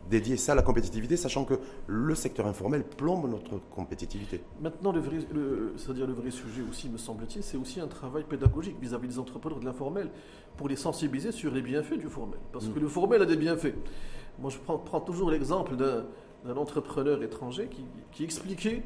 dédier 0.09 0.37
ça 0.37 0.53
à 0.53 0.55
la 0.55 0.63
compétitivité, 0.63 1.17
sachant 1.17 1.45
que 1.45 1.55
le 1.87 2.15
secteur 2.15 2.47
informel 2.47 2.85
plombe 2.85 3.29
notre 3.31 3.59
compétitivité. 3.71 4.43
Maintenant, 4.61 4.93
le 4.93 5.01
vrai, 5.01 5.19
c'est-à-dire 5.77 6.07
le 6.07 6.13
vrai 6.13 6.31
sujet 6.31 6.63
aussi, 6.69 6.89
me 6.89 6.99
semble-t-il, 6.99 7.43
c'est 7.43 7.57
aussi 7.57 7.81
un 7.81 7.89
travail 7.89 8.25
pédagogique 8.25 8.77
vis-à-vis 8.81 9.09
des 9.09 9.19
entrepreneurs 9.19 9.61
de 9.61 9.65
l'informel 9.65 10.11
pour 10.57 10.69
les 10.69 10.77
sensibiliser 10.77 11.33
sur 11.33 11.53
les 11.53 11.63
bienfaits 11.63 11.99
du 11.99 12.09
formel. 12.09 12.39
Parce 12.53 12.69
que 12.69 12.79
mm. 12.79 12.83
le 12.83 12.89
formel 12.89 13.23
a 13.23 13.27
des 13.27 13.37
bienfaits. 13.37 13.75
Moi, 14.39 14.51
je 14.51 14.59
prends, 14.59 15.01
toujours 15.01 15.31
l'exemple 15.31 15.77
d'un 15.77 16.57
entrepreneur 16.57 17.23
étranger 17.23 17.69
qui, 17.71 17.85
qui 18.13 18.25
expliquait 18.25 18.83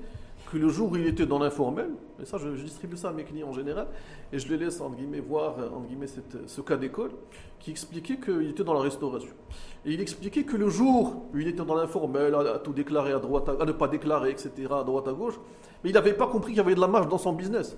que 0.50 0.56
le 0.56 0.68
jour 0.68 0.90
où 0.92 0.96
il 0.96 1.06
était 1.06 1.26
dans 1.26 1.38
l'informel, 1.38 1.90
et 2.20 2.24
ça 2.24 2.38
je, 2.38 2.48
distribue 2.48 2.96
ça 2.96 3.10
à 3.10 3.12
mes 3.12 3.24
clients 3.24 3.48
en 3.48 3.52
général, 3.52 3.86
et 4.32 4.38
je 4.38 4.48
les 4.48 4.56
laisse 4.56 4.80
entre 4.80 4.96
guillemets 4.96 5.20
voir 5.20 5.56
entre 5.58 5.86
guillemets 5.86 6.06
ce 6.46 6.60
cas 6.60 6.76
d'école, 6.76 7.10
qui 7.58 7.70
expliquait 7.70 8.18
qu'il 8.18 8.48
était 8.48 8.64
dans 8.64 8.74
la 8.74 8.80
restauration. 8.80 9.34
Et 9.84 9.92
il 9.92 10.00
expliquait 10.00 10.44
que 10.44 10.56
le 10.56 10.68
jour 10.68 11.24
où 11.32 11.38
il 11.38 11.48
était 11.48 11.64
dans 11.64 11.74
l'informel, 11.74 12.34
à, 12.34 12.58
tout 12.58 12.72
déclarer 12.72 13.12
à 13.12 13.18
droite, 13.18 13.48
à, 13.48 13.64
ne 13.64 13.72
pas 13.72 13.88
déclarer, 13.88 14.30
etc., 14.30 14.50
à 14.70 14.82
droite, 14.82 15.08
à 15.08 15.12
gauche, 15.12 15.38
mais 15.82 15.90
il 15.90 15.94
n'avait 15.94 16.14
pas 16.14 16.26
compris 16.26 16.52
qu'il 16.52 16.58
y 16.58 16.60
avait 16.60 16.74
de 16.74 16.80
la 16.80 16.88
marge 16.88 17.08
dans 17.08 17.18
son 17.18 17.32
business. 17.32 17.76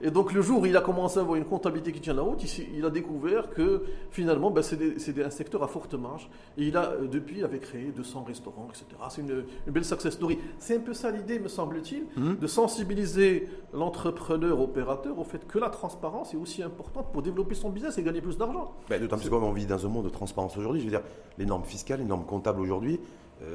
Et 0.00 0.10
donc 0.10 0.32
le 0.32 0.42
jour 0.42 0.62
où 0.62 0.66
il 0.66 0.76
a 0.76 0.80
commencé 0.80 1.18
à 1.18 1.22
avoir 1.22 1.36
une 1.36 1.44
comptabilité 1.44 1.92
qui 1.92 2.00
tient 2.00 2.14
la 2.14 2.22
route, 2.22 2.42
il, 2.74 2.84
a 2.84 2.90
découvert 2.90 3.50
que 3.50 3.84
finalement 4.10 4.50
ben, 4.50 4.62
c'est 4.62 5.24
un 5.24 5.30
secteur 5.30 5.62
à 5.62 5.68
forte 5.68 5.94
marge. 5.94 6.28
Et 6.58 6.64
il 6.64 6.76
a, 6.76 6.90
euh, 6.90 7.06
depuis, 7.06 7.38
il 7.38 7.44
avait 7.44 7.58
créé 7.58 7.92
200 7.96 8.24
restaurants, 8.24 8.68
etc. 8.68 8.86
C'est 9.08 9.22
une, 9.22 9.44
belle 9.66 9.84
success 9.84 10.14
story. 10.14 10.38
C'est 10.58 10.76
un 10.76 10.80
peu 10.80 10.92
ça 10.94 11.10
l'idée, 11.10 11.38
me 11.38 11.48
semble-t-il, 11.48 12.04
mmh. 12.16 12.36
de 12.36 12.46
sensibiliser 12.46 13.48
l'entrepreneur 13.72 14.60
opérateur 14.60 15.18
au 15.18 15.24
fait 15.24 15.46
que 15.46 15.58
la 15.58 15.70
transparence 15.70 16.34
est 16.34 16.38
aussi 16.38 16.62
importante 16.62 17.12
pour 17.12 17.22
développer 17.22 17.54
son 17.54 17.70
business 17.70 17.96
et 17.98 18.02
gagner 18.02 18.20
plus 18.20 18.36
d'argent. 18.36 18.74
Ben, 18.88 19.00
D'autant 19.00 19.18
plus 19.18 19.30
qu'on 19.30 19.52
vit 19.52 19.66
dans 19.66 19.84
un 19.84 19.88
monde 19.88 20.04
de 20.04 20.10
transparence 20.10 20.56
aujourd'hui. 20.56 20.80
Je 20.80 20.86
veux 20.86 20.90
dire, 20.90 21.02
les 21.38 21.46
normes 21.46 21.64
fiscales, 21.64 22.00
les 22.00 22.04
normes 22.04 22.26
comptables 22.26 22.60
aujourd'hui, 22.60 23.00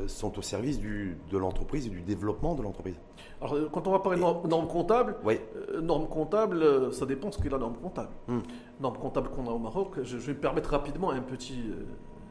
sont 0.08 0.38
au 0.38 0.42
service 0.42 0.80
de 0.80 1.38
l'entreprise 1.38 1.88
et 1.88 1.90
du 1.90 2.02
développement 2.02 2.56
de 2.56 2.62
l'entreprise. 2.62 2.96
Alors, 3.42 3.56
euh, 3.56 3.70
quand 3.72 3.88
on 3.88 3.92
va 3.92 4.00
parler 4.00 4.20
de 4.20 4.48
normes 4.48 4.68
comptables, 4.68 5.16
oui. 5.24 5.40
Euh, 5.74 5.82
normes 5.82 6.08
comptables, 6.08 6.94
ça 6.94 7.06
dépend 7.06 7.32
ce 7.32 7.42
qu'est 7.42 7.50
la 7.50 7.58
norme 7.58 7.76
comptable. 7.76 8.10
Hmm. 8.28 8.40
Norme 8.80 8.98
comptable 8.98 9.30
qu'on 9.30 9.48
a 9.48 9.52
au 9.52 9.58
Maroc, 9.58 9.96
je, 10.04 10.18
vais 10.18 10.34
me 10.34 10.40
permettre 10.40 10.70
rapidement 10.70 11.12
un 11.12 11.22
petit, 11.22 11.64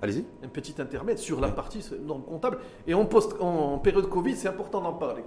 Allez-y. 0.03 0.25
un 0.45 0.49
petit 0.49 0.81
intermède 0.81 1.19
sur 1.19 1.41
la 1.41 1.49
partie 1.49 1.85
normes 2.07 2.23
comptables. 2.23 2.59
Et 2.87 2.95
en, 2.95 3.05
post, 3.07 3.35
en 3.41 3.79
période 3.79 4.09
Covid, 4.09 4.37
c'est 4.37 4.49
important 4.49 4.81
d'en 4.81 4.93
parler. 4.93 5.25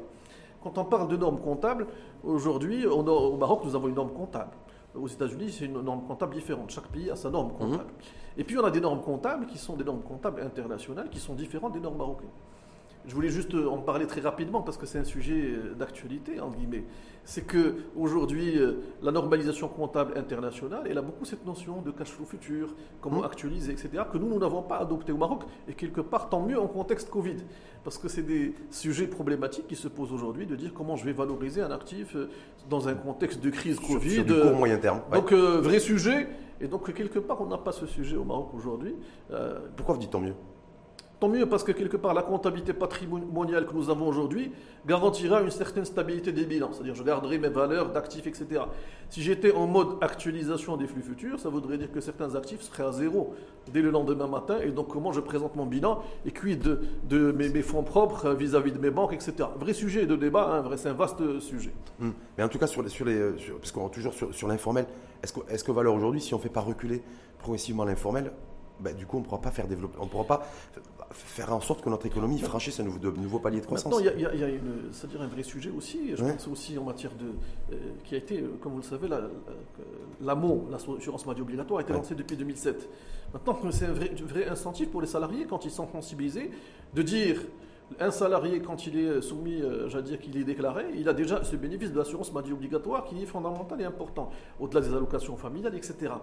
Quand 0.62 0.78
on 0.78 0.86
parle 0.86 1.10
de 1.10 1.18
normes 1.18 1.42
comptables, 1.42 1.88
aujourd'hui, 2.24 2.86
au 2.86 3.36
Maroc, 3.36 3.64
nous 3.66 3.76
avons 3.76 3.90
une 3.90 3.96
norme 3.96 4.14
comptable. 4.14 4.52
Aux 4.96 5.08
États-Unis, 5.08 5.52
c'est 5.52 5.66
une 5.66 5.82
norme 5.82 6.06
comptable 6.06 6.36
différente. 6.36 6.70
Chaque 6.70 6.88
pays 6.88 7.10
a 7.10 7.16
sa 7.16 7.30
norme 7.30 7.52
comptable. 7.54 7.92
Mhm. 7.92 8.38
Et 8.38 8.44
puis, 8.44 8.58
on 8.58 8.64
a 8.64 8.72
des 8.72 8.82
normes 8.82 9.02
comptables 9.02 9.48
qui 9.48 9.58
sont 9.58 9.76
des 9.76 9.84
normes 9.84 10.04
comptables 10.04 10.42
internationales 10.42 11.10
qui 11.10 11.20
sont 11.20 11.34
différentes 11.34 11.74
des 11.74 11.80
normes 11.80 11.98
marocaines. 11.98 12.30
Je 13.06 13.14
voulais 13.14 13.30
juste 13.30 13.54
en 13.54 13.80
parler 13.80 14.08
très 14.08 14.22
rapidement 14.22 14.62
parce 14.62 14.78
que 14.78 14.86
c'est 14.86 14.98
un 14.98 15.04
sujet 15.04 15.34
euh, 15.34 15.74
d'actualité, 15.74 16.40
entre 16.40 16.56
guillemets. 16.56 16.86
C'est 17.26 17.46
que 17.46 17.76
aujourd'hui, 17.98 18.58
euh, 18.58 18.80
la 19.02 19.12
normalisation 19.12 19.68
comptable 19.68 20.18
internationale, 20.18 20.84
elle 20.90 20.98
a 20.98 21.02
beaucoup 21.02 21.26
cette 21.26 21.46
notion 21.46 21.82
de 21.82 21.92
cash 21.92 22.10
flow 22.10 22.26
futur, 22.26 22.74
comment 23.02 23.22
mmh. 23.22 23.26
actualiser, 23.26 23.72
etc., 23.74 24.04
que 24.12 24.18
nous, 24.18 24.30
nous 24.30 24.40
n'avons 24.40 24.62
pas 24.62 24.78
adopté 24.78 25.12
au 25.12 25.18
Maroc, 25.18 25.44
et 25.68 25.74
quelque 25.74 26.00
part, 26.00 26.30
tant 26.30 26.42
mieux 26.42 26.60
en 26.60 26.68
contexte 26.68 27.10
Covid. 27.10 27.38
Parce 27.84 27.98
que 27.98 28.08
c'est 28.08 28.24
des 28.24 28.56
sujets 28.72 29.08
problématiques 29.08 29.68
qui 29.68 29.76
se 29.76 29.90
posent 29.90 30.14
aujourd'hui 30.14 30.46
de 30.46 30.56
dire 30.56 30.74
comment 30.74 30.96
je 30.96 31.04
vais 31.04 31.14
valoriser 31.14 31.62
un 31.62 31.72
actif 31.72 32.16
euh, 32.16 32.30
dans 32.70 32.88
un 32.88 32.96
contexte 32.96 33.42
de 33.44 33.50
crise 33.50 33.80
Covid. 33.80 34.12
Sur, 34.12 34.26
du 34.26 34.34
court 34.34 34.54
moyen 34.54 34.78
terme. 34.78 35.02
Donc, 35.12 35.34
vrai 35.34 35.80
sujet. 35.80 36.30
Et 36.62 36.68
donc, 36.68 36.94
quelque 36.94 37.20
part, 37.20 37.42
on 37.42 37.48
n'a 37.48 37.58
pas 37.58 37.74
ce 37.74 37.86
sujet 37.86 38.16
au 38.16 38.24
Maroc 38.24 38.52
aujourd'hui. 38.54 38.96
Pourquoi 39.76 39.96
vous 39.96 40.00
dites 40.00 40.12
tant 40.12 40.22
mieux? 40.22 40.36
Tant 41.24 41.30
mieux 41.30 41.46
parce 41.46 41.64
que 41.64 41.72
quelque 41.72 41.96
part 41.96 42.14
la 42.14 42.22
comptabilité 42.22 42.74
patrimoniale 42.74 43.66
que 43.66 43.74
nous 43.74 43.90
avons 43.90 44.10
aujourd'hui 44.10 44.52
garantira 44.86 45.42
une 45.42 45.52
certaine 45.52 45.86
stabilité 45.86 46.34
des 46.34 46.44
bilans. 46.44 46.72
C'est-à-dire 46.74 46.96
je 46.96 47.04
garderai 47.04 47.38
mes 47.38 47.48
valeurs 47.48 47.94
d'actifs, 47.94 48.28
etc. 48.28 48.64
Si 49.10 49.22
j'étais 49.22 49.54
en 49.54 49.66
mode 49.66 49.96
actualisation 50.02 50.76
des 50.76 50.86
flux 50.86 51.02
futurs, 51.02 51.40
ça 51.40 51.48
voudrait 51.48 51.78
dire 51.78 51.90
que 51.94 52.02
certains 52.02 52.36
actifs 52.36 52.62
seraient 52.64 52.84
à 52.84 52.92
zéro 52.92 53.34
dès 53.72 53.82
le 53.82 53.90
lendemain 53.90 54.28
matin. 54.28 54.58
Et 54.62 54.72
donc 54.72 54.90
comment 54.90 55.14
je 55.14 55.22
présente 55.22 55.56
mon 55.56 55.66
bilan 55.66 56.04
et 56.26 56.32
quid 56.32 56.60
de, 56.62 56.82
de 57.08 57.32
mes, 57.32 57.62
fonds 57.62 57.84
propres 57.84 58.32
vis-à-vis 58.32 58.74
de 58.74 58.80
mes 58.80 58.92
banques, 58.92 59.14
etc. 59.14 59.48
Vrai 59.58 59.72
sujet 59.72 60.06
de 60.06 60.18
débat, 60.18 60.62
hein, 60.70 60.76
c'est 60.76 60.90
un 60.90 60.94
vaste 60.94 61.40
sujet. 61.40 61.72
Hum. 62.02 62.12
Mais 62.38 62.44
en 62.44 62.50
tout 62.50 62.60
cas, 62.60 62.68
sur 62.68 62.84
les, 62.84 62.90
sur 62.90 63.06
les, 63.06 63.32
parce 63.62 63.72
qu'on 63.72 63.88
toujours 63.88 64.14
sur, 64.14 64.48
l'informel, 64.50 64.88
est-ce 65.24 65.32
que, 65.32 65.40
est-ce 65.50 65.64
que 65.64 65.72
valeur 65.72 65.94
aujourd'hui, 65.94 66.20
si 66.20 66.34
on 66.34 66.38
ne 66.38 66.44
fait 66.44 66.50
pas 66.50 66.60
reculer 66.60 67.02
progressivement 67.40 67.86
l'informel, 67.86 68.34
bah, 68.80 68.92
du 68.92 69.06
coup, 69.06 69.18
on 69.18 69.20
ne 69.22 69.26
pourra 69.26 69.40
pas 69.40 69.52
faire 69.52 69.68
développer, 69.68 69.98
on 70.00 70.08
pourra 70.08 70.26
pas 70.26 70.48
faire 71.14 71.54
en 71.54 71.62
sorte 71.62 71.82
que 71.82 71.90
notre 71.90 72.06
économie 72.06 72.40
franchisse 72.40 72.80
un 72.80 72.84
nouveau, 72.84 73.00
de, 73.00 73.12
nouveau 73.12 73.40
palier 73.40 73.62
de 73.62 73.66
croissance. 73.66 73.94
Maintenant, 73.94 74.12
il 74.16 74.22
y 74.22 74.26
a, 74.26 74.36
y 74.36 74.44
a 74.44 75.08
dire 75.08 75.22
un 75.22 75.28
vrai 75.28 75.44
sujet 75.44 75.72
aussi. 75.76 76.16
Je 76.16 76.24
pense 76.24 76.48
aussi 76.48 76.78
en 76.78 76.84
matière 76.84 77.12
de, 77.16 77.74
euh, 77.74 77.78
qui 78.04 78.16
a 78.16 78.18
été, 78.18 78.42
euh, 78.42 78.58
comme 78.62 78.74
vous 78.74 78.80
le 78.80 78.84
savez, 78.84 79.08
l'AMO, 80.22 80.68
l'assurance 80.72 81.26
maladie 81.26 81.42
obligatoire, 81.42 81.80
a 81.80 81.84
été 81.84 81.94
lancée 81.94 82.16
depuis 82.16 82.36
2007. 82.36 82.90
Maintenant, 83.34 83.58
c'est 83.72 83.86
un 83.86 83.94
vrai, 83.94 84.12
un 84.12 84.26
vrai 84.26 84.48
incentive 84.48 84.90
pour 84.90 85.02
les 85.02 85.08
salariés 85.08 85.46
quand 85.46 85.66
ils 85.66 85.72
sont 85.72 85.88
sensibilisés 85.92 86.52
de 86.94 87.02
dire 87.02 87.40
un 88.00 88.12
salarié, 88.12 88.60
quand 88.62 88.88
il 88.88 88.98
est 88.98 89.22
soumis, 89.22 89.62
euh, 89.62 89.90
j'allais 89.90 90.04
dire 90.04 90.20
qu'il 90.20 90.38
est 90.38 90.44
déclaré, 90.44 90.86
il 90.96 91.08
a 91.10 91.14
déjà 91.14 91.44
ce 91.44 91.56
bénéfice 91.56 91.92
de 91.92 91.98
l'assurance 91.98 92.32
maladie 92.32 92.54
obligatoire 92.54 93.06
qui 93.06 93.22
est 93.22 93.26
fondamental 93.26 93.80
et 93.82 93.86
important, 93.86 94.30
au-delà 94.60 94.82
des 94.82 94.94
allocations 94.94 95.38
familiales, 95.38 95.76
etc. 95.76 96.14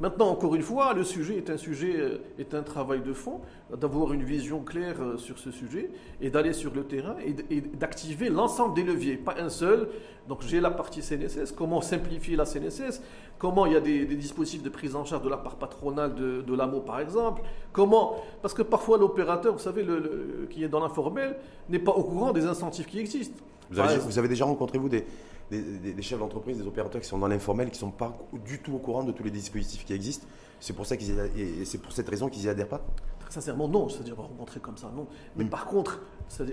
Maintenant, 0.00 0.28
encore 0.28 0.54
une 0.54 0.62
fois, 0.62 0.94
le 0.94 1.02
sujet 1.02 1.36
est 1.36 1.50
un 1.50 1.56
sujet, 1.56 1.96
euh, 1.96 2.18
est 2.38 2.54
un 2.54 2.62
travail 2.62 3.00
de 3.00 3.12
fond, 3.12 3.40
d'avoir 3.76 4.12
une 4.12 4.22
vision 4.22 4.60
claire 4.60 4.96
euh, 5.00 5.16
sur 5.16 5.38
ce 5.38 5.50
sujet 5.50 5.90
et 6.20 6.30
d'aller 6.30 6.52
sur 6.52 6.72
le 6.72 6.84
terrain 6.84 7.16
et 7.20 7.60
d'activer 7.60 8.28
l'ensemble 8.28 8.74
des 8.76 8.84
leviers, 8.84 9.16
pas 9.16 9.34
un 9.40 9.48
seul. 9.48 9.88
Donc 10.28 10.42
j'ai 10.42 10.60
la 10.60 10.70
partie 10.70 11.02
CNSS, 11.02 11.50
comment 11.50 11.80
simplifier 11.80 12.36
la 12.36 12.44
CNSS, 12.44 13.02
comment 13.38 13.66
il 13.66 13.72
y 13.72 13.76
a 13.76 13.80
des, 13.80 14.04
dispositifs 14.06 14.62
de 14.62 14.68
prise 14.68 14.94
en 14.94 15.04
charge 15.04 15.24
de 15.24 15.28
la 15.28 15.36
part 15.36 15.56
patronale 15.56 16.14
de, 16.14 16.42
de 16.42 16.54
l'AMO 16.54 16.80
par 16.80 17.00
exemple, 17.00 17.42
comment, 17.72 18.22
parce 18.40 18.54
que 18.54 18.62
parfois 18.62 18.98
l'opérateur, 18.98 19.54
vous 19.54 19.58
savez, 19.58 19.82
le, 19.82 20.46
qui 20.48 20.62
est 20.62 20.68
dans 20.68 20.80
l'informel, 20.80 21.36
n'est 21.68 21.78
pas 21.80 21.92
au 21.92 22.04
courant 22.04 22.32
des 22.32 22.46
incentives 22.46 22.86
qui 22.86 23.00
existent. 23.00 23.42
Vous 23.70 23.80
avez, 23.80 23.98
vous 23.98 24.18
avez 24.18 24.28
déjà 24.28 24.44
rencontré, 24.44 24.78
vous, 24.78 24.88
des, 24.88 25.04
des, 25.50 26.02
chefs 26.02 26.18
d'entreprise, 26.18 26.58
des 26.58 26.66
opérateurs 26.66 27.00
qui 27.00 27.08
sont 27.08 27.18
dans 27.18 27.28
l'informel, 27.28 27.68
qui 27.68 27.76
ne 27.76 27.80
sont 27.80 27.90
pas 27.90 28.16
du 28.44 28.60
tout 28.60 28.74
au 28.74 28.78
courant 28.78 29.04
de 29.04 29.12
tous 29.12 29.24
les 29.24 29.30
dispositifs 29.30 29.84
qui 29.84 29.92
existent. 29.92 30.26
C'est 30.60 30.72
pour, 30.72 30.86
ça 30.86 30.96
qu'ils 30.96 31.16
et 31.36 31.64
c'est 31.64 31.78
pour 31.78 31.92
cette 31.92 32.08
raison 32.08 32.28
qu'ils 32.28 32.42
n'y 32.42 32.48
adhèrent 32.48 32.68
pas 32.68 32.84
Très 33.20 33.30
sincèrement, 33.30 33.68
non. 33.68 33.88
C'est-à-dire, 33.88 34.16
rencontrer 34.16 34.60
comme 34.60 34.76
ça, 34.76 34.90
non. 34.94 35.06
Mais 35.36 35.44
mm. 35.44 35.50
par 35.50 35.66
contre, 35.66 36.00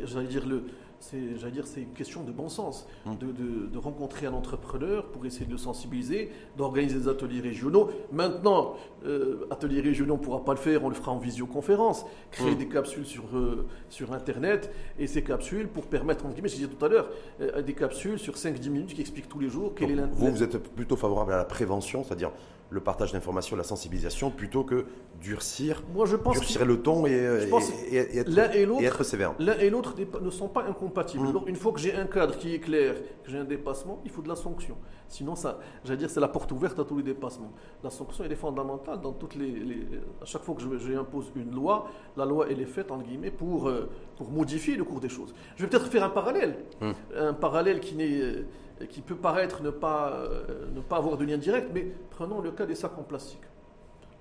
j'allais 0.03 0.27
dire, 0.27 0.45
le, 0.45 0.65
c'est, 0.99 1.17
dire, 1.51 1.67
c'est 1.67 1.81
une 1.81 1.93
question 1.93 2.23
de 2.23 2.31
bon 2.31 2.49
sens, 2.49 2.87
hum. 3.05 3.17
de, 3.17 3.77
rencontrer 3.77 4.25
un 4.25 4.33
entrepreneur 4.33 5.05
pour 5.07 5.25
essayer 5.25 5.45
de 5.45 5.51
le 5.51 5.57
sensibiliser, 5.57 6.31
d'organiser 6.57 6.99
des 6.99 7.07
ateliers 7.07 7.41
régionaux. 7.41 7.89
Maintenant, 8.11 8.75
euh, 9.05 9.47
ateliers 9.51 9.81
régionaux, 9.81 10.15
on 10.15 10.17
ne 10.17 10.23
pourra 10.23 10.43
pas 10.43 10.53
le 10.53 10.59
faire, 10.59 10.83
on 10.83 10.89
le 10.89 10.95
fera 10.95 11.11
en 11.11 11.19
visioconférence, 11.19 12.05
créer 12.31 12.51
hum. 12.51 12.57
des 12.57 12.67
capsules 12.67 13.05
sur, 13.05 13.23
euh, 13.35 13.67
sur 13.89 14.13
Internet, 14.13 14.71
et 14.97 15.07
ces 15.07 15.23
capsules 15.23 15.67
pour 15.67 15.85
permettre, 15.85 16.25
entre 16.25 16.33
guillemets, 16.33 16.49
je 16.49 16.55
disais 16.55 16.67
tout 16.67 16.83
à 16.83 16.89
l'heure, 16.89 17.09
euh, 17.41 17.61
des 17.61 17.73
capsules 17.73 18.19
sur 18.19 18.35
5-10 18.35 18.69
minutes 18.69 18.93
qui 18.93 19.01
expliquent 19.01 19.29
tous 19.29 19.39
les 19.39 19.49
jours 19.49 19.73
quel 19.75 19.91
est 19.91 19.95
l'intérêt. 19.95 20.29
Vous, 20.29 20.35
vous 20.35 20.43
êtes 20.43 20.57
plutôt 20.57 20.95
favorable 20.95 21.33
à 21.33 21.37
la 21.37 21.45
prévention, 21.45 22.03
c'est-à-dire 22.03 22.31
le 22.69 22.81
partage 22.81 23.11
d'informations, 23.11 23.55
la 23.55 23.63
sensibilisation, 23.63 24.31
plutôt 24.31 24.63
que 24.63 24.85
durcir, 25.21 25.83
Moi, 25.93 26.05
je 26.05 26.15
pense 26.15 26.39
durcir 26.39 26.65
le 26.65 26.81
ton 26.81 27.05
et, 27.05 27.11
et, 27.11 28.17
être, 28.17 29.03
sévère. 29.03 29.33
L'un 29.39 29.57
et 29.59 29.69
l'autre 29.69 29.93
ne 30.21 30.29
sont 30.29 30.47
pas 30.47 30.63
incompatibles. 30.63 31.27
Mmh. 31.27 31.47
une 31.47 31.55
fois 31.55 31.71
que 31.71 31.79
j'ai 31.79 31.95
un 31.95 32.05
cadre 32.05 32.37
qui 32.37 32.55
est 32.55 32.59
clair, 32.59 32.95
que 33.23 33.31
j'ai 33.31 33.37
un 33.37 33.43
dépassement, 33.43 34.01
il 34.03 34.11
faut 34.11 34.21
de 34.21 34.27
la 34.27 34.35
sanction. 34.35 34.77
Sinon, 35.07 35.35
ça, 35.35 35.59
j'allais 35.83 35.97
dire, 35.97 36.09
c'est 36.09 36.19
la 36.19 36.27
porte 36.27 36.51
ouverte 36.51 36.79
à 36.79 36.83
tous 36.83 36.97
les 36.97 37.03
dépassements. 37.03 37.51
La 37.83 37.91
sanction, 37.91 38.23
elle 38.23 38.31
est 38.31 38.35
fondamentale 38.35 38.99
dans 38.99 39.13
toutes 39.13 39.35
les, 39.35 39.87
à 40.21 40.25
chaque 40.25 40.41
fois 40.43 40.55
que 40.55 40.61
j'impose 40.79 41.31
une 41.35 41.53
loi, 41.53 41.87
la 42.17 42.25
loi, 42.25 42.47
elle 42.49 42.59
est 42.59 42.65
faite, 42.65 42.91
entre 42.91 43.05
guillemets, 43.05 43.31
pour, 43.31 43.69
euh, 43.69 43.89
pour 44.17 44.29
modifier 44.29 44.75
le 44.75 44.83
cours 44.83 44.99
des 44.99 45.09
choses. 45.09 45.33
Je 45.55 45.63
vais 45.63 45.69
peut-être 45.69 45.87
faire 45.87 46.03
un 46.03 46.09
parallèle. 46.09 46.57
Mmh. 46.81 46.91
Un 47.15 47.33
parallèle 47.33 47.79
qui 47.79 47.95
n'est 47.95 48.43
qui 48.89 49.01
peut 49.01 49.15
paraître 49.15 49.61
ne 49.61 49.69
pas, 49.69 50.11
euh, 50.13 50.67
ne 50.73 50.81
pas 50.81 50.97
avoir 50.97 51.17
de 51.17 51.25
lien 51.25 51.37
direct, 51.37 51.69
mais 51.73 51.87
prenons 52.09 52.41
le 52.41 52.51
cas 52.51 52.65
des 52.65 52.75
sacs 52.75 52.97
en 52.97 53.03
plastique. 53.03 53.41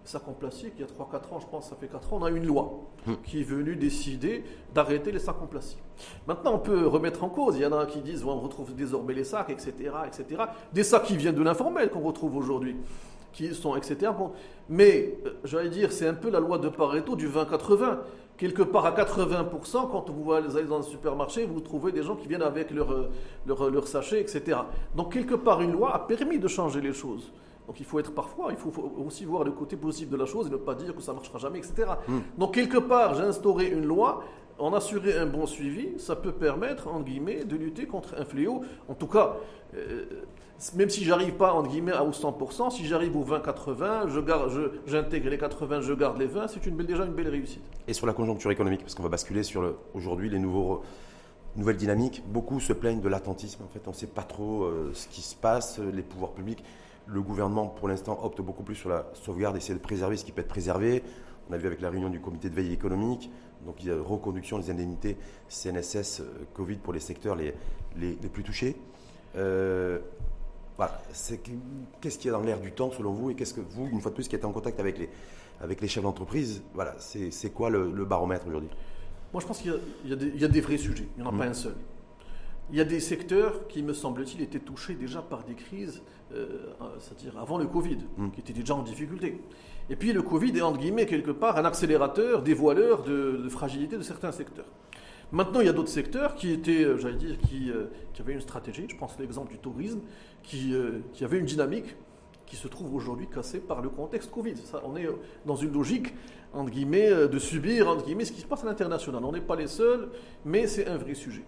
Les 0.05 0.11
sacs 0.11 0.29
en 0.29 0.33
plastique, 0.33 0.75
il 0.77 0.83
y 0.83 0.85
a 0.85 0.87
3-4 0.87 1.35
ans, 1.35 1.41
je 1.41 1.47
pense, 1.47 1.71
ça 1.71 1.77
fait 1.77 1.89
4 1.89 2.13
ans, 2.13 2.19
on 2.21 2.25
a 2.25 2.31
une 2.31 2.47
loi 2.47 2.81
hmm. 3.07 3.15
qui 3.25 3.41
est 3.41 3.45
venue 3.45 3.75
décider 3.75 4.45
d'arrêter 4.75 5.11
les 5.13 5.19
sacs 5.19 5.41
en 5.43 5.47
plastique. 5.47 5.83
Maintenant, 6.27 6.55
on 6.55 6.59
peut 6.59 6.87
remettre 6.87 7.25
en 7.25 7.29
cause. 7.29 7.57
Il 7.57 7.63
y 7.63 7.67
en 7.67 7.73
a 7.73 7.87
qui 7.87 8.01
disent, 8.01 8.25
on 8.25 8.39
retrouve 8.39 8.75
désormais 8.75 9.15
les 9.15 9.25
sacs, 9.25 9.51
etc., 9.51 9.73
etc. 10.07 10.43
Des 10.73 10.85
sacs 10.85 11.05
qui 11.05 11.17
viennent 11.17 11.35
de 11.35 11.43
l'informel 11.43 11.91
qu'on 11.91 12.03
retrouve 12.03 12.37
aujourd'hui, 12.37 12.77
qui 13.33 13.53
sont, 13.55 13.77
etc. 13.77 14.13
Bon, 14.17 14.33
mais, 14.69 15.19
euh, 15.27 15.33
j'allais 15.45 15.71
dire, 15.71 15.91
c'est 15.91 16.07
un 16.07 16.15
peu 16.15 16.31
la 16.31 16.39
loi 16.39 16.59
de 16.59 16.69
Pareto 16.69 17.17
du 17.17 17.29
20-80 17.29 17.99
quelque 18.37 18.63
part 18.63 18.87
à 18.87 18.93
80%, 18.93 19.91
quand 19.91 20.11
vous 20.11 20.33
allez 20.33 20.65
dans 20.65 20.79
un 20.79 20.83
supermarché, 20.83 21.47
vous 21.47 21.61
trouvez 21.61 21.93
des 21.93 22.03
gens 22.03 22.17
qui 22.17 22.29
viennent 22.29 22.43
avec 22.43 22.71
leur, 22.71 23.09
leur, 23.47 23.71
leur 23.71 23.87
sachet, 23.87 24.21
etc. 24.21 24.59
Donc 24.95 25.13
quelque 25.13 25.35
part, 25.35 25.63
une 25.63 25.73
loi 25.73 25.95
a 25.95 25.99
permis 26.01 26.39
de 26.39 26.49
changer 26.49 26.81
les 26.81 26.93
choses. 26.93 27.33
Donc 27.67 27.81
il 27.81 27.87
faut 27.87 27.99
être 27.99 28.13
parfois, 28.13 28.49
il 28.51 28.57
faut 28.57 28.73
aussi 29.07 29.25
voir 29.25 29.45
le 29.45 29.53
côté 29.53 29.77
positif 29.77 30.11
de 30.11 30.17
la 30.17 30.27
chose 30.27 30.49
et 30.49 30.51
ne 30.51 30.57
pas 30.57 30.75
dire 30.75 30.95
que 30.95 31.01
ça 31.01 31.13
ne 31.13 31.17
marchera 31.17 31.39
jamais, 31.39 31.59
etc. 31.59 31.93
Hmm. 32.07 32.19
Donc 32.37 32.55
quelque 32.55 32.79
part, 32.79 33.15
j'ai 33.15 33.23
instauré 33.23 33.69
une 33.69 33.87
loi, 33.87 34.23
en 34.59 34.73
assurer 34.73 35.19
un 35.19 35.27
bon 35.27 35.47
suivi, 35.47 35.99
ça 35.99 36.15
peut 36.15 36.33
permettre, 36.33 36.89
entre 36.89 37.05
guillemets, 37.05 37.45
de 37.45 37.57
lutter 37.57 37.87
contre 37.87 38.15
un 38.19 38.25
fléau. 38.25 38.63
En 38.89 38.95
tout 38.95 39.09
cas, 39.09 39.37
euh, 39.75 40.05
même 40.75 40.91
si 40.91 41.05
j'arrive 41.05 41.35
pas, 41.35 41.53
entre 41.53 41.71
guillemets, 41.71 41.93
à 41.93 42.05
100%, 42.05 42.71
si 42.71 42.87
j'arrive 42.87 43.17
aux 43.17 43.25
20-80, 43.25 44.71
j'intègre 44.87 45.31
les 45.31 45.39
80, 45.39 45.81
je 45.81 45.93
garde 45.93 46.19
les 46.19 46.27
20, 46.27 46.49
c'est 46.49 46.87
déjà 46.87 47.05
une 47.05 47.13
belle 47.13 47.29
réussite. 47.29 47.63
Et 47.89 47.93
sur 47.93 48.07
la 48.07 48.13
conjoncture 48.13 48.51
économique, 48.51 48.81
parce 48.81 48.95
qu'on 48.95 49.03
va 49.03 49.09
basculer 49.09 49.43
sur 49.43 49.75
aujourd'hui 49.95 50.31
les 50.31 50.39
nouveaux 50.39 50.83
nouvelle 51.57 51.77
dynamique. 51.77 52.23
Beaucoup 52.27 52.61
se 52.61 52.73
plaignent 52.73 53.01
de 53.01 53.09
l'attentisme. 53.09 53.63
En 53.63 53.69
fait, 53.69 53.87
on 53.87 53.91
ne 53.91 53.97
sait 53.97 54.07
pas 54.07 54.23
trop 54.23 54.65
euh, 54.65 54.91
ce 54.95 55.09
qui 55.09 55.23
se 55.23 55.37
passe. 55.37 55.79
Les 55.79 56.03
pouvoirs 56.03 56.33
publics, 56.33 56.65
le 57.07 57.21
gouvernement, 57.23 57.67
pour 57.67 57.89
l'instant, 57.89 58.19
opte 58.23 58.41
beaucoup 58.41 58.63
plus 58.63 58.75
sur 58.75 58.89
la 58.89 59.07
sauvegarde, 59.15 59.57
essayer 59.57 59.75
de 59.75 59.83
préserver 59.83 60.17
ce 60.17 60.25
qui 60.25 60.33
peut 60.33 60.41
être 60.41 60.49
préservé. 60.49 61.03
On 61.49 61.53
a 61.53 61.59
vu 61.59 61.67
avec 61.67 61.81
la 61.81 61.91
réunion 61.91 62.09
du 62.09 62.21
comité 62.21 62.49
de 62.49 62.55
veille 62.55 62.73
économique, 62.73 63.31
donc 63.67 63.77
il 63.83 63.89
y 63.89 63.91
a 63.91 64.01
reconduction 64.01 64.59
des 64.59 64.71
indemnités 64.71 65.19
CNSS 65.49 66.21
euh, 66.21 66.25
Covid 66.55 66.77
pour 66.77 66.93
les 66.93 67.01
secteurs 67.01 67.37
les, 67.37 67.55
les, 67.97 68.15
plus 68.15 68.43
touchés. 68.43 68.77
Euh, 69.37 69.99
voilà, 70.77 71.01
qu'est-ce 72.01 72.19
qu'il 72.19 72.31
y 72.31 72.35
a 72.35 72.37
dans 72.37 72.43
l'air 72.43 72.61
du 72.61 72.73
temps 72.73 72.91
selon 72.91 73.13
vous 73.13 73.31
et 73.31 73.35
qu'est-ce 73.35 73.55
que 73.55 73.61
vous, 73.61 73.89
une 73.93 74.01
fois 74.01 74.11
de 74.11 74.17
plus, 74.17 74.29
qui 74.29 74.35
êtes 74.35 74.45
en 74.45 74.53
contact 74.53 74.81
avec 74.81 74.99
les, 74.99 75.09
avec 75.61 75.81
les 75.81 75.89
chefs 75.89 76.03
d'entreprise, 76.03 76.63
voilà, 76.75 76.95
c'est 76.99 77.51
quoi 77.51 77.71
le 77.71 78.05
baromètre 78.05 78.47
aujourd'hui? 78.47 78.71
Moi, 79.35 79.41
je 79.41 79.49
pense 79.49 79.59
qu'il 79.59 79.75
y, 80.07 80.45
a 80.45 80.49
des 80.49 80.61
vrais 80.61 80.79
sujets. 80.79 81.09
Il 81.17 81.23
n'y 81.23 81.29
en 81.29 81.35
a 81.35 81.37
pas 81.37 81.47
mm. 81.47 81.51
un 81.51 81.55
seul. 81.55 81.75
Il 82.71 82.77
y 82.77 82.81
a 82.81 82.85
des 82.85 83.01
secteurs 83.01 83.67
qui, 83.67 83.83
me 83.83 83.93
semble-t-il, 83.93 84.41
étaient 84.41 84.61
touchés 84.61 84.95
déjà 84.95 85.23
par 85.23 85.43
des 85.43 85.55
crises, 85.55 86.03
euh, 86.33 86.73
c'est-à-dire 87.01 87.37
avant 87.37 87.59
le 87.59 87.67
Covid, 87.67 87.99
mm. 88.17 88.31
qui 88.31 88.41
étaient 88.41 88.53
déjà 88.53 88.77
en 88.77 88.85
difficulté. 88.85 89.41
Et 89.91 89.97
puis 89.97 90.13
le 90.13 90.23
Covid 90.23 90.57
est, 90.57 90.63
entre 90.63 90.79
guillemets, 90.79 91.07
quelque 91.07 91.33
part, 91.33 91.59
un 91.59 91.65
accélérateur, 91.65 92.43
dévoileur 92.43 93.03
de, 93.03 93.41
de 93.43 93.49
fragilité 93.49 93.97
de 93.97 94.03
certains 94.03 94.31
secteurs. 94.31 94.67
Maintenant, 95.33 95.59
il 95.59 95.67
y 95.67 95.69
a 95.69 95.73
d'autres 95.73 95.89
secteurs 95.89 96.37
qui 96.37 96.53
étaient, 96.53 96.85
euh, 96.85 96.97
j'allais 96.97 97.17
dire, 97.17 97.37
euh, 97.53 97.87
qui, 98.13 98.23
avaient 98.23 98.35
une 98.35 98.41
stratégie. 98.41 98.87
Je 98.89 98.97
pense 98.97 99.17
à 99.19 99.21
l'exemple 99.21 99.51
du 99.51 99.59
tourisme, 99.59 99.99
qui, 100.45 100.75
qui 101.13 101.25
avait 101.25 101.39
une 101.39 101.47
dynamique 101.47 101.97
qui 102.47 102.57
se 102.57 102.69
trouve 102.69 102.95
aujourd'hui 102.95 103.27
cassée 103.27 103.59
par 103.59 103.81
le 103.81 103.89
contexte 103.89 104.31
Covid. 104.31 104.55
On 104.85 104.97
est 104.97 105.09
dans 105.47 105.57
une 105.57 105.73
logique 105.73 106.15
entre 106.55 106.71
guillemets, 106.71 107.11
euh, 107.11 107.29
de 107.29 107.39
subir 107.39 107.89
entre 107.89 108.05
guillemets, 108.05 108.25
ce 108.25 108.33
qui 108.33 108.41
se 108.41 108.47
passe 108.47 108.63
à 108.63 108.67
l'international. 108.67 109.25
On 109.25 109.33
n'est 109.33 109.41
pas 109.41 109.57
les 109.57 109.67
seuls, 109.67 110.09
mais 110.45 110.67
c'est 110.67 110.87
un 110.87 110.97
vrai 110.97 111.15
sujet. 111.15 111.45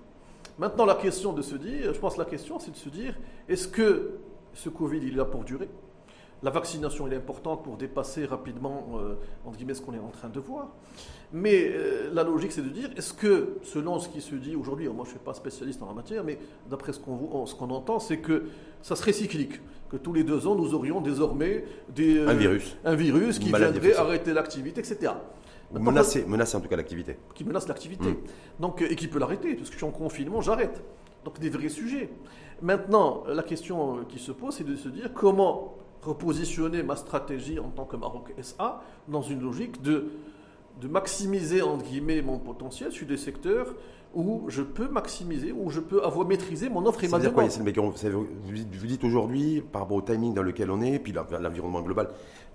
Maintenant, 0.59 0.85
la 0.85 0.95
question 0.95 1.33
de 1.33 1.43
se 1.43 1.55
dire, 1.55 1.93
je 1.93 1.99
pense 1.99 2.15
que 2.15 2.19
la 2.19 2.25
question, 2.25 2.59
c'est 2.59 2.71
de 2.71 2.77
se 2.77 2.89
dire, 2.89 3.15
est-ce 3.49 3.69
que 3.69 4.19
ce 4.55 4.69
Covid, 4.69 4.99
il 4.99 5.13
est 5.13 5.17
là 5.17 5.25
pour 5.25 5.45
durer? 5.45 5.69
La 6.43 6.51
vaccination, 6.51 7.07
elle 7.07 7.15
est 7.15 7.17
importante 7.17 7.65
pour 7.65 7.77
dépasser 7.77 8.27
rapidement, 8.27 8.89
euh, 8.95 9.15
entre 9.47 9.57
guillemets, 9.57 9.75
ce 9.75 9.81
qu'on 9.81 9.95
est 9.95 9.99
en 9.99 10.11
train 10.11 10.29
de 10.29 10.39
voir. 10.39 10.69
Mais 11.33 11.71
euh, 11.71 12.11
la 12.13 12.23
logique, 12.23 12.53
c'est 12.53 12.63
de 12.63 12.69
dire, 12.69 12.91
est-ce 12.97 13.13
que, 13.13 13.57
selon 13.63 13.99
ce 13.99 14.09
qui 14.09 14.21
se 14.21 14.35
dit 14.35 14.55
aujourd'hui, 14.55 14.87
moi 14.87 15.05
je 15.05 15.11
ne 15.11 15.17
suis 15.17 15.25
pas 15.25 15.35
spécialiste 15.35 15.83
en 15.83 15.87
la 15.87 15.95
matière, 15.95 16.23
mais 16.25 16.39
d'après 16.69 16.93
ce 16.93 17.01
qu'on 17.01 17.17
qu'on 17.17 17.71
entend, 17.71 17.99
c'est 17.99 18.19
que 18.19 18.45
ça 18.83 18.97
serait 18.97 19.13
cyclique, 19.13 19.61
que 19.89 19.97
tous 19.97 20.13
les 20.13 20.25
deux 20.25 20.47
ans, 20.47 20.55
nous 20.55 20.75
aurions 20.75 21.01
désormais 21.01 21.65
des, 21.89 22.19
euh, 22.19 22.29
un 22.29 22.35
virus, 22.35 22.77
un 22.85 22.95
virus 22.95 23.39
qui 23.39 23.49
viendrait 23.49 23.95
arrêter 23.95 24.33
l'activité, 24.33 24.81
etc. 24.81 25.13
menacer, 25.73 26.25
menacer 26.27 26.57
en 26.57 26.61
tout 26.61 26.69
cas 26.69 26.77
l'activité. 26.77 27.17
Qui 27.35 27.45
menace 27.45 27.67
l'activité. 27.67 28.11
Mm. 28.11 28.17
Donc, 28.61 28.83
et 28.83 28.95
qui 28.95 29.09
peut 29.09 29.19
l'arrêter, 29.19 29.55
parce 29.55 29.69
que 29.69 29.75
je 29.75 29.79
suis 29.79 29.87
en 29.87 29.91
confinement, 29.91 30.43
j'arrête. 30.43 30.85
Donc 31.25 31.41
des 31.41 31.51
vrais 31.51 31.71
sujets. 31.71 32.11
Maintenant, 32.63 33.25
la 33.27 33.43
question 33.43 34.05
qui 34.09 34.19
se 34.19 34.33
pose, 34.33 34.55
c'est 34.55 34.65
de 34.65 34.77
se 34.77 34.89
dire 34.89 35.13
comment 35.13 35.77
repositionner 36.03 36.83
ma 36.83 36.97
stratégie 36.97 37.59
en 37.59 37.71
tant 37.71 37.85
que 37.85 37.97
Maroc 37.97 38.33
SA 38.43 38.83
dans 39.09 39.23
une 39.23 39.41
logique 39.41 39.83
de 39.83 40.11
de 40.81 40.89
maximiser, 40.89 41.63
entre 41.63 41.85
guillemets, 41.85 42.23
mon 42.23 42.39
potentiel 42.39 42.93
sur 42.93 43.07
des 43.07 43.17
secteurs 43.17 43.75
où 44.15 44.45
je 44.49 44.63
peux 44.63 44.89
maximiser, 44.89 45.53
où 45.53 45.69
je 45.69 45.81
peux 45.81 46.03
avoir 46.03 46.27
maîtrisé 46.27 46.69
mon 46.69 46.87
offre 46.87 47.05
et 47.05 47.09
ma 47.09 47.19
demande. 47.19 47.51
Vous 47.51 48.87
dites 48.87 49.05
aujourd'hui, 49.05 49.61
par 49.61 49.83
rapport 49.83 49.99
au 49.99 50.03
timing 50.03 50.33
dans 50.33 50.43
lequel 50.43 50.71
on 50.71 50.81
est, 50.81 50.99
puis 50.99 51.13
l'environnement 51.13 51.83
global 51.83 52.09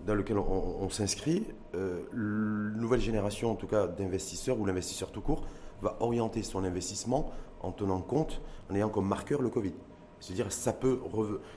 dans 0.08 0.16
lequel 0.16 0.40
on, 0.40 0.90
s'inscrit, 0.90 1.46
euh, 1.76 2.00
la 2.14 2.80
nouvelle 2.80 3.00
génération, 3.02 3.52
en 3.52 3.56
tout 3.56 3.68
cas 3.68 3.86
d'investisseurs 3.86 4.60
ou 4.60 4.66
l'investisseur 4.66 5.12
tout 5.12 5.22
court, 5.22 5.44
va 5.84 5.98
orienter 6.00 6.42
son 6.42 6.64
investissement 6.64 7.32
en 7.62 7.72
tenant 7.72 8.02
compte, 8.02 8.42
en 8.72 8.76
ayant 8.76 8.90
comme 8.90 9.08
marqueur 9.08 9.44
le 9.44 9.50
Covid. 9.50 9.74
C'est-à-dire 10.20 10.52
ça 10.52 10.74
peut, 10.74 11.00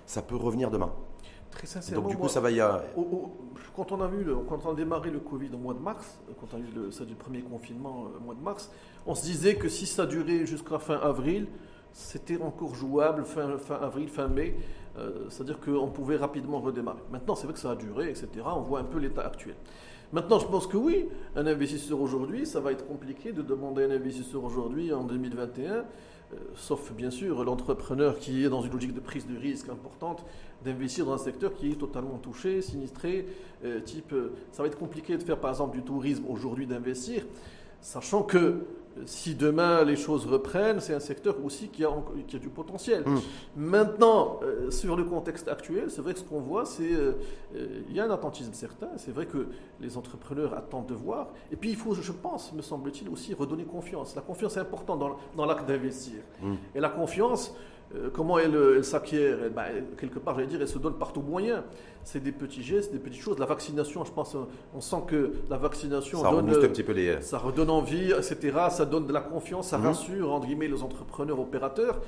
ça 0.05 0.21
peut 0.21 0.37
revenir 0.37 0.71
demain. 0.71 0.93
Très 1.55 1.67
sincèrement. 1.67 2.03
Donc 2.03 2.11
du 2.11 2.17
coup, 2.17 2.29
ça 2.29 2.41
va 2.41 2.51
y 2.51 2.61
a... 2.61 2.85
quand 3.75 3.93
on 3.93 4.01
a 4.01 4.09
vu, 4.09 4.25
le, 4.25 4.37
quand 4.37 4.67
on 4.67 4.73
a 4.73 4.75
démarré 4.75 5.11
le 5.11 5.21
Covid 5.21 5.51
au 5.55 5.59
mois 5.59 5.75
de 5.75 5.81
mars, 5.81 6.19
quand 6.41 6.47
on 6.53 6.57
a 6.57 6.61
eu 6.61 6.69
le, 6.75 7.05
du 7.07 7.15
premier 7.15 7.43
confinement 7.43 8.07
euh, 8.07 8.19
au 8.19 8.25
mois 8.25 8.35
de 8.35 8.43
mars, 8.43 8.71
on 9.07 9.15
se 9.15 9.25
disait 9.25 9.57
que 9.57 9.69
si 9.69 9.87
ça 9.87 10.07
durait 10.07 10.47
jusqu'à 10.47 10.79
fin 10.79 10.97
avril, 10.97 11.47
c'était 11.93 12.41
encore 12.41 12.75
jouable 12.75 13.25
fin, 13.25 13.57
fin 13.59 13.77
avril, 13.77 14.09
fin 14.09 14.29
mai. 14.29 14.57
Euh, 14.97 15.27
c'est-à-dire 15.29 15.59
qu'on 15.59 15.89
pouvait 15.89 16.17
rapidement 16.17 16.61
redémarrer. 16.61 17.03
Maintenant, 17.11 17.35
c'est 17.35 17.47
vrai 17.47 17.55
que 17.55 17.59
ça 17.59 17.73
a 17.73 17.77
duré, 17.77 18.11
etc. 18.11 18.29
On 18.45 18.61
voit 18.61 18.79
un 18.79 18.85
peu 18.85 18.99
l'état 18.99 19.27
actuel. 19.27 19.57
Maintenant, 20.15 20.39
je 20.39 20.47
pense 20.47 20.69
que 20.69 20.77
oui, 20.77 21.09
un 21.35 21.45
investisseur 21.45 22.01
aujourd'hui, 22.01 22.47
ça 22.47 22.61
va 22.61 22.71
être 22.71 22.87
compliqué 22.87 23.33
de 23.33 23.43
demander 23.43 23.83
à 23.83 23.87
un 23.87 23.91
investisseur 23.91 24.45
aujourd'hui, 24.45 24.93
en 24.93 25.03
2021, 25.03 25.73
euh, 25.73 25.83
sauf 26.55 26.93
bien 26.93 27.11
sûr 27.11 27.43
l'entrepreneur 27.43 28.21
qui 28.21 28.45
est 28.45 28.49
dans 28.49 28.63
une 28.63 28.71
logique 28.71 28.95
de 28.95 29.01
prise 29.01 29.27
de 29.27 29.37
risque 29.37 29.71
importante, 29.71 30.25
d'investir 30.65 31.07
dans 31.07 31.15
un 31.15 31.19
secteur 31.19 31.53
qui 31.53 31.73
est 31.73 31.75
totalement 31.75 32.19
touché, 32.19 32.63
sinistré, 32.63 33.27
euh, 33.65 33.81
type, 33.81 34.13
euh, 34.13 34.31
ça 34.53 34.63
va 34.63 34.69
être 34.69 34.79
compliqué 34.79 35.17
de 35.17 35.23
faire 35.25 35.41
par 35.41 35.51
exemple 35.51 35.77
du 35.77 35.83
tourisme 35.83 36.27
aujourd'hui 36.29 36.69
d'investir, 36.69 37.25
sachant 37.85 38.23
que 38.23 38.65
si 39.07 39.35
demain 39.35 39.85
les 39.85 39.97
choses 39.97 40.25
reprennent, 40.27 40.81
c'est 40.81 40.95
un 40.95 41.01
secteur 41.01 41.37
aussi 41.45 41.69
qui 41.69 41.85
a, 41.85 41.91
qui 42.27 42.37
a 42.37 42.39
du 42.39 42.49
potentiel. 42.49 43.03
Hmm. 43.05 43.19
Maintenant, 43.57 44.41
euh, 44.43 44.71
sur 44.71 44.97
le 44.97 45.05
contexte 45.05 45.49
actuel, 45.49 45.91
c'est 45.91 46.01
vrai 46.01 46.15
que 46.15 46.21
ce 46.21 46.25
qu'on 46.25 46.41
voit, 46.41 46.65
c'est 46.65 46.87
qu'il 46.87 46.97
euh, 46.97 47.13
euh, 47.57 47.83
y 47.91 48.01
a 48.01 48.05
un 48.05 48.11
attentisme 48.11 48.53
certain. 48.53 48.89
C'est 48.97 49.11
vrai 49.11 49.27
que 49.27 49.49
les 49.81 49.97
entrepreneurs 49.97 50.55
attendent 50.55 50.87
de 50.87 50.95
voir. 50.95 51.29
Et 51.53 51.57
puis 51.57 51.71
il 51.71 51.77
faut, 51.77 51.95
je 51.95 52.13
pense, 52.13 52.53
me 52.53 52.63
semble-t-il, 52.63 53.09
aussi 53.09 53.35
redonner 53.35 53.65
confiance. 53.65 54.15
La 54.15 54.23
confiance 54.23 54.57
est 54.57 54.61
importante 54.61 55.01
dans, 55.01 55.17
dans 55.37 55.45
l'acte 55.45 55.67
d'investir. 55.67 56.21
Hmm. 56.41 56.55
Et 56.75 56.81
la 56.81 56.89
confiance, 56.89 57.51
euh, 57.51 57.74
comment 58.13 58.39
elle, 58.39 58.85
s'acquiert 58.85 59.39
eh 59.47 59.51
ben, 59.51 59.65
Quelque 59.99 60.19
part, 60.19 60.35
j'allais 60.35 60.47
dire, 60.47 60.61
elle 60.61 60.69
se 60.69 60.79
donne 60.79 60.95
par 60.95 61.13
tout 61.13 61.23
moyen. 61.23 61.65
C'est 62.03 62.23
des 62.23 62.33
petits 62.33 62.63
gestes, 62.63 62.93
des 62.93 62.99
petites 62.99 63.23
choses. 63.23 63.39
La 63.39 63.47
vaccination, 63.47 64.05
je 64.05 64.13
pense, 64.13 64.37
on 64.75 64.81
sent 64.81 65.03
que 65.07 65.33
la 65.49 65.57
vaccination 65.57 66.23
ça 66.23 66.31
donne, 66.31 66.51
un 66.51 66.69
petit 66.69 66.83
peu 66.83 66.93
les... 66.93 67.23
ça 67.23 67.39
redonne 67.39 67.71
envie, 67.71 68.13
etc. 68.13 68.53
Ça 68.71 68.85
donne 68.85 69.07
de 69.07 69.13
la 69.13 69.21
confiance, 69.21 69.69
ça 69.69 69.79
mhm. 69.79 69.87
rassure, 69.87 70.33
entre 70.33 70.47
guillemets, 70.47 70.69
les 70.69 70.83
entrepreneurs, 70.83 71.41
opérateurs. 71.41 72.01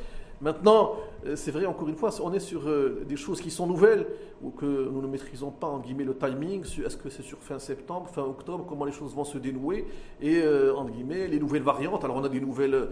Maintenant, 0.42 0.96
euh, 1.24 1.34
c'est 1.34 1.50
vrai, 1.50 1.64
encore 1.64 1.88
une 1.88 1.96
fois, 1.96 2.10
on 2.22 2.32
est 2.34 2.40
sur 2.40 2.68
euh, 2.68 3.04
des 3.08 3.16
choses 3.16 3.40
qui 3.40 3.50
sont 3.50 3.66
nouvelles 3.66 4.06
ou 4.42 4.50
que 4.50 4.66
nous 4.66 5.00
ne 5.00 5.06
maîtrisons 5.06 5.50
pas, 5.50 5.66
entre 5.66 5.86
guillemets, 5.86 6.04
le 6.04 6.14
timing. 6.14 6.62
Est-ce 6.62 6.98
que 6.98 7.08
c'est 7.08 7.22
sur 7.22 7.38
fin 7.38 7.58
septembre, 7.58 8.10
fin 8.12 8.22
octobre, 8.22 8.66
comment 8.68 8.84
les 8.84 8.92
choses 8.92 9.14
vont 9.14 9.24
se 9.24 9.38
dénouer 9.38 9.86
et, 10.20 10.42
entre 10.76 10.90
guillemets, 10.90 11.26
les 11.26 11.38
nouvelles 11.38 11.62
variantes. 11.62 12.04
Alors, 12.04 12.16
on 12.16 12.24
a 12.24 12.28
des 12.28 12.40
nouvelles, 12.40 12.88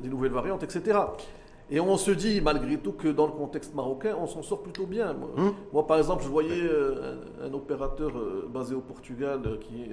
des 0.00 0.08
nouvelles 0.08 0.30
variantes, 0.30 0.62
etc. 0.62 0.98
Et 1.70 1.80
on 1.80 1.96
se 1.98 2.10
dit 2.10 2.40
malgré 2.40 2.78
tout 2.78 2.92
que 2.92 3.08
dans 3.08 3.26
le 3.26 3.32
contexte 3.32 3.74
marocain, 3.74 4.16
on 4.18 4.26
s'en 4.26 4.42
sort 4.42 4.62
plutôt 4.62 4.86
bien. 4.86 5.12
Moi, 5.12 5.52
hmm. 5.82 5.86
par 5.86 5.98
exemple, 5.98 6.22
je 6.24 6.28
voyais 6.28 6.62
euh, 6.62 7.16
un, 7.44 7.52
opérateur 7.52 8.16
euh, 8.16 8.48
basé 8.52 8.74
au 8.74 8.80
Portugal 8.80 9.40
euh, 9.44 9.58
qui, 9.58 9.90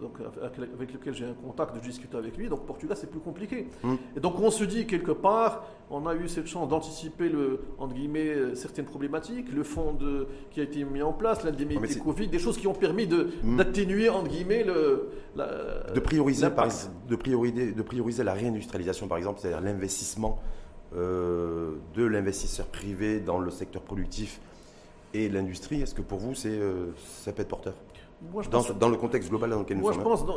donc, 0.00 0.14
avec 0.42 0.92
lequel 0.92 1.14
j'ai 1.14 1.26
un 1.26 1.34
contact, 1.34 1.74
de 1.76 1.80
discuter 1.80 2.16
avec 2.16 2.36
lui. 2.36 2.48
Donc, 2.48 2.66
Portugal, 2.66 2.96
c'est 2.98 3.10
plus 3.10 3.20
compliqué. 3.20 3.68
Hmm. 3.84 3.94
Et 4.16 4.20
donc, 4.20 4.40
on 4.40 4.50
se 4.50 4.64
dit 4.64 4.86
quelque 4.86 5.12
part, 5.12 5.64
on 5.90 6.06
a 6.08 6.14
eu 6.16 6.28
cette 6.28 6.48
chance 6.48 6.68
d'anticiper 6.68 7.28
le, 7.28 7.60
entre 7.78 7.94
guillemets, 7.94 8.56
certaines 8.56 8.86
problématiques, 8.86 9.52
le 9.52 9.62
fonds 9.62 9.92
de, 9.92 10.26
qui 10.50 10.60
a 10.60 10.64
été 10.64 10.82
mis 10.82 11.02
en 11.02 11.12
place, 11.12 11.44
l'indemnité 11.44 12.00
Covid, 12.00 12.26
des 12.28 12.38
choses 12.40 12.56
qui 12.56 12.66
ont 12.66 12.74
permis 12.74 13.06
hmm. 13.06 13.56
d'atténuer, 13.56 14.08
entre 14.08 14.28
guillemets, 14.28 14.64
le, 14.64 15.10
de 15.94 16.00
prioriser, 16.00 16.50
par, 16.50 16.68
de 17.08 17.16
prioriser, 17.16 17.72
de 17.72 17.82
prioriser 17.82 18.24
la 18.24 18.32
réindustrialisation, 18.32 19.06
par 19.06 19.18
exemple, 19.18 19.38
c'est-à-dire 19.40 19.60
l'investissement 19.60 20.40
euh, 20.96 21.72
de 21.94 22.04
l'investisseur 22.04 22.66
privé 22.66 23.20
dans 23.20 23.38
le 23.38 23.50
secteur 23.50 23.82
productif 23.82 24.40
et 25.14 25.28
l'industrie, 25.28 25.80
est-ce 25.82 25.94
que 25.94 26.02
pour 26.02 26.18
vous, 26.18 26.34
c'est, 26.34 26.48
euh, 26.48 26.92
ça 26.96 27.32
peut 27.32 27.42
être 27.42 27.48
porteur 27.48 27.74
dans, 28.80 28.88
le 28.88 28.96
contexte 28.96 29.28
global 29.28 29.50
dans 29.50 29.58
lequel 29.60 29.76
nous 29.76 29.92
sommes 29.92 30.02
Moi, 30.02 30.16
je 30.16 30.24
pense 30.24 30.36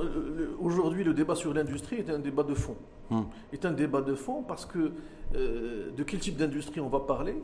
aujourd'hui, 0.60 1.04
le 1.04 1.14
débat 1.14 1.36
sur 1.36 1.54
l'industrie 1.54 1.98
est 1.98 2.10
un 2.10 2.20
débat 2.20 2.44
de 2.44 2.54
fond. 2.54 2.76
Hmm. 3.10 3.22
Est 3.54 3.66
un 3.66 3.72
débat 3.72 4.02
de 4.02 4.16
fond 4.16 4.44
parce 4.44 4.66
que 4.66 4.92
euh, 5.36 5.92
de 5.96 6.04
quel 6.04 6.20
type 6.20 6.36
d'industrie 6.36 6.82
on 6.82 6.90
va 6.90 7.00
parler? 7.00 7.36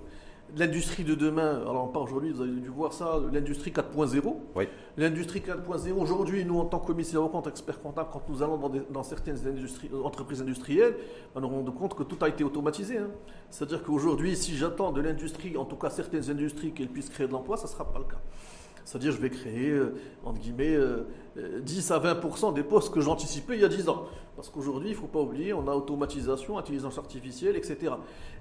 L'industrie 0.55 1.03
de 1.03 1.15
demain, 1.15 1.61
alors 1.61 1.91
pas 1.91 1.99
aujourd'hui, 1.99 2.31
vous 2.31 2.41
avez 2.41 2.51
dû 2.51 2.69
voir 2.69 2.93
ça, 2.93 3.19
l'industrie 3.31 3.71
4.0. 3.71 4.35
Oui. 4.55 4.67
L'industrie 4.97 5.39
4.0, 5.39 5.91
aujourd'hui, 5.93 6.45
nous, 6.45 6.59
en 6.59 6.65
tant 6.65 6.79
que 6.79 6.87
commissaire 6.87 7.23
au 7.23 7.29
compte, 7.29 7.47
expert 7.47 7.81
comptable, 7.81 8.09
quand 8.11 8.27
nous 8.29 8.41
allons 8.41 8.57
dans, 8.89 9.03
certaines 9.03 9.47
industries, 9.47 9.89
euh, 9.93 10.03
entreprises 10.03 10.41
industrielles, 10.41 10.95
on 11.35 11.41
nous 11.41 11.49
rend 11.49 11.63
compte 11.71 11.95
que 11.95 12.03
tout 12.03 12.17
a 12.21 12.29
été 12.29 12.43
automatisé. 12.43 12.97
Hein. 12.97 13.09
C'est-à-dire 13.49 13.83
qu'aujourd'hui, 13.83 14.35
si 14.35 14.55
j'attends 14.55 14.91
de 14.91 15.01
l'industrie, 15.01 15.57
en 15.57 15.65
tout 15.65 15.77
cas 15.77 15.89
certaines 15.89 16.29
industries, 16.29 16.71
qu'elles 16.73 16.89
puissent 16.89 17.09
créer 17.09 17.27
de 17.27 17.33
l'emploi, 17.33 17.57
ça 17.57 17.63
ne 17.63 17.69
sera 17.69 17.91
pas 17.91 17.99
le 17.99 18.05
cas. 18.05 18.21
C'est-à-dire, 18.85 19.11
je 19.11 19.19
vais 19.19 19.31
créer, 19.31 19.71
euh, 19.71 19.95
entre 20.23 20.39
guillemets, 20.39 20.77
10 21.61 21.91
euh, 21.91 21.95
à 21.95 21.99
20% 21.99 22.53
des 22.53 22.63
postes 22.63 22.93
que 22.93 23.01
j'anticipais 23.01 23.55
il 23.55 23.61
y 23.61 23.65
a 23.65 23.67
10 23.67 23.89
ans. 23.89 24.05
Parce 24.35 24.49
qu'aujourd'hui, 24.49 24.89
il 24.89 24.91
ne 24.91 24.97
faut 24.97 25.07
pas 25.07 25.21
oublier, 25.21 25.53
on 25.53 25.67
a 25.67 25.71
automatisation, 25.71 26.57
intelligence 26.57 26.97
artificielle, 26.97 27.55
etc. 27.55 27.93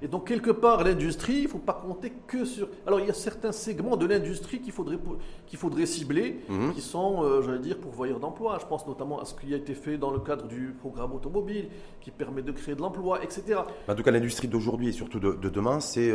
Et 0.03 0.09
donc, 0.09 0.27
quelque 0.27 0.51
part, 0.51 0.83
l'industrie, 0.83 1.37
il 1.37 1.43
ne 1.45 1.49
faut 1.49 1.59
pas 1.59 1.73
compter 1.73 2.13
que 2.27 2.45
sur. 2.45 2.69
Alors, 2.87 3.01
il 3.01 3.07
y 3.07 3.11
a 3.11 3.15
certains 3.15 3.53
segments 3.53 3.97
de 3.97 4.05
l'industrie 4.05 4.61
qu'il 4.61 4.73
faudrait, 4.73 4.99
qu'il 5.47 5.59
faudrait 5.59 5.87
cibler, 5.87 6.41
mhm. 6.49 6.75
qui 6.75 6.81
sont, 6.81 7.23
euh, 7.23 7.43
j'allais 7.43 7.61
dire, 7.61 7.79
pourvoyeurs 7.79 8.19
d'emploi. 8.19 8.59
Je 8.61 8.67
pense 8.67 8.87
notamment 8.89 9.21
à 9.21 9.25
ce 9.25 9.35
qui 9.35 9.55
a 9.55 9.57
été 9.57 9.75
fait 9.75 9.97
dans 9.97 10.11
le 10.11 10.19
cadre 10.19 10.47
du 10.49 10.75
programme 10.81 11.15
automobile, 11.15 11.69
qui 12.01 12.11
permet 12.11 12.43
de 12.43 12.53
créer 12.53 12.75
de 12.75 12.81
l'emploi, 12.81 13.23
etc. 13.23 13.61
En 13.89 13.95
tout 13.95 14.03
cas, 14.03 14.11
l'industrie 14.11 14.49
d'aujourd'hui 14.49 14.89
et 14.89 14.93
surtout 14.93 15.21
de, 15.21 15.49
demain, 15.49 15.79
c'est 15.79 16.13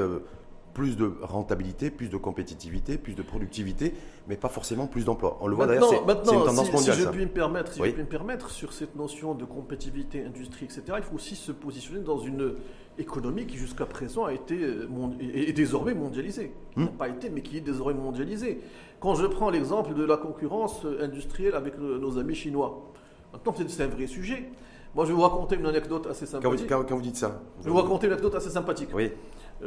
plus 0.80 0.96
de 0.96 1.12
rentabilité, 1.22 1.90
plus 1.90 2.08
de 2.08 2.16
compétitivité, 2.16 2.98
plus 2.98 3.14
de 3.14 3.22
productivité, 3.22 3.94
mais 4.30 4.38
pas 4.38 4.48
forcément 4.48 4.88
plus 4.88 5.04
d'emplois. 5.04 5.38
On 5.42 5.48
le 5.48 5.54
voit 5.54 5.68
d'ailleurs, 5.68 5.90
c'est 5.90 5.98
une 5.98 6.46
tendance 6.46 6.72
mondiale. 6.72 6.96
Si 6.96 7.02
je, 7.02 7.10
puis 7.10 7.26
me 7.26 7.28
permettre, 7.28 7.74
si 7.74 7.84
je 7.84 7.92
puis 7.92 8.02
me 8.02 8.08
permettre, 8.08 8.50
sur 8.50 8.72
cette 8.72 8.96
notion 8.96 9.34
de 9.34 9.44
compétitivité, 9.44 10.24
industrie, 10.24 10.68
etc., 10.68 10.84
il 10.96 11.04
faut 11.04 11.16
aussi 11.16 11.36
se 11.36 11.52
positionner 11.52 12.00
dans 12.00 12.20
une 12.20 12.54
économie 12.98 13.46
qui 13.46 13.58
jusqu'à 13.58 13.86
présent 13.86 14.24
a 14.24 14.32
été 14.32 14.56
euh, 14.56 14.88
est 15.20 15.52
désormais 15.52 15.94
mondialisée. 15.94 16.54
N'a 16.78 16.86
hmm. 16.86 16.88
pas 16.92 17.10
été, 17.10 17.30
mais 17.30 17.42
qui 17.42 17.58
est 17.58 17.62
désormais 17.62 17.94
mondialisée. 17.96 18.62
Quand 19.02 19.16
je 19.16 19.26
prends 19.26 19.50
l'exemple 19.50 19.94
de 19.94 20.06
la 20.06 20.16
concurrence 20.16 20.86
industrielle 21.02 21.56
avec 21.56 21.78
nos 21.78 22.18
amis 22.18 22.36
chinois, 22.36 22.90
maintenant 23.34 23.54
c'est 23.68 23.84
un 23.84 23.88
vrai 23.88 24.08
sujet. 24.08 24.50
Moi, 24.96 25.06
je 25.06 25.10
vais 25.12 25.16
vous 25.16 25.22
raconter 25.22 25.56
une 25.56 25.68
anecdote 25.68 26.08
assez 26.08 26.26
sympathique. 26.26 26.68
Quand 26.68 26.96
vous, 26.96 27.02
dites 27.02 27.18
ça 27.18 27.42
Je 27.60 27.66
vais 27.66 27.70
vous 27.70 27.78
raconter 27.78 28.08
une 28.08 28.14
anecdote 28.14 28.36
assez 28.36 28.50
sympathique. 28.50 28.90
Oui. 28.94 29.12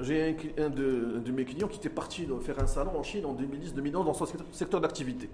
J'ai 0.00 0.36
un, 0.58 0.70
de, 0.70 1.30
mes 1.32 1.44
clients 1.44 1.68
qui 1.68 1.78
était 1.78 1.90
parti 1.90 2.26
faire 2.40 2.58
un 2.58 2.66
salon 2.66 2.98
en 2.98 3.02
Chine 3.02 3.26
en 3.26 3.34
2010-2011 3.34 3.92
dans 3.92 4.14
son 4.14 4.26
secteur 4.50 4.80
d'activité. 4.80 5.28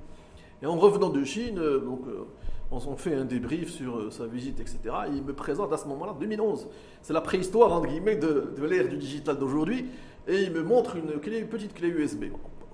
Et 0.62 0.66
en 0.66 0.76
revenant 0.76 1.10
de 1.10 1.22
Chine, 1.22 1.58
euh, 1.58 1.78
donc, 1.78 2.00
euh, 2.08 2.24
on, 2.72 2.96
fait 2.96 3.14
un 3.14 3.24
débrief 3.24 3.70
sur 3.70 3.96
euh, 3.96 4.10
sa 4.10 4.26
visite, 4.26 4.58
etc. 4.58 4.78
Et 5.06 5.16
il 5.16 5.22
me 5.22 5.32
présente 5.32 5.72
à 5.72 5.76
ce 5.76 5.86
moment-là 5.86 6.16
2011. 6.18 6.66
C'est 7.02 7.12
la 7.12 7.20
préhistoire, 7.20 7.72
entre 7.72 7.86
guillemets, 7.86 8.16
de, 8.16 8.52
l'ère 8.64 8.88
du 8.88 8.96
digital 8.96 9.38
d'aujourd'hui. 9.38 9.86
Et 10.26 10.42
il 10.42 10.50
me 10.50 10.64
montre 10.64 10.96
une, 10.96 11.20
clé, 11.20 11.38
une 11.38 11.46
petite 11.46 11.74
clé 11.74 11.88
USB. 11.88 12.24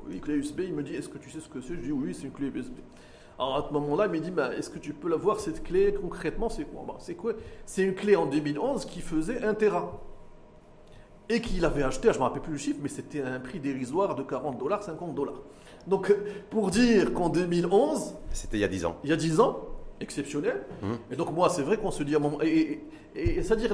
Oui, 0.09 0.21
clé 0.21 0.37
USB, 0.37 0.61
il 0.65 0.73
me 0.73 0.83
dit, 0.83 0.95
est-ce 0.95 1.11
que 1.11 1.19
tu 1.19 1.29
sais 1.29 1.41
ce 1.41 1.49
que 1.49 1.61
c'est? 1.61 1.75
Je 1.75 1.81
dis, 1.81 1.93
oui, 1.93 2.15
c'est 2.15 2.25
une 2.25 2.33
clé 2.33 2.47
USB. 2.47 2.77
Alors 3.39 3.57
à 3.57 3.69
ce 3.69 3.73
moment-là, 3.75 4.07
il 4.07 4.13
me 4.13 4.21
dit, 4.21 4.31
bah, 4.31 4.55
est-ce 4.55 4.71
que 4.71 4.79
tu 4.79 4.95
peux 4.95 5.11
la 5.11 5.17
voir, 5.17 5.39
cette 5.39 5.63
clé, 5.63 5.95
concrètement? 6.01 6.49
C'est 6.49 6.65
quoi? 6.65 6.85
Bah, 6.87 6.95
C'est 7.01 7.15
quoi? 7.15 7.35
C'est 7.67 7.83
une 7.83 7.95
clé 7.95 8.17
en 8.17 8.27
2011 8.27 8.87
qui 8.87 9.01
faisait 9.01 9.43
1 9.43 9.55
Tera 9.55 10.01
et 11.29 11.41
qu'il 11.41 11.65
avait 11.65 11.83
acheté, 11.83 12.09
je 12.09 12.15
ne 12.15 12.19
me 12.19 12.25
rappelle 12.25 12.43
plus 12.43 12.53
le 12.53 12.59
chiffre, 12.59 12.81
mais 12.83 12.89
c'était 12.89 13.23
un 13.23 13.41
prix 13.41 13.61
dérisoire 13.61 14.15
de 14.15 14.23
40 14.23 14.59
dollars, 14.59 14.83
50 14.83 15.15
dollars. 15.15 15.41
Donc, 15.87 16.15
pour 16.51 16.71
dire 16.71 17.13
qu'en 17.13 17.29
2011. 17.29 18.15
C'était 18.33 18.59
il 18.59 18.61
y 18.61 18.65
a 18.65 18.69
10 18.69 18.85
ans. 18.87 18.97
Il 19.05 19.11
y 19.11 19.13
a 19.13 19.17
10 19.17 19.41
ans, 19.41 19.69
exceptionnel. 20.01 20.65
Mmh. 20.83 20.93
Et 21.13 21.17
donc, 21.17 21.33
moi, 21.33 21.49
c'est 21.49 21.63
vrai 21.63 21.77
qu'on 21.77 21.91
se 21.91 22.03
dit 22.03 22.15
à 22.15 22.19
un 22.19 22.21
moment. 22.21 22.39
Et, 22.43 22.81
c'est-à-dire, 23.17 23.73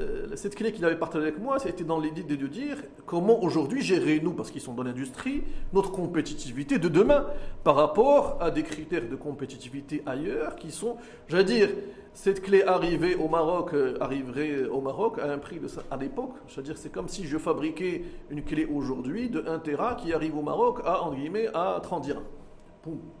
euh, 0.00 0.36
cette 0.36 0.54
clé 0.54 0.70
qu'il 0.70 0.84
avait 0.84 0.98
partagée 0.98 1.24
avec 1.24 1.38
moi, 1.38 1.58
c'était 1.58 1.82
dans 1.82 1.98
l'idée 1.98 2.22
de 2.22 2.46
dire 2.46 2.76
comment 3.06 3.42
aujourd'hui 3.42 3.80
gérer, 3.80 4.20
nous, 4.22 4.32
parce 4.32 4.50
qu'ils 4.50 4.60
sont 4.60 4.74
dans 4.74 4.82
l'industrie, 4.82 5.44
notre 5.72 5.90
compétitivité 5.90 6.78
de 6.78 6.88
demain 6.88 7.26
par 7.64 7.76
rapport 7.76 8.36
à 8.40 8.50
des 8.50 8.62
critères 8.62 9.08
de 9.08 9.16
compétitivité 9.16 10.02
ailleurs 10.04 10.56
qui 10.56 10.70
sont, 10.70 10.96
j'allais 11.26 11.44
dire, 11.44 11.70
cette 12.14 12.42
clé 12.42 12.62
arrivée 12.62 13.14
au 13.14 13.28
Maroc 13.28 13.72
euh, 13.72 13.96
arriverait 14.00 14.64
au 14.66 14.80
Maroc 14.80 15.18
à 15.18 15.32
un 15.32 15.38
prix 15.38 15.58
de 15.58 15.68
à 15.90 15.96
l'époque. 15.96 16.34
C'est-à-dire 16.48 16.76
c'est 16.76 16.92
comme 16.92 17.08
si 17.08 17.26
je 17.26 17.38
fabriquais 17.38 18.04
une 18.30 18.42
clé 18.42 18.66
aujourd'hui 18.66 19.30
de 19.30 19.44
1 19.46 19.58
Tera 19.60 19.94
qui 19.94 20.12
arrive 20.12 20.36
au 20.36 20.42
Maroc 20.42 20.80
à, 20.84 21.02
entre 21.02 21.16
guillemets, 21.16 21.48
à 21.54 21.80
30 21.82 22.02
dirhams. 22.02 22.24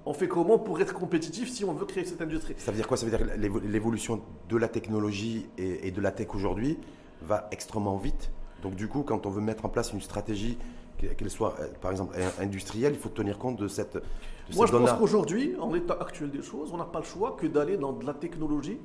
On 0.04 0.12
fait 0.12 0.26
comment 0.26 0.58
pour 0.58 0.80
être 0.80 0.92
compétitif 0.92 1.48
si 1.48 1.64
on 1.64 1.72
veut 1.72 1.86
créer 1.86 2.04
cette 2.04 2.20
industrie? 2.20 2.54
Ça 2.58 2.72
veut 2.72 2.76
dire 2.76 2.88
quoi? 2.88 2.96
Ça 2.96 3.06
veut 3.06 3.16
dire 3.16 3.26
l'évolution 3.38 4.20
de 4.48 4.56
la 4.56 4.66
technologie 4.66 5.46
et, 5.56 5.92
de 5.92 6.00
la 6.00 6.10
tech 6.10 6.34
aujourd'hui 6.34 6.78
va 7.22 7.46
extrêmement 7.52 7.96
vite. 7.96 8.32
Donc 8.62 8.74
du 8.74 8.88
coup, 8.88 9.04
quand 9.04 9.24
on 9.24 9.30
veut 9.30 9.40
mettre 9.40 9.64
en 9.64 9.68
place 9.68 9.92
une 9.92 10.00
stratégie, 10.00 10.58
qu'elle 11.08 11.30
soit 11.30 11.54
euh, 11.60 11.68
par 11.80 11.90
exemple 11.90 12.16
industrielle, 12.40 12.92
il 12.94 12.98
faut 12.98 13.08
tenir 13.08 13.38
compte 13.38 13.58
de 13.58 13.68
cette... 13.68 13.98
Moi, 14.54 14.66
je 14.66 14.72
pense 14.72 14.92
qu'aujourd'hui, 14.92 15.54
en 15.60 15.72
l'état 15.72 15.96
actuel 16.00 16.30
des 16.30 16.42
choses, 16.42 16.70
on 16.72 16.76
n'a 16.76 16.84
pas 16.84 16.98
le 16.98 17.04
choix 17.04 17.36
que 17.38 17.46
d'aller 17.46 17.76
dans 17.76 17.92
de 17.92 18.04
la 18.04 18.14
technologie 18.14 18.78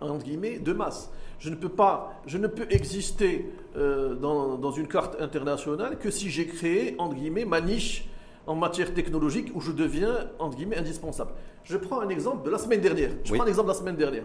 entre 0.00 0.24
guillemets, 0.24 0.58
de 0.58 0.72
masse. 0.72 1.10
Je 1.38 1.50
ne 1.50 1.54
peux 1.54 1.68
pas, 1.68 2.20
je 2.26 2.38
ne 2.38 2.46
peux 2.46 2.66
exister 2.70 3.50
euh, 3.76 4.14
dans, 4.14 4.56
dans, 4.56 4.70
une 4.72 4.88
carte 4.88 5.20
internationale 5.20 5.98
que 5.98 6.10
si 6.10 6.30
j'ai 6.30 6.46
créé, 6.46 6.94
entre 6.98 7.14
guillemets, 7.14 7.44
ma 7.44 7.60
niche 7.60 8.08
en 8.46 8.54
matière 8.54 8.92
technologique 8.92 9.52
où 9.54 9.60
je 9.60 9.72
deviens, 9.72 10.28
entre 10.38 10.56
guillemets, 10.56 10.78
indispensable. 10.78 11.30
Je 11.64 11.76
prends 11.76 12.00
un 12.00 12.08
exemple 12.08 12.44
de 12.44 12.50
la 12.50 12.58
semaine 12.58 12.80
dernière. 12.80 13.10
Je 13.24 13.34
prends 13.34 13.44
un 13.44 13.46
exemple 13.46 13.68
de 13.68 13.72
la 13.72 13.78
semaine 13.78 13.96
dernière. 13.96 14.22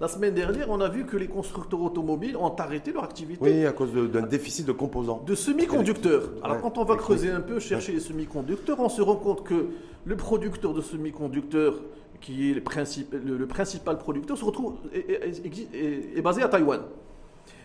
La 0.00 0.08
semaine 0.08 0.34
dernière, 0.34 0.70
on 0.70 0.80
a 0.80 0.88
vu 0.88 1.04
que 1.04 1.16
les 1.16 1.26
constructeurs 1.26 1.82
automobiles 1.82 2.36
ont 2.36 2.54
arrêté 2.54 2.92
leur 2.92 3.04
activité. 3.04 3.42
Oui, 3.42 3.66
à 3.66 3.72
cause 3.72 3.92
d'un 3.92 4.22
déficit 4.22 4.66
de 4.66 4.72
composants. 4.72 5.22
De 5.26 5.34
semi-conducteurs. 5.34 6.30
Alors, 6.42 6.60
quand 6.60 6.78
on 6.78 6.84
va 6.84 6.96
creuser 6.96 7.30
un 7.30 7.40
peu, 7.40 7.58
chercher 7.58 7.92
les 7.92 8.00
semi-conducteurs, 8.00 8.78
on 8.78 8.88
se 8.88 9.02
rend 9.02 9.16
compte 9.16 9.44
que 9.44 9.68
le 10.04 10.16
producteur 10.16 10.72
de 10.72 10.80
semi-conducteurs, 10.80 11.80
qui 12.20 12.50
est 12.50 12.54
le, 12.54 13.36
le, 13.36 13.46
principal 13.46 13.98
producteur, 13.98 14.38
se 14.38 14.44
retrouve, 14.44 14.76
est 14.94 16.22
basé 16.22 16.42
à 16.42 16.48
Taïwan 16.48 16.80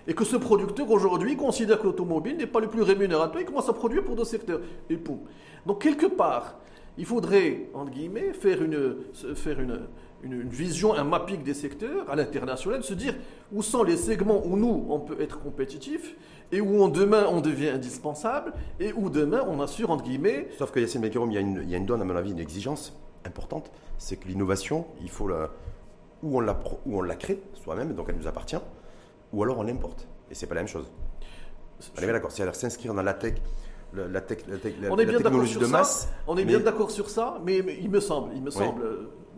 et 0.07 0.13
que 0.13 0.25
ce 0.25 0.35
producteur 0.35 0.89
aujourd'hui 0.89 1.35
considère 1.35 1.79
que 1.79 1.85
l'automobile 1.85 2.37
n'est 2.37 2.47
pas 2.47 2.59
le 2.59 2.67
plus 2.67 2.81
rémunérateur, 2.81 3.41
il 3.41 3.45
commence 3.45 3.69
à 3.69 3.73
produire 3.73 4.03
pour 4.03 4.15
d'autres 4.15 4.29
secteurs. 4.29 4.61
Et 4.89 4.97
poum. 4.97 5.19
Donc 5.65 5.81
quelque 5.81 6.07
part, 6.07 6.55
il 6.97 7.05
faudrait, 7.05 7.69
entre 7.73 7.91
guillemets, 7.91 8.33
faire 8.33 8.61
une, 8.61 8.95
faire 9.35 9.59
une, 9.59 9.81
une, 10.23 10.49
vision, 10.49 10.93
un 10.93 11.03
mapping 11.03 11.43
des 11.43 11.53
secteurs 11.53 12.09
à 12.09 12.15
l'international, 12.15 12.83
se 12.83 12.93
dire 12.93 13.15
où 13.51 13.61
sont 13.61 13.83
les 13.83 13.97
segments 13.97 14.45
où 14.45 14.57
nous, 14.57 14.85
on 14.89 14.99
peut 14.99 15.19
être 15.21 15.39
compétitif 15.39 16.15
et 16.51 16.59
où 16.59 16.89
demain, 16.89 17.25
on 17.29 17.41
devient 17.41 17.69
indispensable 17.69 18.53
et 18.79 18.91
où 18.93 19.09
demain, 19.09 19.45
on 19.47 19.61
assure, 19.61 19.89
entre 19.91 20.03
guillemets... 20.03 20.49
Sauf 20.57 20.71
que 20.71 20.79
Yacine 20.79 21.01
Bekirom, 21.01 21.31
il 21.31 21.37
il 21.63 21.69
y 21.69 21.75
a 21.75 21.77
une 21.77 21.85
donne, 21.85 22.01
à 22.01 22.05
mon 22.05 22.15
avis, 22.15 22.31
une 22.31 22.39
exigence 22.39 22.93
importante, 23.25 23.71
c'est 23.97 24.17
que 24.17 24.27
l'innovation, 24.27 24.85
il 25.01 25.09
faut 25.09 25.27
la, 25.27 25.49
où 26.23 26.37
on 26.37 26.41
la, 26.41 26.59
où 26.85 26.97
on 26.97 27.01
la 27.01 27.15
crée 27.15 27.41
soi-même, 27.53 27.93
donc 27.93 28.07
elle 28.09 28.17
nous 28.17 28.27
appartient, 28.27 28.57
ou 29.33 29.43
alors 29.43 29.59
on 29.59 29.63
l'importe. 29.63 30.07
Et 30.29 30.35
c'est 30.35 30.47
pas 30.47 30.55
la 30.55 30.61
même 30.61 30.67
chose. 30.67 30.91
On 31.97 32.01
est 32.01 32.05
bien 32.05 32.13
d'accord. 32.13 32.31
C'est-à-dire 32.31 32.55
s'inscrire 32.55 32.93
dans 32.93 33.01
la 33.01 33.13
tech, 33.13 33.35
la, 33.93 34.21
tech, 34.21 34.39
on 34.89 34.97
est 34.97 35.05
bien 35.05 35.17
technologie 35.17 35.57
de 35.57 35.65
masse. 35.65 36.09
On 36.27 36.37
est 36.37 36.45
bien 36.45 36.59
d'accord 36.59 36.91
sur 36.91 37.09
ça, 37.09 37.41
mais, 37.43 37.57
il 37.81 37.89
me 37.89 37.99
semble, 37.99 38.33
il 38.35 38.41
me 38.41 38.51
semble, 38.51 38.83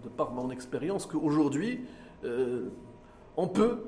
de 0.03 0.10
par 0.10 0.32
mon 0.32 0.51
expérience, 0.51 1.06
qu'aujourd'hui, 1.06 1.86
euh, 2.23 2.69
on 3.38 3.47
peut, 3.47 3.79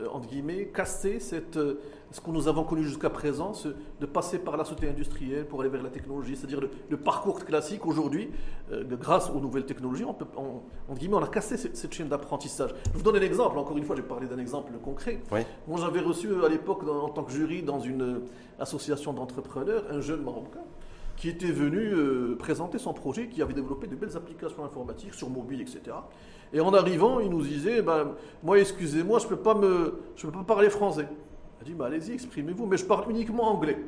euh, 0.00 0.08
entre 0.08 0.28
guillemets, 0.28 0.68
casser 0.68 1.20
cette, 1.20 1.56
euh, 1.56 1.80
ce 2.10 2.20
que 2.20 2.30
nous 2.30 2.48
avons 2.48 2.64
connu 2.64 2.84
jusqu'à 2.84 3.10
présent, 3.10 3.52
de 4.00 4.06
passer 4.06 4.38
par 4.38 4.56
la 4.56 4.64
société 4.64 4.88
industrielle 4.88 5.46
pour 5.46 5.60
aller 5.60 5.70
vers 5.70 5.82
la 5.82 5.90
technologie, 5.90 6.36
c'est-à-dire 6.36 6.60
le, 6.60 6.96
parcours 6.96 7.44
classique 7.44 7.86
aujourd'hui, 7.86 8.30
euh, 8.72 8.84
grâce 8.96 9.30
aux 9.30 9.40
nouvelles 9.40 9.66
technologies, 9.66 10.04
on, 10.04 10.14
peut, 10.14 10.26
on, 10.36 10.62
on 10.88 11.22
a 11.22 11.28
cassé 11.28 11.56
cette, 11.56 11.92
chaîne 11.92 12.08
d'apprentissage. 12.08 12.70
Je 12.92 12.98
vous 12.98 13.02
donne 13.02 13.16
un 13.16 13.22
exemple, 13.22 13.58
encore 13.58 13.76
une 13.76 13.84
fois, 13.84 13.96
j'ai 13.96 14.02
parlé 14.02 14.26
d'un 14.26 14.38
exemple 14.38 14.72
concret. 14.82 15.20
Moi, 15.66 15.78
j'avais 15.80 16.00
reçu 16.00 16.28
à 16.44 16.48
l'époque, 16.48 16.82
en 16.88 17.08
tant 17.08 17.24
que 17.24 17.32
jury, 17.32 17.62
dans 17.62 17.80
une 17.80 18.22
association 18.58 19.12
d'entrepreneurs, 19.12 19.84
un 19.90 20.00
jeune 20.00 20.22
Marocain 20.22 20.60
qui 21.16 21.28
était 21.30 21.50
venu 21.50 21.78
euh, 21.78 22.36
présenter 22.38 22.78
son 22.78 22.92
projet, 22.92 23.28
qui 23.28 23.40
avait 23.42 23.54
développé 23.54 23.86
de 23.86 23.96
belles 23.96 24.16
applications 24.16 24.64
informatiques 24.64 25.14
sur 25.14 25.30
mobile, 25.30 25.62
etc. 25.62 25.96
Et 26.52 26.60
en 26.60 26.72
arrivant, 26.74 27.20
il 27.20 27.30
nous 27.30 27.42
disait, 27.42 27.82
ben, 27.82 28.12
moi, 28.42 28.58
excusez-moi, 28.58 29.18
je 29.18 29.24
ne 29.24 29.30
peux, 29.30 29.36
pas 29.36 29.54
peux 29.54 30.30
pas 30.30 30.44
parler 30.46 30.70
français. 30.70 31.08
Il 31.60 31.66
dit, 31.66 31.74
bah, 31.74 31.86
allez-y, 31.86 32.12
exprimez-vous, 32.12 32.66
mais 32.66 32.76
je 32.76 32.84
parle 32.84 33.10
uniquement 33.10 33.44
anglais. 33.44 33.78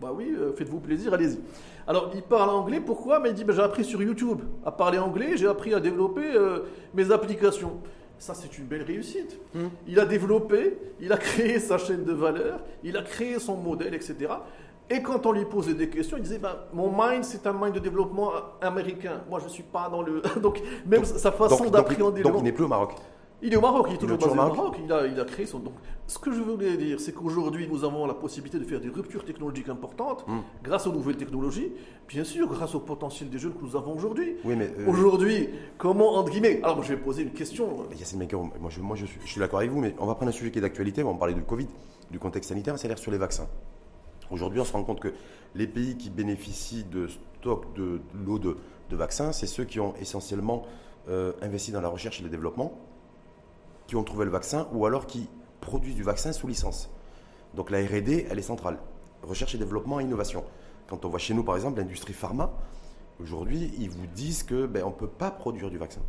Bah 0.00 0.12
oui, 0.14 0.34
euh, 0.38 0.52
faites-vous 0.52 0.80
plaisir, 0.80 1.14
allez-y. 1.14 1.38
Alors, 1.86 2.10
il 2.14 2.22
parle 2.22 2.50
anglais, 2.50 2.80
pourquoi? 2.80 3.18
Mais 3.18 3.30
il 3.30 3.34
dit, 3.34 3.44
bah, 3.44 3.54
j'ai 3.54 3.62
appris 3.62 3.84
sur 3.84 4.02
YouTube 4.02 4.42
à 4.64 4.70
parler 4.70 4.98
anglais, 4.98 5.36
j'ai 5.36 5.46
appris 5.46 5.72
à 5.72 5.80
développer 5.80 6.34
euh, 6.34 6.60
mes 6.92 7.10
applications. 7.10 7.80
Ça, 8.18 8.34
c'est 8.34 8.58
une 8.58 8.66
belle 8.66 8.82
réussite. 8.82 9.38
Hmm. 9.54 9.68
Il 9.86 9.98
a 9.98 10.04
développé, 10.04 10.76
il 11.00 11.12
a 11.12 11.16
créé 11.16 11.58
sa 11.60 11.78
chaîne 11.78 12.04
de 12.04 12.12
valeur, 12.12 12.60
il 12.82 12.96
a 12.96 13.02
créé 13.02 13.38
son 13.38 13.56
modèle, 13.56 13.94
etc. 13.94 14.16
Et 14.88 15.02
quand 15.02 15.26
on 15.26 15.32
lui 15.32 15.44
posait 15.44 15.74
des 15.74 15.88
questions, 15.88 16.16
il 16.16 16.22
disait 16.22 16.38
bah, 16.38 16.68
Mon 16.72 16.90
mind, 16.90 17.24
c'est 17.24 17.46
un 17.46 17.52
mind 17.52 17.74
de 17.74 17.80
développement 17.80 18.32
américain. 18.60 19.22
Moi, 19.28 19.40
je 19.40 19.44
ne 19.44 19.50
suis 19.50 19.64
pas 19.64 19.88
dans 19.88 20.02
le. 20.02 20.22
donc, 20.40 20.62
même 20.86 21.04
sa 21.04 21.32
façon 21.32 21.70
d'appréhender 21.70 22.22
le 22.22 22.28
Donc, 22.28 22.36
il 22.38 22.44
n'est 22.44 22.52
plus 22.52 22.64
au 22.64 22.68
Maroc 22.68 22.94
Il 23.42 23.52
est 23.52 23.56
au 23.56 23.60
Maroc, 23.60 23.86
il 23.90 23.94
est 23.94 23.98
toujours 23.98 24.16
toujours 24.18 24.34
basé 24.34 24.50
au 24.50 24.54
Maroc. 24.54 24.56
Maroc. 24.56 24.76
Il 24.84 24.92
a, 24.92 25.06
il 25.06 25.20
a 25.20 25.24
créé 25.24 25.44
son. 25.44 25.58
Donc, 25.58 25.74
ce 26.06 26.18
que 26.18 26.32
je 26.32 26.40
voulais 26.40 26.76
dire, 26.78 26.98
c'est 27.00 27.12
qu'aujourd'hui, 27.12 27.68
nous 27.70 27.84
avons 27.84 28.06
la 28.06 28.14
possibilité 28.14 28.58
de 28.58 28.64
faire 28.64 28.80
des 28.80 28.88
ruptures 28.88 29.24
technologiques 29.24 29.68
importantes 29.68 30.24
Hmm. 30.26 30.38
grâce 30.62 30.86
aux 30.86 30.92
nouvelles 30.92 31.16
technologies, 31.18 31.70
bien 32.08 32.24
sûr, 32.24 32.48
grâce 32.48 32.74
au 32.74 32.80
potentiel 32.80 33.28
des 33.28 33.38
jeunes 33.38 33.52
que 33.52 33.62
nous 33.62 33.76
avons 33.76 33.94
aujourd'hui. 33.94 34.36
Oui, 34.44 34.56
mais. 34.56 34.70
euh, 34.78 34.88
Aujourd'hui, 34.88 35.50
comment, 35.76 36.14
entre 36.16 36.30
guillemets. 36.30 36.60
Alors, 36.62 36.82
je 36.82 36.94
vais 36.94 37.00
poser 37.00 37.22
une 37.24 37.32
question. 37.32 37.84
Yacine 37.98 38.18
Maker, 38.20 38.40
moi, 38.40 38.70
je, 38.70 38.80
moi 38.80 38.96
je, 38.96 39.04
suis, 39.04 39.20
je 39.22 39.26
suis 39.30 39.38
d'accord 39.40 39.58
avec 39.58 39.70
vous, 39.70 39.80
mais 39.80 39.94
on 39.98 40.06
va 40.06 40.14
prendre 40.14 40.30
un 40.30 40.32
sujet 40.32 40.50
qui 40.50 40.58
est 40.58 40.62
d'actualité. 40.62 41.02
On 41.02 41.12
va 41.12 41.18
parler 41.18 41.34
du 41.34 41.42
Covid, 41.42 41.68
du 42.10 42.18
contexte 42.18 42.48
sanitaire, 42.48 42.78
c'est-à-dire 42.78 42.98
sur 42.98 43.10
les 43.12 43.18
vaccins. 43.18 43.48
Aujourd'hui, 44.30 44.60
on 44.60 44.64
se 44.64 44.72
rend 44.72 44.82
compte 44.82 45.00
que 45.00 45.12
les 45.54 45.66
pays 45.66 45.96
qui 45.98 46.08
bénéficient 46.10 46.84
de 46.84 47.06
stocks 47.40 47.66
de 47.76 48.00
lots 48.26 48.38
de, 48.38 48.56
de 48.90 48.96
vaccins, 48.96 49.32
c'est 49.32 49.46
ceux 49.46 49.64
qui 49.64 49.78
ont 49.78 49.94
essentiellement 50.00 50.64
euh, 51.08 51.32
investi 51.42 51.70
dans 51.70 51.80
la 51.80 51.88
recherche 51.88 52.18
et 52.20 52.24
le 52.24 52.28
développement, 52.30 52.72
qui 53.86 53.96
ont 53.96 54.04
trouvé 54.04 54.24
le 54.24 54.30
vaccin 54.30 54.68
ou 54.72 54.86
alors 54.86 55.06
qui 55.06 55.28
produisent 55.60 55.94
du 55.94 56.02
vaccin 56.02 56.32
sous 56.32 56.46
licence. 56.46 56.90
Donc 57.54 57.70
la 57.70 57.78
R&D, 57.78 58.26
elle 58.30 58.38
est 58.38 58.42
centrale. 58.42 58.78
Recherche 59.22 59.54
et 59.54 59.58
développement 59.58 60.00
innovation. 60.00 60.44
Quand 60.88 61.04
on 61.04 61.08
voit 61.08 61.18
chez 61.18 61.34
nous, 61.34 61.42
par 61.42 61.56
exemple, 61.56 61.78
l'industrie 61.78 62.12
pharma, 62.12 62.52
aujourd'hui, 63.20 63.72
ils 63.78 63.90
vous 63.90 64.06
disent 64.06 64.42
que 64.42 64.66
ben, 64.66 64.84
ne 64.84 64.90
peut 64.90 65.08
pas 65.08 65.30
produire 65.30 65.70
du 65.70 65.78
vaccin. 65.78 66.00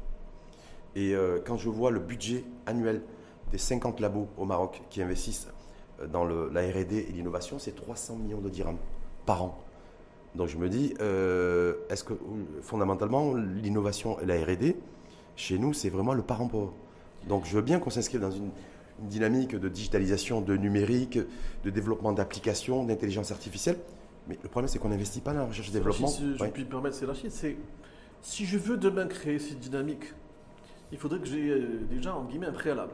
Et 0.95 1.15
euh, 1.15 1.39
quand 1.45 1.57
je 1.57 1.69
vois 1.69 1.91
le 1.91 1.99
budget 1.99 2.43
annuel 2.65 3.01
des 3.51 3.57
50 3.57 3.99
labos 3.99 4.27
au 4.37 4.45
Maroc 4.45 4.81
qui 4.89 5.01
investissent 5.01 5.47
euh, 6.01 6.07
dans 6.07 6.25
la 6.25 6.61
R&D 6.61 7.07
et 7.09 7.11
l'innovation, 7.11 7.59
c'est 7.59 7.75
300 7.75 8.17
millions 8.17 8.41
de 8.41 8.49
dirhams 8.49 8.77
par 9.25 9.43
an. 9.43 9.57
Donc 10.35 10.47
je 10.47 10.57
me 10.57 10.69
dis, 10.69 10.93
euh, 11.01 11.75
est-ce 11.89 12.03
que 12.03 12.13
fondamentalement 12.61 13.33
l'innovation 13.33 14.19
et 14.19 14.25
la 14.25 14.35
R&D 14.35 14.77
chez 15.35 15.59
nous, 15.59 15.73
c'est 15.73 15.89
vraiment 15.89 16.13
le 16.13 16.23
parent 16.23 16.47
pauvre. 16.47 16.73
Donc 17.27 17.45
je 17.45 17.55
veux 17.55 17.61
bien 17.61 17.79
qu'on 17.79 17.89
s'inscrive 17.89 18.21
dans 18.21 18.31
une, 18.31 18.49
une 19.01 19.07
dynamique 19.07 19.55
de 19.55 19.69
digitalisation, 19.69 20.41
de 20.41 20.55
numérique, 20.57 21.19
de 21.63 21.69
développement 21.69 22.11
d'applications, 22.13 22.83
d'intelligence 22.83 23.31
artificielle. 23.31 23.77
Mais 24.27 24.37
le 24.43 24.49
problème, 24.49 24.67
c'est 24.67 24.79
qu'on 24.79 24.89
n'investit 24.89 25.21
pas 25.21 25.33
dans 25.33 25.39
la 25.39 25.45
recherche 25.45 25.69
et 25.69 25.71
développement. 25.71 26.07
Si 26.07 26.35
je 26.35 26.43
Ouais. 26.43 26.49
puis 26.51 26.63
me 26.65 26.69
permettre, 26.69 26.95
c'est 26.95 27.05
la 27.05 27.13
Chine. 27.13 27.29
C'est 27.29 27.55
si 28.21 28.45
je 28.45 28.57
veux 28.57 28.77
demain 28.77 29.05
créer 29.07 29.39
cette 29.39 29.59
dynamique, 29.59 30.03
il 30.91 30.97
faudrait 30.97 31.19
que 31.19 31.27
j'ai 31.27 31.49
euh, 31.49 31.81
déjà 31.89 32.15
en 32.15 32.23
guillemets 32.25 32.47
un 32.47 32.51
préalable. 32.53 32.91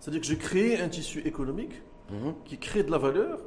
C'est-à-dire 0.00 0.20
que 0.20 0.26
j'ai 0.26 0.36
créé 0.36 0.80
un 0.80 0.88
tissu 0.88 1.20
économique 1.20 1.82
Mhm. 2.10 2.32
qui 2.46 2.56
crée 2.56 2.82
de 2.82 2.90
la 2.90 2.96
valeur 2.98 3.38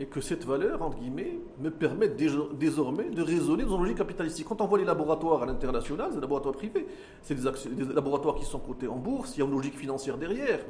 et 0.00 0.06
que 0.06 0.22
cette 0.22 0.46
valeur, 0.46 0.80
entre 0.80 0.98
guillemets, 0.98 1.38
me 1.60 1.70
permette 1.70 2.16
désormais 2.16 3.10
de 3.10 3.22
raisonner 3.22 3.64
dans 3.64 3.76
une 3.76 3.82
logique 3.82 3.98
capitalistique. 3.98 4.46
Quand 4.48 4.62
on 4.62 4.66
voit 4.66 4.78
les 4.78 4.86
laboratoires 4.86 5.42
à 5.42 5.46
l'international, 5.46 6.08
c'est 6.08 6.14
des 6.16 6.22
laboratoires 6.22 6.54
privés, 6.54 6.86
c'est 7.20 7.34
des, 7.34 7.84
laboratoires 7.94 8.34
qui 8.34 8.46
sont 8.46 8.60
cotés 8.60 8.88
en 8.88 8.96
bourse, 8.96 9.36
il 9.36 9.40
y 9.40 9.42
a 9.42 9.46
une 9.46 9.52
logique 9.52 9.76
financière 9.76 10.16
derrière. 10.16 10.60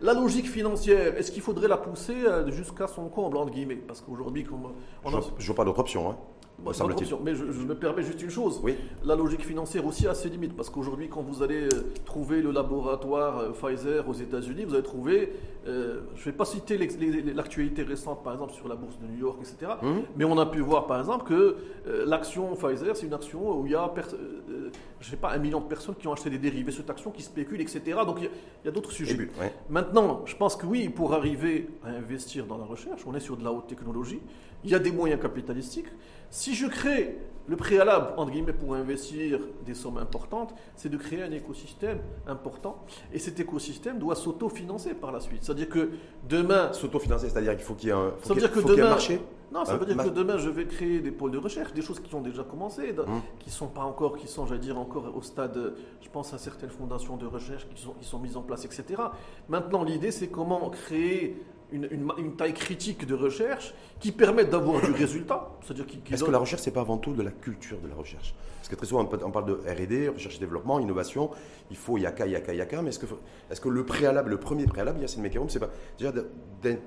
La 0.00 0.12
logique 0.12 0.50
financière, 0.50 1.16
est-ce 1.16 1.30
qu'il 1.30 1.40
faudrait 1.40 1.68
la 1.68 1.76
pousser 1.76 2.16
euh, 2.26 2.50
jusqu'à 2.50 2.88
son 2.88 3.08
comble, 3.08 3.36
entre 3.36 3.52
guillemets? 3.52 3.76
Parce 3.76 4.00
qu'aujourd'hui, 4.00 4.42
comme 4.42 4.72
on 5.04 5.08
Je 5.08 5.18
je 5.38 5.46
vois 5.46 5.54
pas 5.54 5.64
d'autre 5.64 5.78
option. 5.78 6.10
Hein. 6.10 6.16
Bon, 6.58 6.70
option, 6.70 7.20
mais 7.22 7.34
je, 7.34 7.50
je 7.50 7.60
me 7.62 7.74
permets 7.74 8.02
juste 8.02 8.22
une 8.22 8.30
chose. 8.30 8.60
Oui. 8.62 8.74
La 9.04 9.16
logique 9.16 9.44
financière 9.44 9.84
aussi 9.84 10.06
a 10.06 10.14
ses 10.14 10.30
limites, 10.30 10.54
parce 10.56 10.70
qu'aujourd'hui, 10.70 11.08
quand 11.08 11.20
vous 11.20 11.42
allez 11.42 11.64
euh, 11.64 11.92
trouver 12.06 12.40
le 12.40 12.52
laboratoire 12.52 13.38
euh, 13.38 13.50
Pfizer 13.50 14.08
aux 14.08 14.14
États-Unis, 14.14 14.64
vous 14.64 14.72
allez 14.74 14.82
trouver, 14.82 15.32
euh, 15.66 16.00
je 16.14 16.20
ne 16.20 16.24
vais 16.26 16.32
pas 16.32 16.44
citer 16.46 16.78
l'actualité 16.78 17.82
récente, 17.82 18.22
par 18.22 18.32
exemple, 18.32 18.52
sur 18.54 18.68
la 18.68 18.76
bourse 18.76 18.98
de 18.98 19.06
New 19.06 19.18
York, 19.18 19.38
etc., 19.42 19.72
Mhm. 19.82 20.02
mais 20.16 20.24
on 20.24 20.38
a 20.38 20.46
pu 20.46 20.60
voir, 20.60 20.86
par 20.86 20.98
exemple, 21.00 21.26
que 21.26 21.56
euh, 21.86 22.04
l'action 22.06 22.54
Pfizer, 22.54 22.96
c'est 22.96 23.06
une 23.06 23.14
action 23.14 23.60
où 23.60 23.66
il 23.66 23.72
y 23.72 23.74
a, 23.74 23.92
euh, 23.92 24.70
je 25.00 25.10
sais 25.10 25.16
pas, 25.16 25.32
un 25.32 25.38
million 25.38 25.60
de 25.60 25.66
personnes 25.66 25.96
qui 25.96 26.06
ont 26.08 26.12
acheté 26.12 26.30
des 26.30 26.38
dérivés 26.38 26.70
sur 26.70 26.80
cette 26.80 26.90
action, 26.90 27.10
qui 27.10 27.22
spéculent, 27.22 27.60
etc. 27.60 27.82
Donc 28.06 28.18
il 28.20 28.30
y 28.64 28.68
a, 28.68 28.70
d'autres 28.70 28.90
Et 28.92 28.94
sujets. 28.94 29.14
but, 29.14 29.30
ouais. 29.40 29.52
Maintenant, 29.68 30.22
je 30.24 30.36
pense 30.36 30.56
que 30.56 30.64
oui, 30.66 30.88
pour 30.88 31.12
arriver 31.14 31.68
à 31.84 31.88
investir 31.90 32.46
dans 32.46 32.56
la 32.58 32.64
recherche, 32.64 33.02
on 33.06 33.14
est 33.14 33.20
sur 33.20 33.36
de 33.36 33.44
la 33.44 33.52
haute 33.52 33.66
technologie, 33.66 34.20
il 34.62 34.70
y 34.70 34.74
a 34.74 34.78
des 34.78 34.92
moyens 34.92 35.20
capitalistiques. 35.20 35.88
Si 36.34 36.52
je 36.52 36.66
crée 36.66 37.16
le 37.46 37.54
préalable, 37.56 38.08
entre 38.16 38.32
guillemets, 38.32 38.52
pour 38.52 38.74
investir 38.74 39.38
des 39.64 39.74
sommes 39.74 39.98
importantes, 39.98 40.52
c'est 40.74 40.88
de 40.88 40.96
créer 40.96 41.22
un 41.22 41.30
écosystème 41.30 41.98
important. 42.26 42.84
Et 43.12 43.20
cet 43.20 43.38
écosystème 43.38 44.00
doit 44.00 44.16
s'autofinancer 44.16 44.94
par 44.94 45.12
la 45.12 45.20
suite. 45.20 45.44
C'est-à-dire 45.44 45.68
que 45.68 45.90
demain, 46.28 46.72
S'autofinancer, 46.72 47.28
c'est-à-dire 47.28 47.52
qu'il 47.54 47.64
faut 47.64 47.74
qu'il 47.74 47.90
y 47.90 47.92
ait 47.92 47.94
un, 47.94 48.10
faut 48.18 48.28
ça 48.28 48.34
veut 48.34 48.40
dire 48.40 48.50
que 48.50 48.58
faut 48.60 48.66
qu'il 48.66 48.76
y 48.76 48.78
ait 48.78 48.80
un 48.80 48.84
demain, 48.86 48.90
marché. 48.96 49.20
non, 49.52 49.64
ça 49.64 49.74
Hein, 49.74 49.76
veut 49.76 49.86
dire 49.86 49.94
ma- 49.94 50.04
que 50.04 50.08
demain 50.08 50.38
je 50.38 50.48
vais 50.50 50.66
créer 50.66 50.98
des 50.98 51.12
pôles 51.12 51.30
de 51.30 51.38
recherche, 51.38 51.72
des 51.72 51.82
choses 51.82 52.00
qui 52.00 52.12
ont 52.16 52.20
déjà 52.20 52.42
commencé, 52.42 52.92
Hum. 52.98 53.20
qui 53.38 53.50
sont 53.50 53.68
pas 53.68 53.82
encore, 53.84 54.16
qui 54.16 54.26
sont, 54.26 54.44
j'allais 54.46 54.58
dire 54.58 54.76
encore 54.76 55.04
au 55.16 55.22
stade. 55.22 55.56
euh, 55.56 55.76
Je 56.00 56.08
pense 56.08 56.34
à 56.34 56.38
certaines 56.38 56.70
fondations 56.70 57.16
de 57.16 57.26
recherche 57.26 57.68
qui 57.72 57.80
sont, 57.80 57.92
qui 57.92 58.04
sont 58.06 58.18
mises 58.18 58.36
en 58.36 58.42
place, 58.42 58.64
etc. 58.64 59.00
Maintenant, 59.48 59.84
l'idée 59.84 60.10
c'est 60.10 60.28
comment 60.28 60.68
créer 60.70 61.40
une, 61.74 61.88
une 61.90 62.04
ma- 62.04 62.14
une 62.18 62.36
taille 62.36 62.54
critique 62.54 63.06
de 63.06 63.14
recherche 63.14 63.74
qui 64.00 64.12
permette 64.12 64.50
d'avoir 64.50 64.80
du 64.80 64.92
résultat, 64.92 65.50
c'est-à-dire 65.62 65.86
qui, 65.86 65.98
qui 65.98 66.14
Est-ce 66.14 66.24
que 66.24 66.30
la 66.30 66.38
recherche, 66.38 66.62
c'est 66.62 66.70
pas 66.70 66.80
avant 66.82 66.98
tout 66.98 67.12
de 67.12 67.22
la 67.22 67.30
culture 67.30 67.78
de 67.80 67.88
la 67.88 67.94
recherche? 67.94 68.34
Parce 68.58 68.68
que 68.68 68.76
très 68.76 68.86
souvent, 68.86 69.06
on 69.24 69.30
parle 69.30 69.46
de 69.46 69.54
R&D, 69.54 70.08
recherche 70.08 70.36
et 70.36 70.40
développement, 70.40 70.78
innovation. 70.80 71.30
Il 71.70 71.76
faut 71.76 71.98
yaka, 71.98 72.26
yaka, 72.26 72.54
yaka. 72.54 72.80
Mais 72.82 72.88
est-ce 72.90 72.98
que, 72.98 73.06
est-ce 73.50 73.60
que 73.60 73.68
le 73.68 73.84
préalable, 73.84 74.30
le 74.30 74.38
premier 74.38 74.66
préalable, 74.66 75.00
Yacine 75.00 75.20
Mekaroum, 75.22 75.50
c'est 75.50 75.58
pas 75.60 75.70
déjà 75.98 76.12
de, 76.12 76.26
d'in- 76.62 76.78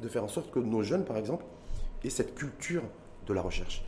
de 0.00 0.08
faire 0.08 0.22
en 0.22 0.28
sorte 0.28 0.50
que 0.52 0.60
nos 0.60 0.82
jeunes, 0.82 1.04
par 1.04 1.16
exemple, 1.16 1.44
aient 2.04 2.10
cette 2.10 2.34
culture 2.36 2.82
de 3.26 3.32
la 3.34 3.42
recherche? 3.42 3.84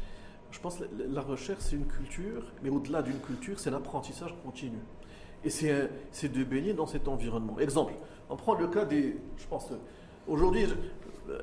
Je 0.50 0.58
pense 0.58 0.76
que 0.78 0.84
la, 0.98 1.06
la 1.06 1.20
recherche, 1.20 1.60
c'est 1.60 1.76
une 1.76 1.87
culture, 1.87 2.42
mais 2.62 2.70
au-delà 2.70 3.02
d'une 3.02 3.18
culture, 3.20 3.60
c'est 3.60 3.70
l'apprentissage 3.70 4.34
continu. 4.44 4.78
Et 5.44 5.50
c'est 5.50 6.32
de 6.32 6.42
baigner 6.44 6.72
dans 6.72 6.87
cet 6.87 7.06
environnement. 7.06 7.58
Exemple, 7.60 7.92
on 8.30 8.37
prend 8.37 8.54
le 8.54 8.66
cas 8.68 8.87
des. 8.87 9.16
Je 9.37 9.46
pense. 9.46 9.68
Aujourd'hui, 10.28 10.66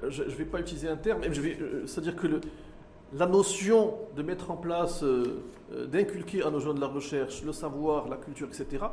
je 0.09 0.23
ne 0.23 0.29
vais 0.29 0.45
pas 0.45 0.59
utiliser 0.59 0.87
un 0.87 0.97
terme, 0.97 1.21
euh, 1.23 1.83
C'est-à-dire 1.85 2.15
que 2.15 2.27
le- 2.27 2.41
la 3.13 3.25
notion 3.27 3.95
de 4.15 4.23
mettre 4.23 4.51
en 4.51 4.57
place, 4.57 5.03
euh, 5.03 5.41
euh, 5.73 5.85
d'inculquer 5.85 6.43
à 6.43 6.49
nos 6.49 6.59
jeunes 6.59 6.79
la 6.79 6.87
recherche, 6.87 7.43
le 7.43 7.51
savoir, 7.51 8.07
la 8.07 8.17
culture, 8.17 8.47
etc., 8.47 8.85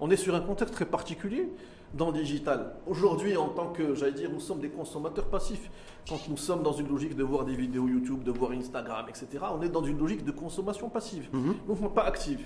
on 0.00 0.10
est 0.10 0.16
sur 0.16 0.34
un 0.34 0.40
contexte 0.40 0.74
très 0.74 0.84
particulier 0.86 1.48
dans 1.94 2.10
le 2.10 2.18
digital. 2.18 2.74
Aujourd'hui, 2.86 3.36
en 3.36 3.48
tant 3.48 3.68
que, 3.72 3.94
j'allais 3.94 4.12
dire, 4.12 4.30
nous 4.30 4.40
sommes 4.40 4.60
des 4.60 4.68
consommateurs 4.68 5.26
passifs. 5.26 5.70
Quand 6.08 6.18
nous 6.28 6.36
sommes 6.36 6.62
dans 6.62 6.72
une 6.72 6.88
logique 6.88 7.16
de 7.16 7.22
voir 7.22 7.44
des 7.44 7.54
vidéos 7.54 7.86
YouTube, 7.88 8.22
de 8.22 8.30
voir 8.30 8.50
Instagram, 8.52 9.06
etc., 9.08 9.44
on 9.56 9.62
est 9.62 9.68
dans 9.68 9.82
une 9.84 9.98
logique 9.98 10.24
de 10.24 10.32
consommation 10.32 10.88
passive, 10.90 11.28
donc 11.66 11.94
pas 11.94 12.02
active. 12.04 12.40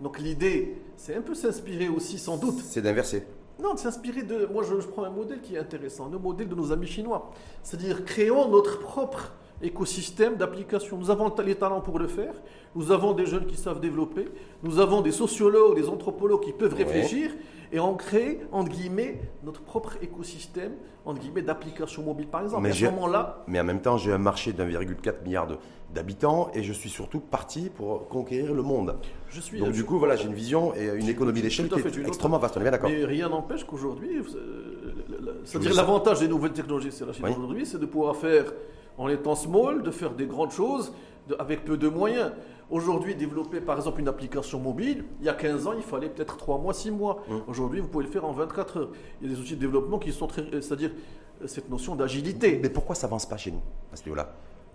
Donc 0.00 0.18
l'idée, 0.18 0.76
c'est 0.96 1.14
un 1.14 1.22
peu 1.22 1.34
s'inspirer 1.34 1.88
aussi, 1.88 2.18
sans 2.18 2.36
doute, 2.36 2.58
C'est 2.60 2.82
d'inverser. 2.82 3.24
Non, 3.60 3.74
de 3.74 3.78
s'inspirer 3.78 4.22
de. 4.22 4.46
Moi, 4.46 4.62
je, 4.62 4.80
je 4.80 4.86
prends 4.86 5.04
un 5.04 5.10
modèle 5.10 5.40
qui 5.40 5.54
est 5.54 5.58
intéressant, 5.58 6.08
le 6.10 6.18
modèle 6.18 6.48
de 6.48 6.54
nos 6.54 6.72
amis 6.72 6.86
chinois. 6.86 7.30
C'est-à-dire, 7.62 8.04
créons 8.04 8.48
notre 8.48 8.78
propre 8.78 9.32
écosystème 9.60 10.36
d'application. 10.36 10.98
Nous 10.98 11.10
avons 11.10 11.32
les 11.44 11.54
talents 11.54 11.80
pour 11.80 11.98
le 11.98 12.08
faire. 12.08 12.34
Nous 12.74 12.90
avons 12.90 13.12
des 13.12 13.26
jeunes 13.26 13.46
qui 13.46 13.56
savent 13.56 13.80
développer. 13.80 14.28
Nous 14.62 14.78
avons 14.80 15.00
des 15.00 15.12
sociologues, 15.12 15.76
des 15.76 15.88
anthropologues 15.88 16.42
qui 16.42 16.52
peuvent 16.52 16.74
Ouais. 16.74 16.84
réfléchir. 16.84 17.30
Et 17.74 17.80
on 17.80 17.94
crée, 17.94 18.40
entre 18.52 18.70
guillemets, 18.70 19.20
notre 19.44 19.62
propre 19.62 19.96
écosystème, 20.02 20.72
entre 21.06 21.20
guillemets, 21.20 21.40
d'applications 21.42 22.02
mobiles, 22.02 22.26
par 22.26 22.42
exemple. 22.42 22.62
Mais 22.64 22.70
à 22.70 22.74
ce 22.74 22.84
moment-là, 22.86 23.44
Mais 23.46 23.60
en 23.60 23.64
même 23.64 23.80
temps, 23.80 23.96
j'ai 23.96 24.12
un 24.12 24.18
marché 24.18 24.52
d'1,4 24.52 25.22
milliard 25.24 25.46
de- 25.46 25.56
d'habitants 25.94 26.50
et 26.54 26.62
je 26.62 26.72
suis 26.72 26.88
surtout 26.90 27.20
parti 27.20 27.70
pour 27.74 28.08
conquérir 28.08 28.54
le 28.54 28.62
monde. 28.62 28.96
je 29.28 29.40
suis. 29.40 29.58
Donc 29.58 29.68
je 29.68 29.72
du 29.72 29.84
coup, 29.84 29.98
voilà, 29.98 30.16
j'ai 30.16 30.26
une 30.26 30.34
vision 30.34 30.74
et 30.74 30.86
une 30.96 31.08
économie 31.08 31.42
d'échelle 31.42 31.68
qui 31.68 31.78
est 31.80 31.98
es 31.98 32.06
extrêmement 32.06 32.38
vaste. 32.38 32.56
On 32.56 32.60
est 32.60 32.64
bien 32.64 32.70
d'accord. 32.72 32.90
Mais 32.90 33.04
rien 33.04 33.28
n'empêche 33.28 33.64
qu'aujourd'hui, 33.64 34.18
euh, 34.18 35.34
c'est-à-dire 35.44 35.74
l'avantage 35.74 36.20
des 36.20 36.28
nouvelles 36.28 36.52
technologies, 36.52 36.92
c'est 36.92 37.06
la 37.06 37.12
Chine 37.12 37.24
Oui. 37.26 37.32
aujourd'hui, 37.36 37.66
c'est 37.66 37.78
de 37.78 37.86
pouvoir 37.86 38.16
faire, 38.16 38.52
en 38.98 39.08
étant 39.08 39.34
small, 39.34 39.82
de 39.82 39.90
faire 39.90 40.12
des 40.12 40.26
grandes 40.26 40.52
choses 40.52 40.92
de- 41.28 41.36
avec 41.38 41.64
peu 41.64 41.76
de 41.76 41.88
moyens. 41.88 42.32
Aujourd'hui, 42.70 43.14
développer 43.14 43.60
par 43.60 43.76
exemple 43.76 44.00
une 44.00 44.08
application 44.08 44.58
mobile, 44.58 45.04
il 45.20 45.26
y 45.26 45.28
a 45.28 45.34
15 45.34 45.66
ans, 45.66 45.72
il 45.76 45.82
fallait 45.82 46.08
peut-être 46.08 46.36
3 46.38 46.58
mois, 46.58 46.72
6 46.72 46.90
mois. 46.90 47.22
Aujourd'hui, 47.46 47.80
vous 47.80 47.88
pouvez 47.88 48.04
le 48.04 48.10
faire 48.10 48.24
en 48.24 48.32
24 48.32 48.76
heures. 48.78 48.90
Il 49.20 49.28
y 49.28 49.30
a 49.30 49.34
des 49.34 49.40
outils 49.40 49.56
de 49.56 49.60
développement 49.60 49.98
qui 49.98 50.10
sont 50.12 50.26
très. 50.26 50.42
C'est-à-dire 50.62 50.90
euh, 51.42 51.46
cette 51.46 51.68
notion 51.68 51.94
d'agilité. 51.96 52.58
Mais 52.62 52.70
pourquoi 52.70 52.94
ça 52.94 53.06
avance 53.08 53.26
pas 53.26 53.36
chez 53.36 53.50
nous 53.50 53.60
à 53.92 53.96
ce 53.96 54.04
niveau-là? 54.04 54.34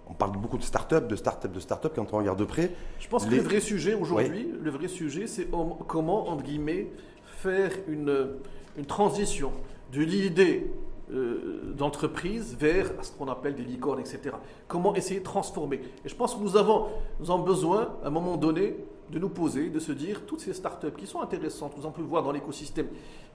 On 0.09 0.13
parle 0.13 0.31
beaucoup 0.33 0.57
de 0.57 0.63
start-up, 0.63 1.07
de 1.07 1.15
start-up, 1.15 1.51
de 1.51 1.59
start-up 1.59 1.93
quand 1.95 2.13
on 2.13 2.17
regarde 2.17 2.39
de 2.39 2.45
près. 2.45 2.71
Je 2.99 3.07
pense 3.07 3.25
que 3.25 3.31
le 3.35 3.41
vrai 3.41 3.59
sujet 3.59 3.93
aujourd'hui, 3.93 4.53
le 4.61 4.71
vrai 4.71 4.87
sujet, 4.87 5.27
c'est 5.27 5.47
om- 5.53 5.75
comment, 5.87 6.29
entre 6.29 6.43
guillemets, 6.43 6.87
faire 7.25 7.71
une, 7.87 8.29
une 8.77 8.85
transition 8.85 9.51
de 9.93 10.01
l'idée 10.01 10.71
euh, 11.13 11.73
d'entreprise 11.77 12.55
vers 12.59 12.91
ce 13.01 13.11
qu'on 13.11 13.27
appelle 13.27 13.55
des 13.55 13.63
licornes, 13.63 13.99
etc. 13.99 14.35
Comment 14.67 14.95
essayer 14.95 15.19
de 15.19 15.25
transformer. 15.25 15.81
Et 16.05 16.09
je 16.09 16.15
pense 16.15 16.35
que 16.35 16.41
nous 16.41 16.57
avons, 16.57 16.87
nous 17.19 17.29
avons 17.31 17.43
besoin, 17.43 17.93
à 18.03 18.07
un 18.07 18.09
moment 18.09 18.37
donné, 18.37 18.75
de 19.11 19.19
nous 19.19 19.29
poser, 19.29 19.69
de 19.69 19.79
se 19.79 19.91
dire, 19.91 20.25
toutes 20.25 20.41
ces 20.41 20.53
startups 20.53 20.91
qui 20.97 21.07
sont 21.07 21.21
intéressantes, 21.21 21.73
nous 21.77 21.83
avons 21.83 21.91
pu 21.93 22.01
le 22.01 22.07
voir 22.07 22.23
dans 22.23 22.31
l'écosystème, 22.31 22.87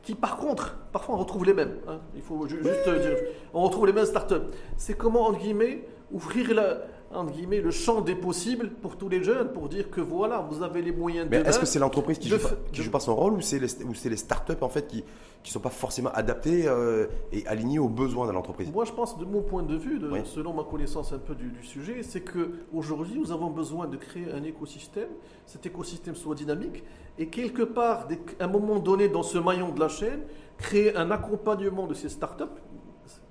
qui 0.02 0.14
par 0.14 0.36
contre, 0.36 0.76
parfois 0.92 1.14
on 1.14 1.18
retrouve 1.18 1.44
les 1.44 1.54
mêmes. 1.54 1.78
hein. 1.88 2.00
il 2.14 2.22
faut 2.22 2.46
ju- 2.46 2.62
juste 2.62 2.88
dire, 2.88 3.16
on 3.54 3.62
retrouve 3.62 3.86
les 3.86 3.92
mêmes 3.92 4.04
startups. 4.06 4.46
C'est 4.76 4.96
comment, 4.96 5.28
entre 5.28 5.38
guillemets, 5.38 5.86
ouvrir 6.10 6.52
la, 6.54 6.78
entre 7.14 7.32
guillemets, 7.32 7.60
le 7.60 7.70
champ 7.70 8.00
des 8.00 8.14
possibles 8.14 8.70
pour 8.70 8.96
tous 8.96 9.08
les 9.08 9.22
jeunes, 9.22 9.52
pour 9.52 9.68
dire 9.68 9.90
que 9.90 10.00
voilà, 10.00 10.46
vous 10.50 10.62
avez 10.62 10.82
les 10.82 10.92
moyens 10.92 11.28
Mais 11.30 11.42
de. 11.42 11.48
est-ce 11.48 11.58
que 11.58 11.66
c'est 11.66 11.78
l'entreprise 11.78 12.18
qui 12.18 12.28
joue, 12.28 12.36
de- 12.36 12.74
joue 12.82 12.90
pas 12.90 13.00
son 13.00 13.14
rôle 13.16 13.34
ou 13.34 13.40
c'est 13.40 13.58
les, 13.58 13.68
les 14.10 14.16
startups 14.16 14.52
en 14.60 14.68
fait 14.68 14.86
qui 14.86 15.04
qui 15.42 15.50
sont 15.50 15.58
pas 15.58 15.70
forcément 15.70 16.10
adaptées 16.12 16.68
euh, 16.68 17.08
et 17.32 17.44
alignées 17.48 17.80
aux 17.80 17.88
besoins 17.88 18.28
de 18.28 18.32
l'entreprise? 18.32 18.70
Moi, 18.70 18.84
je 18.84 18.92
pense, 18.92 19.18
de 19.18 19.24
mon 19.24 19.42
point 19.42 19.64
de 19.64 19.74
vue, 19.76 19.98
de- 19.98 20.08
Oui. 20.08 20.20
selon 20.24 20.52
ma 20.54 20.62
connaissance 20.62 21.12
un 21.12 21.18
peu 21.18 21.34
du, 21.34 21.48
du 21.48 21.64
sujet, 21.66 22.04
c'est 22.04 22.20
que 22.20 22.50
aujourd'hui, 22.72 23.18
nous 23.18 23.32
avons 23.32 23.50
besoin 23.50 23.88
de 23.88 23.96
créer 23.96 24.30
un 24.32 24.44
écosystème. 24.44 25.08
Cet 25.46 25.66
écosystème 25.66 26.14
soit 26.14 26.36
dynamique 26.36 26.84
et 27.18 27.26
quelque 27.26 27.62
part, 27.64 28.06
qu'à 28.06 28.44
un 28.44 28.46
moment 28.46 28.78
donné, 28.78 29.08
dans 29.08 29.24
ce 29.24 29.36
maillon 29.36 29.70
de 29.70 29.80
la 29.80 29.88
chaîne, 29.88 30.20
créer 30.58 30.94
un 30.96 31.10
accompagnement 31.10 31.88
de 31.88 31.94
ces 31.94 32.08
startups 32.08 32.44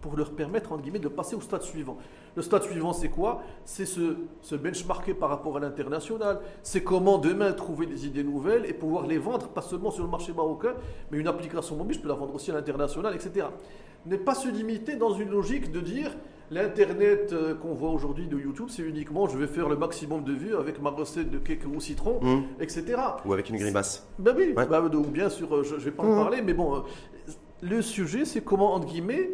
pour 0.02 0.18
leur 0.18 0.32
permettre, 0.32 0.72
entre 0.72 0.82
guillemets, 0.84 1.00
de 1.00 1.08
passer 1.08 1.36
au 1.36 1.42
stade 1.42 1.62
suivant. 1.62 1.98
Le 2.36 2.42
stade 2.42 2.64
suivant, 2.64 2.92
c'est 2.94 3.10
quoi? 3.10 3.42
C'est 3.66 3.86
se, 3.86 4.16
se 4.42 4.56
benchmarker 4.56 5.14
par 5.14 5.30
rapport 5.30 5.58
à 5.58 5.60
l'international. 5.60 6.40
C'est 6.64 6.84
comment 6.84 7.18
demain 7.18 7.52
trouver 7.54 7.86
des 7.86 8.06
idées 8.08 8.24
nouvelles 8.24 8.66
et 8.66 8.74
pouvoir 8.74 9.06
les 9.06 9.18
vendre, 9.18 9.48
pas 9.50 9.62
seulement 9.62 9.92
sur 9.92 10.04
le 10.04 10.10
marché 10.10 10.34
marocain, 10.34 10.74
mais 11.12 11.20
une 11.20 11.28
application 11.28 11.76
mobile, 11.76 11.96
je 11.96 12.02
peux 12.02 12.08
la 12.10 12.16
vendre 12.16 12.34
aussi 12.36 12.52
à 12.52 12.56
l'international, 12.56 13.14
etc. 13.16 13.48
Ne 14.08 14.18
pas 14.18 14.34
se 14.34 14.50
limiter 14.50 14.96
dans 14.96 15.12
une 15.14 15.30
logique 15.30 15.72
de 15.72 15.80
dire 15.80 16.16
l'Internet 16.50 17.32
euh, 17.32 17.56
qu'on 17.56 17.74
voit 17.74 17.92
aujourd'hui 17.92 18.28
de 18.28 18.38
YouTube, 18.38 18.66
c'est 18.70 18.82
uniquement 18.82 19.28
je 19.28 19.38
vais 19.38 19.48
faire 19.48 19.70
le 19.70 19.78
maximum 19.78 20.24
de 20.26 20.34
vues 20.34 20.56
avec 20.56 20.82
ma 20.82 20.90
recette 20.90 21.30
de 21.30 21.38
cake 21.38 21.62
au 21.74 21.80
citron, 21.80 22.20
Hum. 22.22 22.44
etc. 22.60 22.98
Ou 23.26 23.32
avec 23.34 23.50
une 23.50 23.56
grimace 23.58 24.06
Ben 24.20 24.34
oui, 24.36 24.54
Ouais. 24.58 24.66
bah, 24.66 24.82
ou 24.84 25.02
bien 25.06 25.30
sûr, 25.30 25.56
euh, 25.56 25.64
je 25.64 25.76
ne 25.76 25.80
vais 25.80 25.92
pas 25.92 26.04
en 26.04 26.08
Mhm. 26.10 26.16
parler, 26.16 26.42
mais 26.42 26.54
bon, 26.54 26.76
euh, 26.76 26.80
le 27.62 27.82
sujet, 27.82 28.26
c'est 28.26 28.42
comment, 28.42 28.74
entre 28.74 28.88
guillemets, 28.88 29.30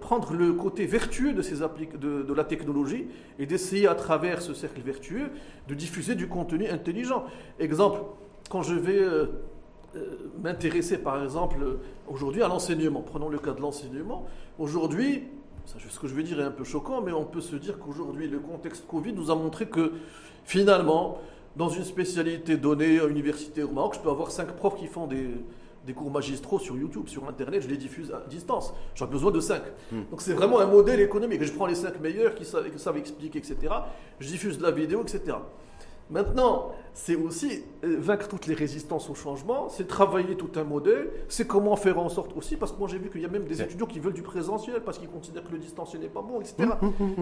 prendre 0.00 0.32
le 0.32 0.52
côté 0.54 0.86
vertueux 0.86 1.32
de, 1.32 1.42
ces 1.42 1.56
de, 1.56 2.22
de 2.22 2.34
la 2.34 2.44
technologie 2.44 3.06
et 3.38 3.46
d'essayer 3.46 3.86
à 3.86 3.94
travers 3.94 4.40
ce 4.40 4.54
cercle 4.54 4.80
vertueux 4.80 5.30
de 5.68 5.74
diffuser 5.74 6.14
du 6.14 6.28
contenu 6.28 6.66
intelligent. 6.68 7.24
Exemple, 7.58 8.00
quand 8.48 8.62
je 8.62 8.74
vais 8.74 8.98
euh, 8.98 9.26
euh, 9.96 10.30
m'intéresser 10.42 10.98
par 10.98 11.22
exemple 11.22 11.58
euh, 11.62 11.76
aujourd'hui 12.08 12.42
à 12.42 12.48
l'enseignement, 12.48 13.02
prenons 13.02 13.28
le 13.28 13.38
cas 13.38 13.52
de 13.52 13.60
l'enseignement, 13.60 14.26
aujourd'hui, 14.58 15.24
ce 15.66 15.98
que 15.98 16.08
je 16.08 16.14
vais 16.14 16.22
dire 16.22 16.40
est 16.40 16.44
un 16.44 16.50
peu 16.50 16.64
choquant, 16.64 17.02
mais 17.02 17.12
on 17.12 17.24
peut 17.24 17.42
se 17.42 17.56
dire 17.56 17.78
qu'aujourd'hui 17.78 18.28
le 18.28 18.38
contexte 18.38 18.86
Covid 18.86 19.12
nous 19.12 19.30
a 19.30 19.34
montré 19.34 19.66
que 19.68 19.92
finalement, 20.44 21.18
dans 21.56 21.68
une 21.68 21.84
spécialité 21.84 22.56
donnée 22.56 23.00
à 23.00 23.06
l'université 23.06 23.62
au 23.62 23.70
Maroc, 23.70 23.94
je 23.96 24.00
peux 24.00 24.08
avoir 24.08 24.30
cinq 24.30 24.52
profs 24.52 24.76
qui 24.76 24.86
font 24.86 25.06
des, 25.06 25.28
des 25.88 25.94
cours 25.94 26.10
magistraux 26.10 26.58
sur 26.58 26.76
YouTube, 26.76 27.08
sur 27.08 27.26
Internet, 27.28 27.62
je 27.62 27.68
les 27.68 27.78
diffuse 27.78 28.12
à 28.12 28.22
distance. 28.28 28.74
J'en 28.94 29.06
ai 29.06 29.10
besoin 29.10 29.30
de 29.32 29.40
cinq. 29.40 29.62
Donc 30.10 30.20
c'est 30.20 30.34
vraiment 30.34 30.60
un 30.60 30.66
modèle 30.66 31.00
économique. 31.00 31.42
Je 31.42 31.52
prends 31.52 31.66
les 31.66 31.74
cinq 31.74 31.98
meilleurs 32.00 32.34
qui 32.34 32.44
savent, 32.44 32.70
qui 32.70 32.78
savent 32.78 32.98
expliquer, 32.98 33.38
etc. 33.38 33.56
Je 34.20 34.28
diffuse 34.28 34.58
de 34.58 34.62
la 34.62 34.70
vidéo, 34.70 35.00
etc. 35.02 35.38
Maintenant, 36.10 36.72
c'est 36.94 37.16
aussi 37.16 37.62
euh, 37.84 37.96
vaincre 37.98 38.28
toutes 38.28 38.46
les 38.46 38.54
résistances 38.54 39.10
au 39.10 39.14
changement, 39.14 39.68
c'est 39.68 39.86
travailler 39.86 40.36
tout 40.36 40.50
un 40.56 40.64
modèle, 40.64 41.10
c'est 41.28 41.46
comment 41.46 41.76
faire 41.76 41.98
en 41.98 42.08
sorte 42.08 42.34
aussi, 42.34 42.56
parce 42.56 42.72
que 42.72 42.78
moi 42.78 42.88
j'ai 42.88 42.96
vu 42.98 43.10
qu'il 43.10 43.20
y 43.20 43.26
a 43.26 43.28
même 43.28 43.44
des 43.44 43.60
étudiants 43.60 43.86
qui 43.86 44.00
veulent 44.00 44.14
du 44.14 44.22
présentiel 44.22 44.80
parce 44.82 44.98
qu'ils 44.98 45.10
considèrent 45.10 45.44
que 45.44 45.52
le 45.52 45.58
distanciel 45.58 46.00
n'est 46.00 46.08
pas 46.08 46.22
bon, 46.22 46.40
etc. 46.40 46.70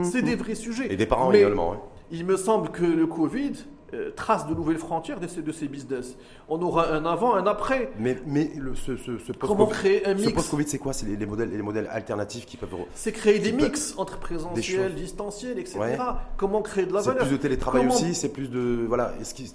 C'est 0.02 0.22
des 0.22 0.36
vrais 0.36 0.54
sujets. 0.54 0.92
et 0.92 0.96
des 0.96 1.06
parents 1.06 1.30
Mais 1.30 1.38
également. 1.40 1.82
il 2.12 2.24
me 2.24 2.36
semble 2.36 2.70
que 2.70 2.84
le 2.84 3.06
Covid 3.08 3.54
euh, 3.94 4.10
trace 4.16 4.46
de 4.46 4.54
nouvelles 4.54 4.78
frontières 4.78 5.20
de 5.20 5.26
ces, 5.26 5.42
de 5.42 5.52
ces 5.52 5.68
business. 5.68 6.16
On 6.48 6.60
aura 6.62 6.92
un 6.92 7.04
avant, 7.06 7.34
un 7.34 7.46
après. 7.46 7.90
Mais, 7.98 8.18
mais 8.26 8.50
le, 8.56 8.74
ce, 8.74 8.96
ce, 8.96 9.18
ce 9.18 9.32
Comment 9.32 9.66
post-Covid, 9.66 9.70
créer 9.78 10.06
un 10.06 10.16
ce 10.16 10.22
mix 10.22 10.32
post-Covid, 10.32 10.68
c'est 10.68 10.78
quoi? 10.78 10.92
C'est 10.92 11.06
les, 11.06 11.16
les 11.16 11.26
modèles, 11.26 11.50
les 11.50 11.62
modèles 11.62 11.88
alternatifs 11.90 12.46
qui 12.46 12.56
peuvent. 12.56 12.70
C'est 12.94 13.12
créer 13.12 13.38
des 13.38 13.52
mix 13.52 13.94
entre 13.96 14.18
présentiel, 14.18 14.94
distanciel, 14.94 15.58
etc. 15.58 15.78
Ouais. 15.78 15.98
Comment 16.36 16.62
créer 16.62 16.86
de 16.86 16.92
la 16.92 17.00
C'est 17.00 17.08
valeur 17.10 17.26
plus 17.26 17.36
de 17.36 17.40
télétravail 17.42 17.82
Comment- 17.82 17.94
aussi, 17.94 18.14
c'est 18.14 18.28
plus 18.30 18.50
de. 18.50 18.84
Voilà. 18.88 19.12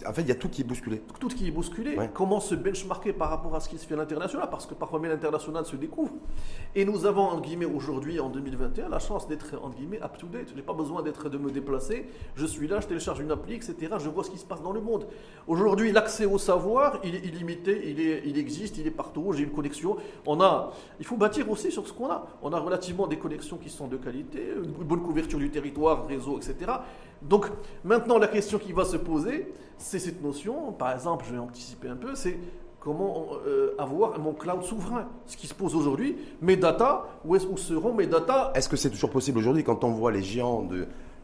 En 0.08 0.14
fait, 0.14 0.22
il 0.22 0.28
y 0.28 0.32
a 0.32 0.36
tout 0.36 0.50
qui 0.50 0.62
est 0.62 0.66
bousculé. 0.66 1.02
tout 1.20 1.28
qui 1.28 1.48
est 1.48 1.52
bousculé, 1.52 1.98
Ouais. 1.98 2.10
comment 2.14 2.40
se 2.40 2.56
benchmarker 2.56 3.14
par 3.14 3.30
rapport 3.30 3.56
à 3.56 3.60
ce 3.60 3.70
qui 3.70 3.78
se 3.78 3.86
fait 3.86 3.94
à 3.94 3.98
l'international, 3.98 4.50
parce 4.50 4.66
que 4.66 4.74
parfois 4.74 5.00
l'international 5.02 5.66
se 5.66 5.76
découvre. 5.76 6.14
Et 6.76 6.86
nous 6.86 7.06
avons, 7.06 7.24
entre 7.24 7.42
guillemets, 7.42 7.66
aujourd'hui, 7.66 8.20
en 8.20 8.30
2021, 8.30 8.90
la 8.90 9.00
chance 9.00 9.28
d'être, 9.28 9.56
entre 9.62 9.76
guillemets, 9.76 10.02
up-to-date. 10.02 10.48
Je 10.52 10.56
n'ai 10.56 10.62
pas 10.62 10.74
besoin 10.74 11.02
d'être, 11.04 11.28
de 11.30 11.38
me 11.38 11.52
déplacer. 11.52 12.06
Je 12.36 12.46
suis 12.46 12.68
là, 12.68 12.80
je 12.80 12.88
télécharge 12.88 13.20
une 13.20 13.32
appli, 13.32 13.56
etc. 13.56 13.76
Je 14.00 14.10
vois 14.10 14.21
ce 14.24 14.32
qui 14.32 14.38
se 14.38 14.46
passe 14.46 14.62
dans 14.62 14.72
le 14.72 14.82
monde. 14.82 15.08
Aujourd'hui, 15.48 15.92
l'accès 15.92 16.26
au 16.26 16.38
savoir, 16.38 17.00
il 17.04 17.16
est 17.16 17.26
illimité, 17.26 18.22
il, 18.26 18.38
existe, 18.38 18.78
il 18.78 18.88
est 18.88 18.92
partout, 18.92 19.34
j'ai 19.34 19.44
une 19.44 19.52
connexion. 19.52 19.98
On 20.26 20.40
a, 20.42 20.72
il 21.00 21.06
faut 21.06 21.18
bâtir 21.18 21.50
aussi 21.50 21.72
sur 21.72 21.88
ce 21.88 21.94
qu'on 21.94 22.10
a. 22.10 22.28
On 22.42 22.54
a 22.54 22.60
relativement 22.60 23.08
des 23.08 23.18
connexions 23.18 23.58
qui 23.58 23.70
sont 23.70 23.88
de 23.88 23.98
qualité, 23.98 24.54
une 24.56 24.72
bonne 24.72 25.02
couverture 25.02 25.40
du 25.40 25.50
territoire, 25.50 26.06
réseau, 26.08 26.38
etc. 26.38 26.72
Donc, 27.22 27.48
maintenant, 27.84 28.18
la 28.18 28.28
question 28.28 28.60
qui 28.60 28.72
va 28.74 28.86
se 28.86 28.98
poser, 28.98 29.52
c'est 29.78 30.00
cette 30.00 30.22
notion, 30.22 30.72
par 30.74 30.92
exemple, 30.94 31.26
je 31.28 31.34
vais 31.34 31.40
anticiper 31.40 31.88
un 31.88 31.96
peu, 31.96 32.16
c'est 32.16 32.38
comment 32.80 33.28
euh, 33.46 33.76
avoir 33.78 34.20
mon 34.20 34.34
cloud 34.34 34.64
souverain. 34.64 35.08
Ce 35.28 35.38
qui 35.38 35.48
se 35.48 35.54
pose 35.54 35.76
aujourd'hui, 35.76 36.18
mes 36.42 36.58
data, 36.58 37.06
où, 37.26 37.38
seront 37.58 37.94
mes 37.94 38.08
data? 38.08 38.52
Est-ce 38.56 38.68
que 38.68 38.76
c'est 38.76 38.90
toujours 38.90 39.12
possible 39.12 39.38
aujourd'hui 39.38 39.64
quand 39.64 39.84
on 39.84 39.92
voit 39.92 40.12
les 40.12 40.24
géants 40.24 40.68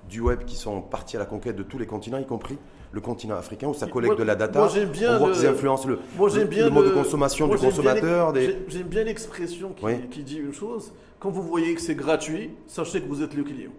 du 0.07 0.21
web 0.21 0.45
qui 0.45 0.55
sont 0.55 0.81
partis 0.81 1.17
à 1.17 1.19
la 1.19 1.25
conquête 1.25 1.55
de 1.55 1.63
tous 1.63 1.77
les 1.77 1.87
continents, 1.87 2.19
y 2.19 2.25
compris 2.25 2.57
le 2.91 3.01
continent 3.01 3.35
africain, 3.35 3.67
où 3.67 3.73
ça 3.73 3.87
collecte 3.87 4.13
Moi- 4.13 4.19
de 4.19 4.23
la 4.27 4.35
data 4.35 4.59
moi, 4.59 4.69
bien 4.91 5.15
On 5.15 5.19
voit 5.19 5.31
qu'ils 5.31 5.45
influencent 5.47 5.87
le, 5.87 5.99
Moi, 6.17 6.29
le- 6.35 6.43
bien 6.45 6.65
le 6.65 6.71
mode 6.71 6.85
de 6.85 6.89
le- 6.89 6.95
consommation 6.95 7.47
moi, 7.47 7.55
du 7.57 7.61
consommateur. 7.65 8.33
J'aime 8.67 8.87
bien 8.87 9.03
l'expression 9.03 9.69
qui, 9.73 9.85
Oui. 9.85 9.93
qui 10.09 10.23
dit 10.23 10.37
une 10.37 10.53
chose. 10.53 10.93
Quand 11.19 11.29
vous 11.29 11.41
voyez 11.43 11.73
que 11.75 11.81
c'est 11.81 11.95
gratuit, 11.95 12.51
sachez 12.67 13.01
que 13.01 13.07
vous 13.07 13.21
êtes 13.23 13.33
le 13.33 13.43
client. 13.43 13.71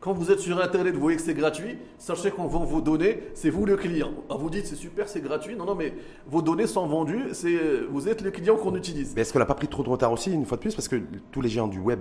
Quand 0.00 0.12
vous 0.12 0.30
êtes 0.30 0.38
sur 0.40 0.60
Internet, 0.60 0.94
vous 0.94 1.00
voyez 1.00 1.16
que 1.16 1.22
c'est 1.22 1.34
gratuit, 1.34 1.78
sachez 1.98 2.30
qu'on 2.30 2.46
vend 2.46 2.64
vos 2.64 2.80
données, 2.80 3.22
c'est 3.34 3.50
vous 3.50 3.64
le 3.66 3.76
client. 3.76 4.12
Ah, 4.30 4.34
vous 4.38 4.50
dites 4.50 4.66
c'est 4.66 4.76
super, 4.76 5.08
c'est 5.08 5.20
gratuit. 5.20 5.56
Non, 5.56 5.64
non, 5.64 5.74
mais 5.74 5.94
vos 6.28 6.42
données 6.42 6.66
sont 6.66 6.86
vendues, 6.86 7.24
c'est, 7.32 7.58
vous 7.90 8.08
êtes 8.08 8.20
le 8.20 8.30
client 8.30 8.56
qu'on 8.56 8.76
utilise. 8.76 9.14
Mais 9.16 9.22
est-ce 9.22 9.32
qu'on 9.32 9.38
n'a 9.40 9.46
pas 9.46 9.54
pris 9.54 9.68
trop 9.68 9.82
de 9.82 9.88
retard 9.88 10.12
aussi, 10.12 10.30
une 10.32 10.44
fois 10.46 10.58
de 10.58 10.62
plus? 10.62 10.74
Parce 10.74 10.86
que 10.86 10.96
tous 11.32 11.40
les 11.40 11.48
géants 11.48 11.66
du 11.66 11.80
web, 11.80 12.00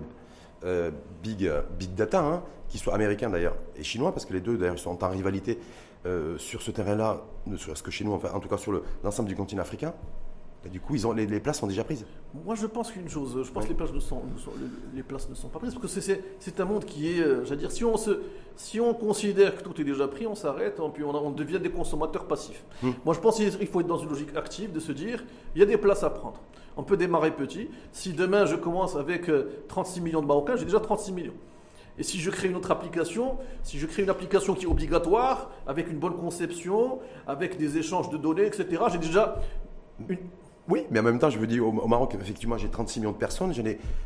euh, 0.63 0.91
big, 1.24 1.45
euh, 1.47 1.61
big 1.80 1.95
data, 1.95 2.20
hein, 2.24 2.43
qui 2.70 2.78
soient 2.78 2.93
américains 2.93 3.30
d'ailleurs 3.30 3.55
et 3.78 3.84
chinois, 3.84 4.11
parce 4.11 4.26
que 4.26 4.34
les 4.34 4.41
deux 4.41 4.57
d'ailleurs 4.57 4.78
sont 4.78 5.03
en 5.03 5.09
rivalité 5.09 5.57
euh, 6.06 6.38
sur 6.38 6.62
ce 6.62 6.72
terrain-là, 6.72 7.22
ne 7.47 7.58
serait-ce 7.58 7.84
que 7.84 7.91
chez 7.91 8.03
nous, 8.03 8.14
enfin, 8.14 8.30
en 8.34 8.39
tout 8.39 8.49
cas 8.49 8.58
sur 8.58 8.72
le- 8.72 8.84
l'ensemble 9.03 9.28
du 9.30 9.36
continent 9.36 9.62
africain, 9.62 9.93
et 10.66 10.70
du 10.70 10.80
coup, 10.80 10.95
ils 10.95 11.06
ont, 11.06 11.12
les, 11.14 11.28
les 11.28 11.39
places 11.39 11.60
sont 11.60 11.68
déjà 11.68 11.84
prises. 11.84 12.06
Moi, 12.43 12.56
je 12.56 12.66
pense 12.66 12.91
qu'une 12.91 13.08
chose, 13.08 13.43
je 13.45 13.51
pense 13.51 13.66
que 13.66 13.70
les 13.70 13.76
places 13.76 13.93
ne 13.93 13.99
sont, 13.99 14.22
ne 14.34 14.39
sont- 14.39 14.51
les 14.95 15.03
places 15.03 15.30
ne 15.30 15.36
sont 15.36 15.47
pas 15.47 15.60
prises, 15.60 15.76
parce 15.76 15.93
que 15.93 16.01
c'est- 16.01 16.60
un 16.60 16.66
monde 16.66 16.86
qui 16.86 17.12
est, 17.12 17.20
euh, 17.22 17.45
j'allais 17.45 17.60
dire, 17.62 17.72
si 17.72 17.84
on, 17.86 17.97
se, 17.97 18.20
si 18.56 18.80
on 18.80 18.93
considère 18.95 19.56
que 19.58 19.64
tout 19.64 19.80
est 19.80 19.84
déjà 19.84 20.08
pris, 20.08 20.26
on 20.26 20.34
s'arrête, 20.36 20.80
hein, 20.80 20.89
puis 20.93 21.03
on, 21.03 21.30
devient 21.32 21.60
des 21.60 21.70
consommateurs 21.70 22.26
passifs. 22.26 22.64
Hmm. 22.82 22.91
Moi, 23.03 23.14
je 23.14 23.20
pense 23.20 23.38
qu'il 23.38 23.68
faut 23.68 23.80
être 23.82 23.88
dans 23.88 23.97
une 23.99 24.10
logique 24.10 24.36
active, 24.36 24.72
de 24.72 24.80
se 24.80 24.91
dire, 24.91 25.24
il 25.56 25.60
y 25.60 25.64
a 25.64 25.68
des 25.68 25.78
places 25.78 26.03
à 26.03 26.10
prendre. 26.10 26.39
On 26.78 26.84
peut 26.84 26.97
démarrer 26.97 27.32
petit. 27.32 27.70
Si 27.93 28.14
demain, 28.14 28.45
je 28.45 28.56
commence 28.56 28.95
avec 28.95 29.30
euh, 29.30 29.49
36 29.70 30.01
millions 30.01 30.22
de 30.22 30.28
Marocains, 30.28 30.56
j'ai 30.56 30.66
déjà 30.66 30.80
36 30.80 31.12
millions. 31.14 31.34
Et 31.98 32.04
si 32.04 32.20
je 32.20 32.30
crée 32.30 32.50
une 32.50 32.56
autre 32.56 32.72
application, 32.72 33.38
si 33.64 33.80
je 33.80 33.86
crée 33.86 34.04
une 34.04 34.10
application 34.10 34.54
qui 34.54 34.66
est 34.66 34.68
obligatoire, 34.68 35.52
avec 35.66 35.89
une 35.89 35.98
bonne 35.98 36.16
conception, 36.18 37.00
avec 37.26 37.58
des 37.58 37.78
échanges 37.78 38.10
de 38.10 38.18
données, 38.18 38.46
etc., 38.46 38.84
j'ai 38.91 38.98
déjà 38.98 39.39
une, 40.10 40.18
Oui, 40.68 40.84
mais 40.91 41.00
en 41.00 41.04
même 41.04 41.20
temps, 41.20 41.30
je 41.30 41.38
veux 41.39 41.48
dire, 41.48 41.66
au, 41.66 41.72
Maroc, 41.88 42.16
effectivement, 42.20 42.58
j'ai 42.58 42.68
36 42.70 43.00
millions 43.00 43.12
de 43.14 43.18
personnes, 43.18 43.54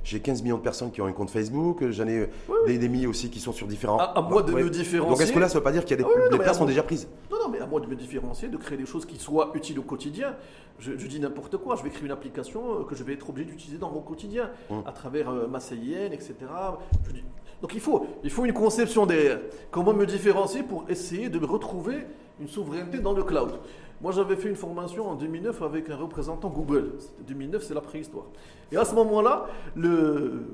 j'ai 0.04 0.20
15 0.20 0.44
millions 0.44 0.58
de 0.58 0.62
personnes 0.62 0.92
qui 0.92 1.02
ont 1.02 1.06
un 1.08 1.14
compte 1.14 1.30
Facebook, 1.32 1.90
j'en 1.90 2.06
ai 2.06 2.30
des, 2.68 2.78
des 2.78 2.90
milliers 2.90 3.08
aussi 3.08 3.30
qui 3.32 3.40
sont 3.40 3.54
sur 3.54 3.66
différents. 3.66 3.98
À- 3.98 4.20
à 4.20 4.22
moi 4.22 4.44
de 4.44 4.52
me 4.52 4.62
Donc 4.64 4.72
différencier. 4.72 5.24
est-ce 5.24 5.34
que 5.34 5.40
là, 5.40 5.48
ça 5.50 5.58
veut 5.58 5.64
pas 5.64 5.72
dire 5.72 5.84
qu'il 5.86 5.92
y 5.98 6.00
a 6.02 6.04
des, 6.04 6.10
Ah 6.10 6.14
oui, 6.16 6.22
les 6.32 6.38
places 6.38 6.58
sont 6.58 6.64
moi- 6.66 6.70
déjà 6.70 6.84
prises? 6.84 7.08
Non, 7.32 7.38
non, 7.44 7.50
mais 7.50 7.60
à 7.60 7.66
moi 7.66 7.80
de 7.80 7.88
me 7.88 7.96
différencier, 7.96 8.50
de 8.50 8.58
créer 8.58 8.78
des 8.78 8.86
choses 8.86 9.06
qui 9.06 9.18
soient 9.18 9.52
utiles 9.56 9.80
au 9.80 9.84
quotidien. 9.84 10.36
Je, 10.80 10.92
je 10.98 11.08
dis 11.08 11.20
n'importe 11.20 11.58
quoi, 11.58 11.76
je 11.78 11.84
vais 11.84 11.90
créer 11.90 12.06
une 12.06 12.12
application 12.12 12.82
euh, 12.82 12.84
que 12.84 12.94
je 12.96 13.04
vais 13.04 13.14
être 13.14 13.30
obligé 13.30 13.50
d'utiliser 13.50 13.78
dans 13.80 13.90
mon 13.90 14.02
quotidien, 14.02 14.50
Hum. 14.70 14.84
à 14.86 14.92
travers 14.92 15.30
euh, 15.30 15.48
ma 15.48 15.60
CIN, 15.62 16.12
etc. 16.12 16.36
Je 17.08 17.12
dis- 17.14 17.24
Donc 17.62 17.74
il 17.74 17.80
faut, 17.82 18.06
une 18.46 18.54
conception 18.54 19.06
derrière. 19.06 19.40
Comment 19.72 19.94
me 19.94 20.06
différencier 20.06 20.64
pour 20.64 20.86
essayer 20.90 21.30
de 21.30 21.44
retrouver 21.46 21.98
une 22.40 22.48
souveraineté 22.48 23.00
dans 23.00 23.14
le 23.14 23.24
cloud? 23.24 23.52
Moi 24.02 24.12
j'avais 24.14 24.38
fait 24.38 24.48
une 24.50 24.56
formation 24.56 25.10
en 25.10 25.16
2009 25.16 25.62
avec 25.62 25.90
un 25.90 25.98
représentant 25.98 26.50
Google. 26.50 26.94
C'était 27.00 27.24
2009, 27.34 27.64
c'est 27.64 27.74
la 27.74 27.82
préhistoire. 27.82 28.26
Et 28.72 28.78
à 28.78 28.86
ce 28.86 28.96
moment-là, 28.96 29.48
le- 29.76 30.46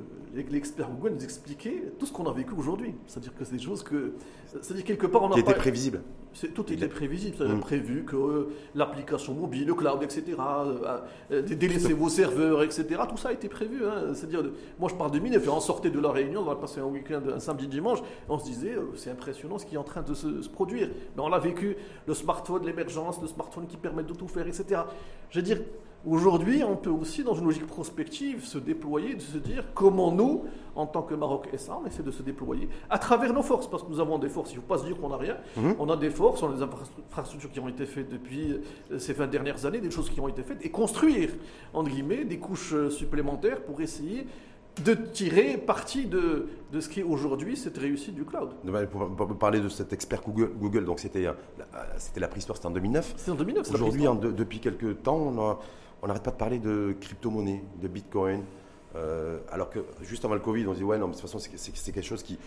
l'expert 0.43 0.89
Google 0.89 1.15
nous 1.15 1.23
expliquait 1.23 1.93
tout 1.99 2.05
ce 2.05 2.11
qu'on 2.13 2.25
a 2.25 2.33
vécu 2.33 2.53
aujourd'hui. 2.57 2.93
C'est-à-dire 3.07 3.33
que 3.35 3.45
c'est 3.45 3.55
des 3.55 3.61
choses 3.63 3.83
que... 3.83 4.13
C'est-à-dire 4.61 4.83
quelque 4.85 5.07
part 5.07 5.23
on 5.23 5.29
Qui 5.29 5.39
a 5.39 5.43
pas... 5.43 5.53
prévisibles. 5.53 6.01
C'est- 6.33 6.49
tout 6.53 6.71
était 6.73 6.87
prévisible, 6.89 7.41
avait 7.43 7.53
Mm. 7.55 7.59
prévu 7.61 8.03
que 8.03 8.15
euh, 8.17 8.47
l'application 8.75 9.33
mobile, 9.33 9.65
le 9.67 9.73
cloud, 9.73 10.03
etc., 10.03 10.23
euh, 10.37 10.99
euh, 11.31 11.41
dé- 11.41 11.55
délaisser 11.55 11.93
vos 11.93 12.09
serveurs, 12.09 12.61
etc., 12.63 12.85
tout 13.09 13.15
ça 13.17 13.29
a 13.29 13.31
été 13.33 13.47
prévu. 13.47 13.85
hein. 13.85 14.13
C'est-à-dire, 14.13 14.43
moi 14.77 14.89
je 14.89 14.95
parle 14.95 15.11
de 15.11 15.19
mine, 15.19 15.33
et 15.33 15.47
on 15.47 15.59
sortait 15.61 15.89
de 15.89 15.99
la 15.99 16.11
réunion, 16.11 16.41
on 16.41 16.45
va 16.45 16.55
passer 16.55 16.81
un 16.81 16.85
week-end, 16.85 17.21
un 17.33 17.39
samedi, 17.39 17.67
dimanche, 17.67 17.99
et 17.99 18.03
on 18.29 18.37
se 18.37 18.43
disait, 18.45 18.73
euh, 18.75 18.81
c'est 18.95 19.09
impressionnant 19.11 19.57
ce 19.57 19.65
qui 19.65 19.75
est 19.75 19.77
en 19.77 19.83
train 19.83 20.01
de 20.01 20.13
se, 20.13 20.41
se 20.41 20.49
produire. 20.49 20.89
Mais 21.15 21.23
on 21.23 21.31
a 21.31 21.39
vécu 21.39 21.77
le 22.05 22.13
smartphone, 22.13 22.65
l'émergence, 22.65 23.21
le 23.21 23.27
smartphone 23.27 23.65
qui 23.67 23.77
permettent 23.77 24.07
de 24.07 24.13
tout 24.13 24.27
faire, 24.27 24.45
etc. 24.47 24.81
Je 25.29 25.39
veux 25.39 25.43
dire, 25.45 25.61
Aujourd'hui, 26.05 26.63
on 26.63 26.75
peut 26.75 26.91
aussi, 26.91 27.23
dans 27.23 27.33
une 27.33 27.45
logique 27.45 27.65
prospective, 27.65 28.45
se 28.45 28.59
déployer, 28.59 29.15
de 29.15 29.21
se 29.21 29.37
dire 29.39 29.63
comment 29.73 30.11
nous, 30.11 30.43
en 30.75 30.85
tant 30.85 31.01
que 31.01 31.15
Maroc 31.15 31.49
SA, 31.57 31.79
on 31.83 31.87
essaie 31.87 32.03
de 32.03 32.11
se 32.11 32.21
déployer 32.21 32.69
à 32.91 32.99
travers 32.99 33.33
nos 33.33 33.41
forces, 33.41 33.67
parce 33.67 33.81
que 33.81 33.89
nous 33.89 33.99
avons 33.99 34.19
des 34.19 34.29
forces. 34.29 34.51
Il 34.51 34.57
ne 34.57 34.61
faut 34.61 34.67
pas 34.67 34.77
se 34.77 34.85
dire 34.85 34.97
qu'on 34.99 35.09
n'a 35.09 35.17
rien. 35.17 35.37
Mhm. 35.57 35.75
On 35.79 35.89
a 35.89 35.97
des 35.97 36.11
forces, 36.11 36.43
on 36.43 36.51
a 36.51 36.55
des 36.55 36.61
infrastructures 36.61 37.51
qui 37.51 37.59
ont 37.59 37.67
été 37.67 37.85
faites 37.85 38.09
depuis 38.09 38.61
euh, 38.91 38.99
ces 38.99 39.13
20 39.13 39.27
dernières 39.27 39.65
années, 39.65 39.79
des 39.79 39.89
choses 39.89 40.09
qui 40.09 40.19
ont 40.19 40.27
été 40.27 40.43
faites, 40.43 40.63
et 40.63 40.69
construire, 40.69 41.29
entre 41.73 41.89
guillemets, 41.89 42.23
des 42.23 42.37
couches 42.37 42.73
euh, 42.73 42.89
supplémentaires 42.91 43.63
pour 43.63 43.81
essayer 43.81 44.27
de 44.83 44.93
tirer 44.93 45.57
parti 45.57 46.05
de, 46.05 46.49
de 46.71 46.79
ce 46.81 46.89
qui 46.89 46.99
est 46.99 47.03
aujourd'hui 47.03 47.55
cette 47.55 47.77
réussite 47.77 48.13
du 48.13 48.25
cloud. 48.25 48.49
Pour, 48.91 49.37
parler 49.37 49.61
de 49.61 49.69
cet 49.69 49.93
expert 49.93 50.21
Google, 50.21 50.51
Google 50.59 50.83
donc 50.83 50.99
c'était 50.99 51.29
c'était 51.97 52.19
la 52.19 52.27
préhistoire, 52.27 52.57
c'était 52.57 52.67
en 52.67 52.71
2009. 52.71 53.13
C'est 53.15 53.31
en 53.31 53.35
2009. 53.35 53.73
Aujourd'hui, 53.73 54.03
depuis 54.35 54.59
quelques 54.59 55.01
temps, 55.01 55.15
on 55.15 55.39
a 55.39 55.59
on 56.05 56.07
n'arrête 56.07 56.21
pas 56.21 56.29
de 56.29 56.35
parler 56.35 56.59
de 56.59 56.95
crypto-monnaie, 57.01 57.63
de 57.81 57.87
bitcoin. 57.87 58.43
Euh, 58.95 59.39
alors 59.51 59.71
que 59.71 59.79
juste 60.03 60.23
avant 60.23 60.35
le 60.35 60.39
Covid, 60.39 60.67
on 60.67 60.73
se 60.73 60.77
dit 60.77 60.83
ouais, 60.83 60.99
non, 60.99 61.07
mais 61.07 61.15
de 61.15 61.19
toute 61.19 61.27
façon, 61.27 61.39
c'est 61.39 61.91
quelque 61.91 62.05
chose 62.05 62.21
qui, 62.21 62.37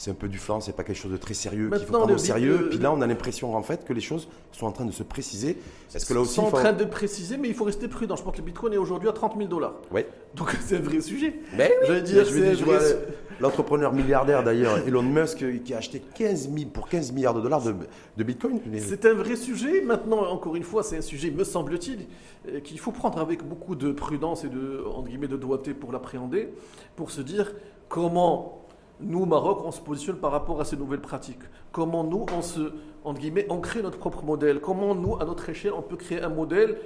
c'est 0.00 0.10
un 0.10 0.14
peu 0.14 0.28
du 0.28 0.38
flanc, 0.38 0.60
c'est 0.60 0.72
pas 0.74 0.82
quelque 0.82 0.96
chose 0.96 1.12
de 1.12 1.18
très 1.18 1.34
sérieux 1.34 1.68
qu'il 1.68 1.86
faut 1.86 1.92
prendre 1.92 2.14
au 2.14 2.16
sérieux. 2.16 2.68
Puis 2.70 2.78
là, 2.78 2.90
on 2.90 3.02
a 3.02 3.06
l'impression 3.06 3.54
en 3.54 3.62
fait 3.62 3.84
que 3.84 3.92
les 3.92 4.00
choses 4.00 4.28
sont 4.50 4.64
en 4.64 4.72
train 4.72 4.86
de 4.86 4.92
se 4.92 5.02
préciser. 5.02 5.58
Est-ce 5.94 6.06
que 6.06 6.14
là 6.14 6.20
aussi, 6.20 6.36
sont 6.36 6.44
en 6.44 6.50
train 6.50 6.72
de 6.72 6.86
préciser, 6.86 7.36
mais 7.36 7.48
il 7.48 7.54
faut 7.54 7.64
rester 7.64 7.86
prudent. 7.86 8.16
Je 8.16 8.22
pense 8.22 8.32
que 8.32 8.38
le 8.38 8.44
Bitcoin 8.44 8.72
est 8.72 8.78
aujourd'hui 8.78 9.10
à 9.10 9.12
30 9.12 9.34
000 9.36 9.46
dollars. 9.46 9.74
Ouais. 9.92 10.08
Donc 10.34 10.56
c'est 10.66 10.78
un 10.78 10.80
vrai 10.80 11.02
sujet. 11.02 11.34
Mais 11.54 11.70
je 11.86 11.92
veux 11.92 12.00
dire, 12.00 12.24
l'entrepreneur 13.40 13.92
milliardaire 13.92 14.42
d'ailleurs, 14.42 14.78
Elon 14.88 15.02
Musk, 15.02 15.44
qui 15.62 15.74
a 15.74 15.76
acheté 15.76 16.00
15 16.14 16.48
000, 16.50 16.70
pour 16.70 16.88
15 16.88 17.12
milliards 17.12 17.34
de 17.34 17.42
dollars 17.42 17.60
de, 17.62 17.74
de 18.16 18.24
Bitcoin. 18.24 18.58
C'est 18.78 19.04
un 19.04 19.12
vrai 19.12 19.36
sujet. 19.36 19.82
Maintenant, 19.82 20.30
encore 20.30 20.56
une 20.56 20.64
fois, 20.64 20.82
c'est 20.82 20.96
un 20.96 21.02
sujet, 21.02 21.30
me 21.30 21.44
semble-t-il, 21.44 22.06
euh, 22.48 22.60
qu'il 22.60 22.78
faut 22.78 22.92
prendre 22.92 23.18
avec 23.18 23.46
beaucoup 23.46 23.74
de 23.74 23.92
prudence 23.92 24.44
et 24.44 24.48
de 24.48 24.82
entre 24.94 25.08
guillemets 25.08 25.28
de 25.28 25.36
doigté 25.36 25.74
pour 25.74 25.92
l'appréhender, 25.92 26.54
pour 26.96 27.10
se 27.10 27.20
dire 27.20 27.52
comment 27.90 28.59
nous, 29.02 29.26
Maroc, 29.26 29.62
on 29.64 29.70
se 29.70 29.80
positionne 29.80 30.16
par 30.16 30.32
rapport 30.32 30.60
à 30.60 30.64
ces 30.64 30.76
nouvelles 30.76 31.00
pratiques. 31.00 31.40
Comment 31.72 32.04
nous, 32.04 32.26
on 32.36 32.42
se, 32.42 32.72
entre 33.04 33.20
guillemets, 33.20 33.46
on 33.48 33.60
crée 33.60 33.82
notre 33.82 33.98
propre 33.98 34.24
modèle. 34.24 34.60
Comment 34.60 34.94
nous, 34.94 35.16
à 35.20 35.24
notre 35.24 35.48
échelle, 35.48 35.72
on 35.72 35.82
peut 35.82 35.96
créer 35.96 36.22
un 36.22 36.28
modèle 36.28 36.76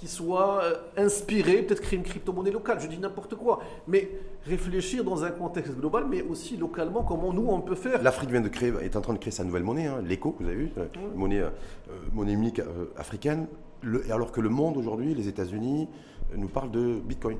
qui 0.00 0.08
soit 0.08 0.62
euh, 0.62 0.74
inspiré, 0.96 1.62
peut-être 1.62 1.82
créer 1.82 1.98
une 1.98 2.04
crypto-monnaie 2.04 2.50
locale, 2.50 2.80
je 2.80 2.86
dis 2.86 2.96
n'importe 2.96 3.34
quoi, 3.34 3.60
mais 3.86 4.10
réfléchir 4.46 5.04
dans 5.04 5.24
un 5.24 5.30
contexte 5.30 5.76
global, 5.76 6.06
mais 6.08 6.22
aussi 6.22 6.56
localement, 6.56 7.02
comment 7.02 7.34
nous, 7.34 7.46
on 7.46 7.60
peut 7.60 7.74
faire. 7.74 8.02
L'Afrique 8.02 8.30
vient 8.30 8.40
de 8.40 8.48
créer, 8.48 8.72
est 8.80 8.96
en 8.96 9.02
train 9.02 9.12
de 9.12 9.18
créer 9.18 9.30
sa 9.30 9.44
nouvelle 9.44 9.62
monnaie, 9.62 9.88
hein, 9.88 10.00
l'éco, 10.02 10.34
vous 10.40 10.46
avez 10.46 10.56
vu, 10.56 10.72
euh, 10.78 10.86
monnaie, 11.14 11.42
euh, 11.42 11.50
monnaie 12.14 12.32
unique 12.32 12.62
africaine, 12.96 13.46
alors 14.10 14.32
que 14.32 14.40
le 14.40 14.48
monde 14.48 14.78
aujourd'hui, 14.78 15.14
les 15.14 15.28
États-Unis, 15.28 15.86
nous 16.34 16.48
parlent 16.48 16.70
de 16.70 16.98
Bitcoin. 17.04 17.36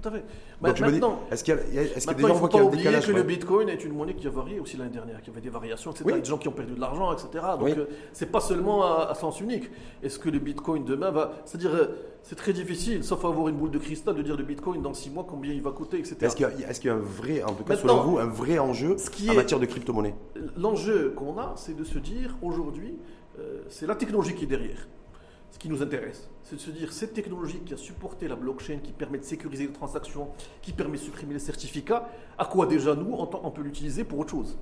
Tout 0.00 0.08
à 0.08 0.12
fait. 0.12 0.24
Donc 0.60 0.80
maintenant, 0.80 1.20
est-ce 1.30 1.44
qu'il 1.44 1.54
y 1.54 1.78
a, 1.78 1.82
est-ce 1.82 2.06
que 2.06 2.14
des 2.14 2.22
gens 2.22 2.34
voient 2.34 2.48
qu'il 2.48 2.82
y 2.82 2.88
a 2.88 3.00
que 3.00 3.12
le 3.12 3.22
Bitcoin 3.22 3.68
est 3.68 3.84
une 3.84 3.94
monnaie 3.94 4.14
qui 4.14 4.26
a 4.26 4.30
varié 4.30 4.60
aussi 4.60 4.76
l'année 4.76 4.90
dernière, 4.90 5.22
qui 5.22 5.30
avait 5.30 5.40
des 5.40 5.50
variations, 5.50 5.90
etc. 5.90 6.04
Il 6.08 6.10
y 6.12 6.18
a 6.18 6.20
des 6.20 6.28
gens 6.28 6.38
qui 6.38 6.48
ont 6.48 6.52
perdu 6.52 6.74
de 6.74 6.80
l'argent, 6.80 7.12
etc. 7.12 7.44
Donc 7.58 7.68
ce 7.68 7.80
euh, 7.80 7.88
c'est 8.12 8.30
pas 8.30 8.40
seulement 8.40 8.84
à, 8.84 9.14
sens 9.14 9.40
unique. 9.40 9.70
Est-ce 10.02 10.18
que 10.18 10.28
le 10.28 10.38
Bitcoin 10.38 10.84
demain 10.84 11.10
va, 11.10 11.32
c'est-à-dire 11.44 11.74
euh, 11.74 11.86
c'est 12.22 12.36
très 12.36 12.52
difficile, 12.52 13.04
sauf 13.04 13.24
avoir 13.24 13.48
une 13.48 13.56
boule 13.56 13.70
de 13.70 13.78
cristal, 13.78 14.14
de 14.14 14.22
dire 14.22 14.36
le 14.36 14.44
Bitcoin 14.44 14.82
dans 14.82 14.94
six 14.94 15.10
mois 15.10 15.26
combien 15.28 15.52
il 15.52 15.62
va 15.62 15.70
coûter, 15.70 15.98
etc. 15.98 16.16
Est-ce 16.22 16.36
qu'il 16.36 16.46
y, 16.46 16.86
y, 16.86 16.88
a 16.88 16.94
un 16.94 16.98
vrai, 16.98 17.42
en 17.42 17.52
tout 17.52 17.64
cas 17.64 17.76
selon 17.76 18.02
vous, 18.02 18.18
un 18.18 18.26
vrai 18.26 18.58
enjeu 18.58 18.96
en 19.28 19.34
matière 19.34 19.60
de 19.60 19.66
crypto-monnaie? 19.66 20.14
L'enjeu 20.56 21.12
qu'on 21.16 21.38
a, 21.38 21.54
c'est 21.56 21.76
de 21.76 21.84
se 21.84 21.98
dire 21.98 22.36
aujourd'hui, 22.42 22.98
euh, 23.38 23.62
c'est 23.68 23.86
la 23.86 23.94
technologie 23.94 24.34
qui 24.34 24.44
est 24.44 24.48
derrière 24.48 24.88
ce 25.54 25.58
qui 25.60 25.68
nous 25.68 25.82
intéresse. 25.82 26.28
C'est 26.42 26.56
de 26.56 26.60
se 26.60 26.70
dire, 26.70 26.92
cette 26.92 27.14
technologie 27.14 27.60
qui 27.64 27.74
a 27.74 27.76
supporté 27.76 28.26
la 28.26 28.34
blockchain, 28.34 28.78
qui 28.82 28.90
permet 28.90 29.18
de 29.18 29.22
sécuriser 29.24 29.68
les 29.68 29.72
transactions, 29.72 30.28
qui 30.62 30.72
permet 30.72 30.98
de 30.98 31.02
supprimer 31.02 31.34
les 31.34 31.38
certificats, 31.40 32.08
à 32.36 32.44
quoi 32.44 32.66
déjà 32.66 32.96
nous, 32.96 33.14
on 33.14 33.50
peut 33.52 33.62
l'utiliser 33.62 34.02
pour 34.02 34.18
autre 34.18 34.32
chose? 34.32 34.58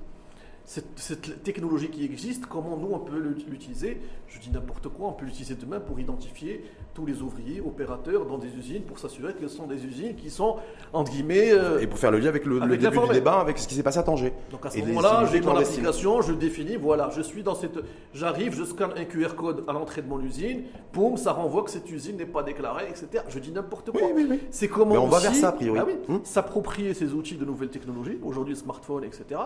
Cette, 0.65 1.43
technologie 1.43 1.89
qui 1.89 2.05
existe, 2.05 2.45
comment 2.45 2.77
nous 2.77 2.91
on 2.93 2.99
peut 2.99 3.17
l'utiliser? 3.49 3.99
Je 4.27 4.39
dis 4.39 4.51
n'importe 4.51 4.87
quoi, 4.87 5.09
on 5.09 5.13
peut 5.13 5.25
l'utiliser 5.25 5.55
demain 5.55 5.79
pour 5.79 5.99
identifier 5.99 6.63
tous 6.93 7.05
les 7.05 7.21
ouvriers, 7.21 7.61
opérateurs 7.61 8.25
dans 8.25 8.37
des 8.37 8.49
usines, 8.55 8.83
pour 8.83 8.99
s'assurer 8.99 9.33
que 9.33 9.47
ce 9.47 9.55
sont 9.55 9.67
des 9.67 9.85
usines 9.85 10.15
qui 10.15 10.29
sont, 10.29 10.57
entre 10.91 11.11
guillemets... 11.11 11.51
Euh, 11.51 11.79
et 11.79 11.87
pour 11.87 11.97
faire 11.97 12.11
le 12.11 12.19
lien 12.19 12.29
avec 12.29 12.45
le, 12.45 12.59
début 12.59 12.87
du 12.87 13.13
débat, 13.13 13.39
avec 13.39 13.57
ce 13.57 13.67
qui 13.67 13.75
s'est 13.75 13.83
passé 13.83 13.99
à 13.99 14.03
Tanger. 14.03 14.33
Donc 14.51 14.65
à 14.65 14.69
ce 14.69 14.79
moment-là, 14.79 15.25
j'ai 15.31 15.41
mon 15.41 15.55
application, 15.55 16.21
je 16.21 16.33
définis, 16.33 16.75
voilà, 16.75 17.09
je 17.15 17.21
suis 17.21 17.43
dans 17.43 17.55
cette... 17.55 17.79
J'arrive, 18.13 18.55
je 18.55 18.63
scanne 18.63 18.91
un 18.95 19.05
QR 19.05 19.35
code 19.35 19.63
à 19.67 19.73
l'entrée 19.73 20.01
de 20.01 20.07
mon 20.07 20.21
usine, 20.21 20.63
boum, 20.93 21.17
ça 21.17 21.31
renvoie 21.31 21.63
que 21.63 21.71
cette 21.71 21.89
usine 21.89 22.17
n'est 22.17 22.25
pas 22.25 22.43
déclarée, 22.43 22.85
etc. 22.89 23.23
Je 23.27 23.39
dis 23.39 23.51
n'importe 23.51 23.91
quoi. 23.91 24.01
Oui, 24.13 24.25
oui, 24.29 24.39
C'est 24.51 24.67
comment 24.67 24.93
Mais 24.93 24.97
on 24.97 25.07
va 25.07 25.19
vers 25.19 25.33
ça, 25.35 25.49
a 25.49 25.51
priori. 25.51 25.79
Ah 25.79 26.11
hum. 26.11 26.21
S'approprier 26.23 26.93
ces 26.93 27.13
outils 27.13 27.35
de 27.35 27.45
nouvelles 27.45 27.69
technologies, 27.69 28.19
aujourd'hui 28.23 28.55
smartphone, 28.55 29.03
etc. 29.03 29.39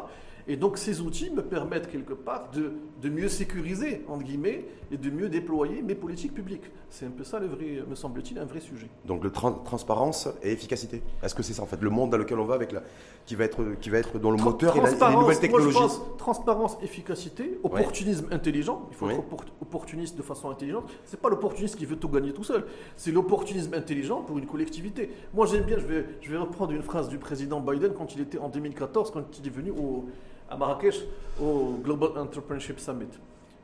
Et 0.48 0.56
donc 0.56 0.78
ces 0.78 1.02
outils 1.02 1.30
me 1.30 1.42
permettent 1.42 1.90
quelque 1.90 2.14
part 2.14 2.50
de, 2.52 2.72
de, 3.02 3.10
mieux 3.10 3.28
sécuriser, 3.28 4.04
entre 4.08 4.24
guillemets, 4.24 4.66
et 4.92 4.98
de 4.98 5.10
mieux 5.10 5.28
déployer 5.28 5.82
mes 5.82 5.96
politiques 5.96 6.34
publiques. 6.34 6.72
C'est 6.90 7.06
un 7.06 7.10
peu 7.10 7.26
ça, 7.26 7.37
le 7.40 7.48
vrai, 7.48 7.84
me 7.88 7.96
semble-t-il, 7.96 8.40
un 8.40 8.46
vrai 8.46 8.60
sujet. 8.60 8.88
Donc 9.06 9.24
le 9.24 9.32
transparence 9.32 10.30
et 10.42 10.52
efficacité. 10.52 11.02
Est-ce 11.24 11.36
que 11.36 11.44
c'est 11.44 11.54
ça 11.54 11.64
en 11.64 11.66
fait 11.66 11.82
le 11.82 11.90
monde 11.90 12.12
dans 12.12 12.18
lequel 12.18 12.40
on 12.40 12.46
va 12.46 12.56
avec 12.56 12.72
la, 12.72 12.82
qui 13.26 13.36
va 13.36 13.46
être 13.46 13.76
qui 13.80 13.90
va 13.90 13.98
être 14.00 14.20
dans 14.20 14.32
le 14.32 14.38
moteur 14.38 14.76
et, 14.76 14.82
les 14.82 15.16
nouvelles 15.16 15.40
technologies 15.40 15.78
moi 15.78 15.88
je 15.88 15.96
pense, 15.96 16.18
Transparence, 16.18 16.78
efficacité, 16.82 17.60
opportunisme 17.64 18.28
intelligent. 18.32 18.88
Il 18.92 18.96
faut 18.96 19.10
être 19.10 19.24
opportuniste 19.62 20.18
de 20.18 20.24
façon 20.24 20.50
intelligente. 20.50 20.90
C'est 21.06 21.20
pas 21.20 21.30
l'opportuniste 21.30 21.76
qui 21.76 21.86
veut 21.86 21.98
tout 21.98 22.10
gagner 22.10 22.34
tout 22.34 22.44
seul. 22.44 22.66
C'est 22.96 23.12
l'opportunisme 23.12 23.74
intelligent 23.74 24.22
pour 24.22 24.38
une 24.38 24.46
collectivité. 24.46 25.12
Moi 25.34 25.46
j'aime 25.46 25.64
bien. 25.64 25.78
Je 25.78 25.86
vais 25.86 26.06
je 26.22 26.32
vais 26.32 26.38
reprendre 26.38 26.72
une 26.72 26.84
phrase 26.84 27.10
du 27.10 27.18
président 27.18 27.62
Biden 27.62 27.94
quand 27.94 28.16
il 28.16 28.22
était 28.22 28.38
en 28.38 28.50
2014 28.50 29.12
quand 29.12 29.40
il 29.40 29.48
est 29.48 29.52
venu 29.52 29.72
au 29.72 30.06
à 30.50 30.58
Marrakech 30.58 31.04
au 31.42 31.78
Global 31.84 32.18
Entrepreneurship 32.18 32.80
Summit. 32.80 33.08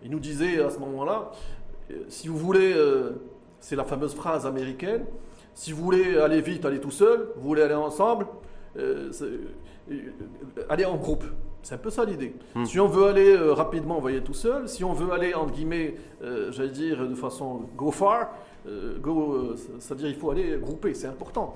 Il 0.03 0.11
nous 0.11 0.19
disait 0.19 0.61
à 0.61 0.69
ce 0.69 0.79
moment-là, 0.79 1.31
euh, 1.91 2.03
si 2.09 2.27
vous 2.27 2.37
voulez, 2.37 2.73
euh, 2.73 3.13
c'est 3.63 3.77
la 3.77 3.85
fameuse 3.85 4.13
phrase 4.13 4.45
américaine, 4.45 5.05
si 5.53 5.71
vous 5.71 5.81
voulez 5.81 6.17
aller 6.17 6.41
vite, 6.41 6.65
allez 6.65 6.81
tout 6.81 6.91
seul, 6.91 7.29
vous 7.37 7.47
voulez 7.47 7.61
aller 7.61 7.73
ensemble, 7.73 8.27
euh, 8.77 9.09
allez 10.67 10.83
en 10.83 10.97
groupe. 10.97 11.23
C'est 11.61 11.75
un 11.75 11.77
peu 11.77 11.89
ça 11.89 12.03
l'idée. 12.03 12.35
Hmm. 12.55 12.65
Si 12.65 12.77
on 12.81 12.87
veut 12.87 13.07
aller 13.07 13.37
rapidement, 13.37 13.99
on 13.99 14.01
va 14.01 14.11
y 14.11 14.15
aller 14.15 14.23
tout 14.23 14.33
seul. 14.33 14.67
Si 14.67 14.83
on 14.83 14.91
veut 14.91 15.13
aller, 15.13 15.33
entre 15.33 15.53
guillemets, 15.53 15.95
j'allais 16.49 16.71
dire 16.71 17.07
de 17.07 17.15
façon 17.15 17.61
go 17.77 17.89
far, 17.89 18.31
go, 18.99 19.55
c'est-à-dire 19.79 20.09
il 20.09 20.15
faut 20.15 20.29
aller 20.29 20.57
grouper, 20.61 20.93
c'est 20.93 21.07
important. 21.07 21.55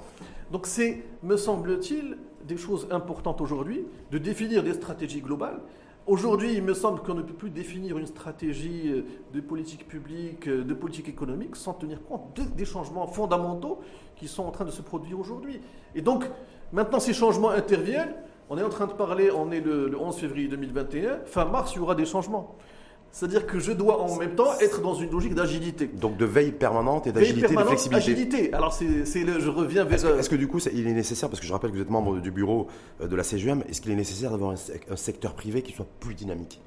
Donc 0.50 0.66
c'est, 0.66 1.04
me 1.24 1.36
semble-t-il, 1.36 2.18
des 2.46 2.56
choses 2.56 2.88
importantes 2.90 3.42
aujourd'hui, 3.42 3.86
de 4.12 4.18
définir 4.18 4.64
des 4.64 4.76
stratégies 4.76 5.20
globales. 5.20 5.60
Aujourd'hui, 6.08 6.54
il 6.54 6.64
me 6.64 6.74
semble 6.74 7.02
qu'on 7.02 7.16
ne 7.16 7.22
peut 7.22 7.34
plus 7.34 7.50
définir 7.50 7.98
une 7.98 8.06
stratégie 8.06 8.84
euh, 8.86 9.02
de 9.34 9.42
politique 9.42 9.90
publique, 9.90 10.48
euh, 10.48 10.64
de 10.64 10.74
politique 10.74 11.10
économique, 11.10 11.58
sans 11.58 11.74
tenir 11.74 12.02
compte 12.02 12.40
des 12.56 12.64
changements 12.64 13.08
fondamentaux 13.08 13.82
qui 14.16 14.30
sont 14.30 14.44
en 14.44 14.52
train 14.52 14.64
de 14.64 14.72
se 14.72 14.82
produire 14.82 15.20
aujourd'hui. 15.20 15.60
Et 15.96 16.02
donc, 16.02 16.24
maintenant, 16.72 17.02
ces 17.02 17.14
changements 17.14 17.50
interviennent. 17.50 18.16
On 18.50 18.58
est 18.58 18.64
en 18.64 18.70
train 18.70 18.88
de 18.88 18.94
parler, 18.94 19.32
on 19.32 19.52
est 19.52 19.60
le, 19.60 19.90
le 19.90 20.00
11 20.00 20.16
février 20.16 20.48
2021. 20.48 21.26
Fin 21.26 21.44
mars, 21.44 21.74
il 21.76 21.80
y 21.80 21.82
aura 21.82 21.94
des 21.94 22.06
changements. 22.06 22.56
C'est-à-dire 23.12 23.48
que 23.48 23.60
je 23.60 23.72
dois 23.72 24.02
en 24.02 24.16
même 24.18 24.36
temps 24.36 24.58
être 24.60 24.82
dans 24.82 24.94
une 24.94 25.10
logique 25.10 25.34
d'agilité. 25.34 25.88
Donc 25.88 26.18
de 26.18 26.26
veille 26.26 26.52
permanente 26.52 27.08
et 27.08 27.12
d'agilité, 27.12 27.56
de 27.56 27.62
flexibilité. 27.62 28.12
Agilité. 28.12 28.54
Alors 28.54 28.74
c'est, 28.74 29.06
je 29.06 29.50
reviens 29.50 29.86
vers. 29.86 30.20
Est-ce 30.20 30.30
que, 30.30 30.36
du 30.36 30.48
coup, 30.48 30.60
il 30.72 30.88
est 30.88 30.94
nécessaire, 30.94 31.30
parce 31.30 31.40
que 31.40 31.46
je 31.46 31.52
rappelle 31.52 31.72
que 31.72 31.76
vous 31.76 31.82
êtes 31.82 31.90
membre 31.90 32.20
du 32.20 32.32
bureau 32.32 32.68
euh, 33.02 33.08
de 33.08 33.16
la 33.16 33.24
CGM, 33.24 33.64
est-ce 33.70 33.82
qu'il 33.82 33.92
est 33.92 33.96
nécessaire 33.96 34.32
d'avoir 34.32 34.52
un, 34.52 34.96
secteur 34.96 35.34
privé 35.34 35.62
qui 35.62 35.74
soit 35.74 35.88
plus 36.00 36.14
dynamique? 36.14 36.62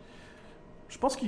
Je 0.89 0.99
pense 0.99 1.17
que 1.17 1.25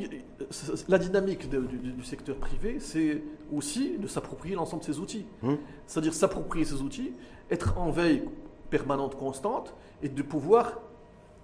la 0.89 0.99
dynamique 0.99 1.49
du, 1.49 2.03
secteur 2.03 2.35
privé, 2.37 2.79
c'est 2.81 3.23
aussi 3.55 3.97
de 3.99 4.09
s'approprier 4.09 4.57
l'ensemble 4.57 4.83
de 4.83 4.87
ces 4.87 4.99
outils. 4.99 5.25
Hum. 5.45 5.57
C'est-à-dire 5.87 6.15
s'approprier 6.15 6.65
ces 6.65 6.83
outils, 6.83 7.13
être 7.49 7.79
en 7.79 7.91
veille 7.91 8.25
permanente, 8.71 9.17
constante, 9.17 9.73
et 10.03 10.09
de 10.09 10.23
pouvoir 10.23 10.81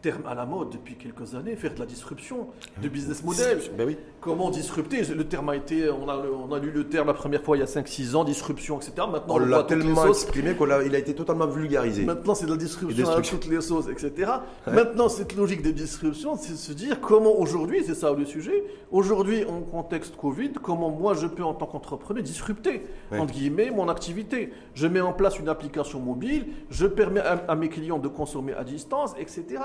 terme 0.00 0.22
à 0.26 0.34
la 0.34 0.46
mode 0.46 0.70
depuis 0.70 0.94
quelques 0.94 1.34
années, 1.34 1.56
faire 1.56 1.74
de 1.74 1.80
la 1.80 1.86
disruption 1.86 2.48
de 2.80 2.88
business 2.88 3.24
model. 3.24 3.60
Ben 3.76 3.86
oui. 3.86 3.96
Comment 4.20 4.50
disrupter? 4.50 5.02
Le 5.02 5.24
terme 5.26 5.48
a 5.48 5.56
été, 5.56 5.88
on 5.90 6.08
a, 6.08 6.16
on 6.16 6.52
a 6.52 6.58
lu 6.58 6.70
le 6.70 6.88
terme 6.88 7.08
la 7.08 7.14
première 7.14 7.42
fois 7.42 7.56
il 7.56 7.60
y 7.60 7.62
a 7.62 7.66
5-6 7.66 8.14
ans, 8.14 8.24
disruption, 8.24 8.78
etc. 8.78 8.92
Maintenant, 9.10 9.34
on, 9.34 9.38
l'a 9.38 9.62
tellement 9.62 10.06
exprimé 10.06 10.54
qu'il 10.54 10.70
a, 10.72 10.98
été 10.98 11.14
totalement 11.14 11.46
vulgarisé. 11.46 12.06
Toutes 12.06 12.36
c'est 12.36 12.46
de 12.46 12.50
la 12.50 12.56
disruption 12.56 13.08
à 13.08 13.20
toutes 13.20 13.46
les 13.46 13.60
sauces, 13.60 13.88
etc. 13.88 14.30
Maintenant, 14.66 15.08
cette 15.08 15.34
logique 15.34 15.62
de 15.62 15.70
disruption, 15.70 16.36
c'est 16.36 16.56
se 16.56 16.72
dire 16.72 17.00
comment 17.00 17.38
aujourd'hui, 17.38 17.82
c'est 17.86 17.94
ça 17.94 18.12
le 18.12 18.24
sujet, 18.24 18.64
aujourd'hui, 18.90 19.44
en 19.44 19.60
contexte 19.60 20.16
Covid, 20.16 20.52
comment 20.62 20.90
moi 20.90 21.14
je 21.14 21.26
peux 21.26 21.44
en 21.44 21.54
tant 21.54 21.66
qu'entrepreneur 21.66 22.22
disrupter, 22.22 22.86
entre 23.12 23.32
guillemets, 23.32 23.70
mon 23.70 23.88
activité. 23.88 24.52
Je 24.74 24.86
mets 24.86 25.00
en 25.00 25.12
place 25.12 25.38
une 25.38 25.48
application 25.48 26.00
mobile, 26.00 26.46
je 26.70 26.86
permets 26.86 27.20
à 27.20 27.54
mes 27.54 27.68
clients 27.68 27.98
de 27.98 28.08
consommer 28.08 28.54
à 28.54 28.64
distance, 28.64 29.14
etc. 29.18 29.58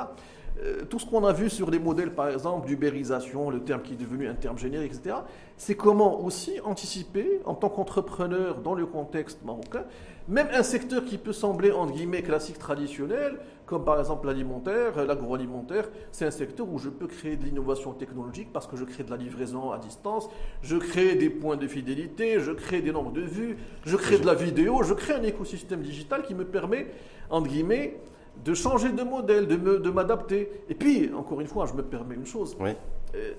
Euh, 0.62 0.84
tout 0.88 0.99
ce 0.99 1.06
qu'on 1.06 1.26
a 1.26 1.34
vu 1.34 1.49
sur 1.49 1.72
les 1.72 1.80
modèles, 1.80 2.14
par 2.14 2.30
exemple, 2.30 2.68
d'ubérisation, 2.68 3.49
le 3.49 3.62
terme 3.62 3.82
qui 3.82 3.93
est 3.93 3.97
devenu 3.97 4.28
un 4.28 4.36
terme 4.36 4.58
générique, 4.58 4.93
etc., 4.93 5.16
c'est 5.58 5.76
comment 5.76 6.22
aussi 6.24 6.60
anticiper, 6.64 7.41
en 7.45 7.56
tant 7.56 7.70
qu'entrepreneur 7.70 8.60
dans 8.60 8.76
le 8.76 8.86
contexte 8.86 9.43
marocain, 9.43 9.84
même 10.28 10.47
un 10.54 10.64
secteur 10.64 11.04
qui 11.04 11.18
peut 11.18 11.34
sembler, 11.34 11.72
entre 11.72 11.93
guillemets, 11.93 12.22
classique, 12.22 12.60
traditionnel, 12.60 13.39
comme 13.66 13.84
par 13.84 13.99
exemple 13.99 14.28
l'alimentaire, 14.28 15.06
l'agroalimentaire, 15.06 15.89
c'est 16.12 16.26
un 16.26 16.32
secteur 16.32 16.68
où 16.72 16.78
je 16.78 16.89
peux 16.89 17.08
créer 17.08 17.36
de 17.36 17.43
l'innovation 17.43 17.93
technologique 17.93 18.49
parce 18.54 18.68
que 18.68 18.78
je 18.78 18.84
crée 18.84 19.04
de 19.04 19.10
la 19.10 19.18
livraison 19.18 19.72
à 19.72 19.80
distance, 19.80 20.30
je 20.62 20.78
crée 20.78 21.16
des 21.16 21.30
points 21.30 21.58
de 21.58 21.68
fidélité, 21.68 22.39
je 22.39 22.51
crée 22.51 22.82
des 22.82 22.91
nombres 22.91 23.12
de 23.12 23.22
vues, 23.22 23.58
je 23.86 23.95
crée 23.97 24.18
de 24.18 24.26
la 24.26 24.34
vidéo, 24.34 24.84
je 24.84 24.93
crée 24.93 25.14
un 25.14 25.24
écosystème 25.24 25.82
digital 25.82 26.24
qui 26.24 26.36
me 26.36 26.45
permet, 26.45 26.88
entre 27.30 27.47
guillemets, 27.47 27.97
de 28.43 28.53
changer 28.53 28.91
de 28.91 29.03
modèle, 29.03 29.47
de 29.47 29.89
m'adapter. 29.89 30.49
Et 30.69 30.75
puis, 30.75 31.11
encore 31.13 31.41
une 31.41 31.47
fois, 31.47 31.65
je 31.65 31.73
me 31.73 31.84
permets 31.84 32.15
une 32.15 32.25
chose. 32.25 32.55
Oui. 32.59 32.71
Euh, 33.15 33.34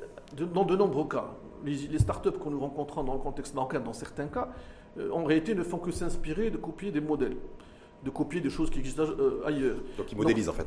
dans 0.52 0.64
de 0.64 0.76
nombreux 0.76 1.08
cas, 1.08 1.34
les, 1.64 1.74
les 1.74 1.98
startups 1.98 2.30
que 2.32 2.48
nous 2.48 2.60
rencontrons 2.60 3.02
dans 3.04 3.14
le 3.14 3.18
contexte 3.18 3.54
marocain, 3.54 3.80
dans 3.80 3.92
certains 3.92 4.26
cas, 4.26 4.48
euh, 4.98 5.10
en 5.12 5.24
réalité, 5.24 5.54
ne 5.54 5.62
font 5.62 5.78
que 5.78 5.90
s'inspirer 5.90 6.50
de 6.50 6.56
copier 6.56 6.90
des 6.90 7.00
modèles, 7.00 7.36
de 8.04 8.10
copier 8.10 8.40
des 8.40 8.50
choses 8.50 8.70
qui 8.70 8.78
existent 8.78 9.02
euh, 9.02 9.42
ailleurs. 9.46 9.76
Donc 9.98 10.10
ils 10.12 10.16
modélisent 10.18 10.48
en 10.48 10.52
fait. 10.52 10.66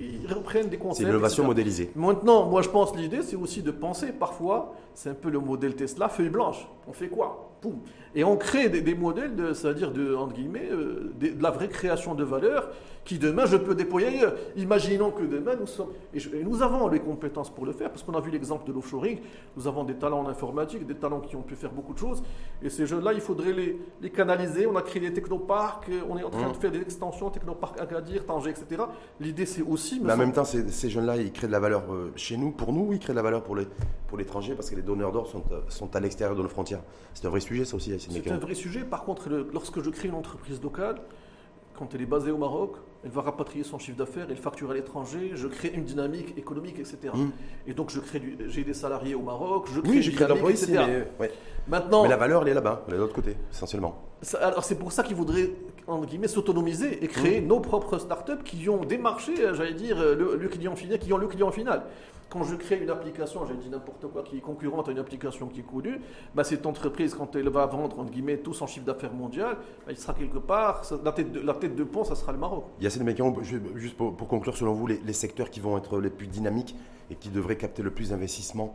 Ils 0.00 0.32
reprennent 0.32 0.68
des 0.68 0.78
concepts. 0.78 1.04
C'est 1.04 1.04
l'innovation 1.04 1.44
modélisée. 1.44 1.92
Maintenant, 1.94 2.48
moi 2.48 2.62
je 2.62 2.68
pense 2.68 2.96
l'idée, 2.96 3.22
c'est 3.22 3.36
aussi 3.36 3.62
de 3.62 3.70
penser 3.70 4.12
parfois, 4.12 4.74
c'est 4.94 5.10
un 5.10 5.14
peu 5.14 5.30
le 5.30 5.38
modèle 5.38 5.76
Tesla, 5.76 6.08
feuille 6.08 6.30
blanche. 6.30 6.66
On 6.88 6.92
fait 6.92 7.08
quoi? 7.08 7.50
Poum. 7.60 7.78
Et 8.14 8.24
on 8.24 8.36
crée 8.36 8.68
des, 8.68 8.94
modèles, 8.94 9.36
de, 9.36 9.52
c'est-à-dire 9.52 9.92
de, 9.92 10.14
entre 10.16 10.34
guillemets, 10.34 10.68
de, 10.68 11.40
la 11.40 11.50
vraie 11.50 11.68
création 11.68 12.14
de 12.14 12.24
valeur 12.24 12.70
qui 13.04 13.18
demain 13.18 13.46
je 13.46 13.56
peux 13.56 13.74
déployer 13.74 14.08
ailleurs. 14.08 14.34
Imaginons 14.56 15.10
que 15.10 15.22
demain 15.22 15.56
nous 15.58 15.66
sommes, 15.66 15.90
et, 16.14 16.20
nous 16.42 16.62
avons 16.62 16.88
les 16.88 17.00
compétences 17.00 17.50
pour 17.50 17.66
le 17.66 17.72
faire, 17.72 17.90
parce 17.90 18.02
qu'on 18.02 18.14
a 18.14 18.20
vu 18.20 18.30
l'exemple 18.30 18.66
de 18.66 18.72
l'offshoring, 18.72 19.20
nous 19.56 19.66
avons 19.66 19.84
des 19.84 19.94
talents 19.94 20.20
en 20.20 20.28
informatique, 20.28 20.86
des 20.86 20.94
talents 20.94 21.20
qui 21.20 21.36
ont 21.36 21.42
pu 21.42 21.54
faire 21.54 21.72
beaucoup 21.72 21.94
de 21.94 21.98
choses, 21.98 22.22
et 22.62 22.70
ces 22.70 22.86
jeunes-là, 22.86 23.12
il 23.12 23.20
faudrait 23.20 23.52
les, 23.52 23.78
les, 24.00 24.10
canaliser. 24.10 24.66
On 24.66 24.76
a 24.76 24.82
créé 24.82 25.00
des 25.00 25.12
technoparcs, 25.12 25.86
on 26.08 26.18
est 26.18 26.24
en 26.24 26.30
train 26.30 26.48
de 26.48 26.56
mmh. 26.56 26.60
faire 26.60 26.70
des 26.70 26.80
extensions, 26.80 27.30
technoparcs 27.30 27.80
Agadir, 27.80 28.24
Tanger, 28.26 28.50
etc. 28.50 28.82
L'idée 29.20 29.46
c'est 29.46 29.62
aussi... 29.62 30.00
Mais 30.00 30.12
en 30.12 30.16
même 30.16 30.32
temps, 30.32 30.44
ces, 30.44 30.68
ces 30.68 30.90
jeunes-là, 30.90 31.16
ils 31.16 31.32
créent 31.32 31.46
de 31.46 31.52
la 31.52 31.60
valeur 31.60 31.84
euh, 31.92 32.12
chez 32.16 32.36
nous, 32.36 32.52
pour 32.52 32.72
nous, 32.72 32.92
ils 32.92 32.98
créent 32.98 33.12
de 33.12 33.16
la 33.16 33.22
valeur 33.22 33.42
pour 33.42 33.56
les 33.56 33.66
pour 34.12 34.18
l'étranger, 34.18 34.54
parce 34.54 34.68
que 34.68 34.76
les 34.76 34.82
donneurs 34.82 35.10
d'or 35.10 35.26
sont, 35.26 35.42
euh, 35.52 35.62
sont 35.70 35.96
à 35.96 36.00
l'extérieur 36.00 36.36
de 36.36 36.42
nos 36.42 36.48
frontières. 36.48 36.82
C'est 37.14 37.26
un 37.26 37.30
vrai 37.30 37.40
sujet, 37.40 37.64
ça 37.64 37.76
aussi. 37.76 37.98
C'est 37.98 38.30
un 38.30 38.36
vrai 38.36 38.52
sujet. 38.52 38.80
Par 38.84 39.04
contre, 39.04 39.30
lorsque 39.54 39.80
je 39.80 39.88
crée 39.88 40.08
une 40.08 40.14
entreprise 40.14 40.62
locale, 40.62 40.96
quand 41.74 41.94
elle 41.94 42.02
est 42.02 42.06
basée 42.06 42.30
au 42.30 42.36
Maroc, 42.36 42.76
elle 43.04 43.10
va 43.10 43.22
rapatrier 43.22 43.64
son 43.64 43.78
chiffre 43.78 43.96
d'affaires, 43.96 44.26
elle 44.30 44.36
facture 44.36 44.70
à 44.70 44.74
l'étranger, 44.74 45.32
je 45.34 45.48
crée 45.48 45.72
une 45.74 45.84
dynamique 45.84 46.36
économique, 46.38 46.78
etc. 46.78 46.98
Mm. 47.14 47.30
Et 47.66 47.74
donc 47.74 47.90
je 47.90 48.00
crée 48.00 48.22
j'ai 48.46 48.64
des 48.64 48.74
salariés 48.74 49.14
au 49.14 49.22
Maroc, 49.22 49.68
je 49.72 49.80
crée 49.80 49.90
oui, 49.90 50.02
j'ai 50.02 50.12
l'emploi 50.26 50.52
ici, 50.52 50.72
mais, 50.72 51.30
Maintenant, 51.68 52.02
mais 52.02 52.08
la 52.08 52.16
valeur, 52.16 52.42
elle 52.42 52.48
est 52.48 52.54
là-bas, 52.54 52.82
elle 52.88 52.94
est 52.94 52.96
de 52.96 53.02
l'autre 53.02 53.14
côté, 53.14 53.36
essentiellement. 53.52 54.02
alors 54.40 54.64
c'est 54.64 54.74
pour 54.74 54.90
ça 54.90 55.04
qu'il 55.04 55.16
faudrait, 55.16 55.50
entre 55.86 56.06
guillemets, 56.06 56.26
s'autonomiser 56.28 57.04
et 57.04 57.08
créer 57.08 57.40
mm. 57.40 57.46
nos 57.46 57.60
propres 57.60 57.98
startups 57.98 58.42
qui 58.44 58.68
ont 58.68 58.84
des 58.84 58.98
marchés, 58.98 59.34
j'allais 59.54 59.74
dire, 59.74 59.96
le, 59.98 60.48
client 60.48 60.74
final, 60.76 60.98
qui 60.98 61.12
ont 61.12 61.18
le 61.18 61.28
client 61.28 61.50
final 61.50 61.82
quand 62.32 62.44
je 62.44 62.56
crée 62.56 62.78
une 62.78 62.88
application, 62.88 63.44
j'ai 63.46 63.56
dit 63.56 63.68
n'importe 63.68 64.06
quoi, 64.10 64.22
qui 64.22 64.38
est 64.38 64.40
concurrente 64.40 64.88
à 64.88 64.92
une 64.92 64.98
application 64.98 65.48
qui 65.48 65.60
est 65.60 65.64
connue, 65.64 66.00
bah, 66.34 66.44
cette 66.44 66.64
entreprise, 66.64 67.14
quand 67.14 67.36
elle 67.36 67.50
va 67.50 67.66
vendre, 67.66 68.00
entre 68.00 68.10
guillemets, 68.10 68.38
tout 68.38 68.54
son 68.54 68.66
chiffre 68.66 68.86
d'affaires 68.86 69.12
mondial, 69.12 69.58
bah, 69.84 69.92
il 69.92 69.98
sera 69.98 70.14
quelque 70.14 70.38
part, 70.38 70.82
la 71.04 71.12
tête, 71.12 71.30
de, 71.76 71.84
pont, 71.84 72.04
ça 72.04 72.14
sera 72.14 72.32
le 72.32 72.38
Maroc. 72.38 72.64
Yacine 72.80 73.04
Mekian, 73.04 73.34
juste 73.74 73.98
pour, 73.98 74.16
conclure, 74.16 74.56
selon 74.56 74.72
vous, 74.72 74.86
les, 74.86 75.12
secteurs 75.12 75.50
qui 75.50 75.60
vont 75.60 75.76
être 75.76 76.00
les 76.00 76.08
plus 76.08 76.26
dynamiques 76.26 76.74
et 77.10 77.16
qui 77.16 77.28
devraient 77.28 77.58
capter 77.58 77.82
le 77.82 77.90
plus 77.90 78.08
d'investissement 78.08 78.72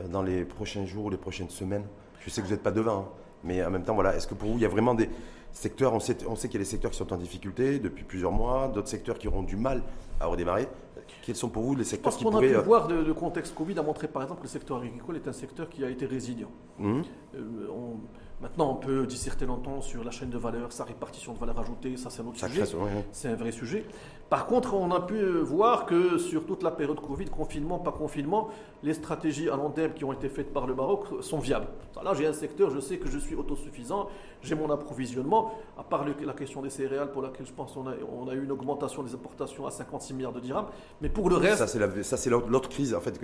euh, 0.00 0.08
dans 0.08 0.22
les 0.22 0.44
prochains 0.44 0.84
jours 0.84 1.06
ou 1.06 1.10
les 1.10 1.16
prochaines 1.16 1.48
semaines? 1.48 1.86
Je 2.20 2.28
sais 2.28 2.42
que 2.42 2.46
vous 2.46 2.52
n'êtes 2.52 2.62
pas 2.62 2.72
devin, 2.72 2.92
hein, 2.92 3.08
mais 3.42 3.64
en 3.64 3.70
même 3.70 3.84
temps, 3.84 3.94
voilà, 3.94 4.16
est-ce 4.16 4.26
que 4.26 4.34
pour 4.34 4.50
vous, 4.50 4.58
il 4.58 4.62
y 4.62 4.66
a 4.66 4.68
vraiment 4.68 4.94
des 4.94 5.08
secteurs, 5.50 5.94
on 5.94 6.00
sait, 6.00 6.18
on 6.28 6.36
sait 6.36 6.48
qu'il 6.48 6.60
y 6.60 6.62
a 6.62 6.64
des 6.64 6.70
secteurs 6.70 6.90
qui 6.90 6.98
sont 6.98 7.10
en 7.10 7.16
difficulté 7.16 7.78
depuis 7.78 8.04
plusieurs 8.04 8.32
mois, 8.32 8.68
d'autres 8.68 8.88
secteurs 8.88 9.18
qui 9.18 9.28
auront 9.28 9.42
du 9.42 9.56
mal 9.56 9.82
à 10.20 10.26
redémarrer. 10.26 10.68
Quels 11.22 11.36
sont 11.36 11.48
pour 11.48 11.62
vous 11.62 11.74
les 11.74 11.84
secteurs 11.84 12.16
qui 12.16 12.24
pourraient... 12.24 12.34
qu'on 12.34 12.46
a 12.46 12.48
pu 12.48 12.56
euh, 12.56 12.62
voir, 12.62 12.88
le, 12.88 13.14
contexte 13.14 13.54
Covid 13.54 13.78
a 13.78 13.82
montré 13.82 14.08
par 14.08 14.22
exemple 14.22 14.40
que 14.40 14.46
le 14.46 14.50
secteur 14.50 14.78
agricole 14.78 15.16
est 15.16 15.28
un 15.28 15.32
secteur 15.32 15.68
qui 15.68 15.84
a 15.84 15.90
été 15.90 16.06
résilient. 16.06 16.50
Mmh. 16.78 17.02
Euh, 17.34 17.68
maintenant, 18.40 18.72
on 18.72 18.76
peut 18.76 19.06
disserter 19.06 19.46
longtemps 19.46 19.80
sur 19.80 20.04
la 20.04 20.10
chaîne 20.10 20.30
de 20.30 20.38
valeur, 20.38 20.72
sa 20.72 20.84
répartition 20.84 21.34
de 21.34 21.38
valeur 21.38 21.58
ajoutée, 21.58 21.96
ça 21.96 22.10
c'est 22.10 22.22
un 22.22 22.26
autre 22.26 22.38
sujet. 22.38 22.64
C'est 23.12 23.28
un 23.28 23.36
vrai 23.36 23.52
sujet. 23.52 23.84
Par 24.30 24.46
contre, 24.46 24.74
on 24.74 24.90
a 24.90 25.00
pu 25.00 25.22
voir 25.40 25.86
que 25.86 26.18
sur 26.18 26.44
toute 26.46 26.62
la 26.62 26.70
période 26.70 27.00
Covid, 27.00 27.26
confinement, 27.26 27.78
pas 27.78 27.92
confinement, 27.92 28.48
les 28.82 28.94
stratégies 28.94 29.48
à 29.48 29.56
long 29.56 29.70
terme 29.70 29.92
qui 29.92 30.04
ont 30.04 30.12
été 30.12 30.28
faites 30.28 30.52
par 30.52 30.66
le 30.66 30.74
Maroc 30.74 31.06
sont 31.20 31.38
viables. 31.38 31.66
Là, 32.02 32.14
j'ai 32.14 32.26
un 32.26 32.32
secteur, 32.32 32.70
je 32.70 32.78
sais 32.78 32.98
que 32.98 33.10
je 33.10 33.18
suis 33.18 33.34
autosuffisant, 33.34 34.08
j'ai 34.40 34.54
mon 34.54 34.70
approvisionnement, 34.70 35.52
à 35.76 35.82
part 35.82 36.04
la 36.06 36.32
question 36.32 36.62
des 36.62 36.70
céréales 36.70 37.10
pour 37.10 37.22
laquelle 37.22 37.46
je 37.46 37.52
pense 37.52 37.72
qu'on 37.72 37.88
a, 37.88 37.94
on 38.12 38.28
a 38.28 38.34
eu 38.34 38.44
une 38.44 38.52
augmentation 38.52 39.02
des 39.02 39.14
importations 39.14 39.66
à 39.66 39.70
56 39.70 40.14
milliards 40.14 40.32
de 40.32 40.40
dirhams. 40.40 40.66
Mais 41.00 41.08
pour 41.08 41.28
le 41.28 41.36
reste. 41.36 41.66
Ça, 42.02 42.16
c'est 42.16 42.30
l'autre 42.30 42.68
crise, 42.68 42.94
en 42.94 43.00
fait, 43.00 43.20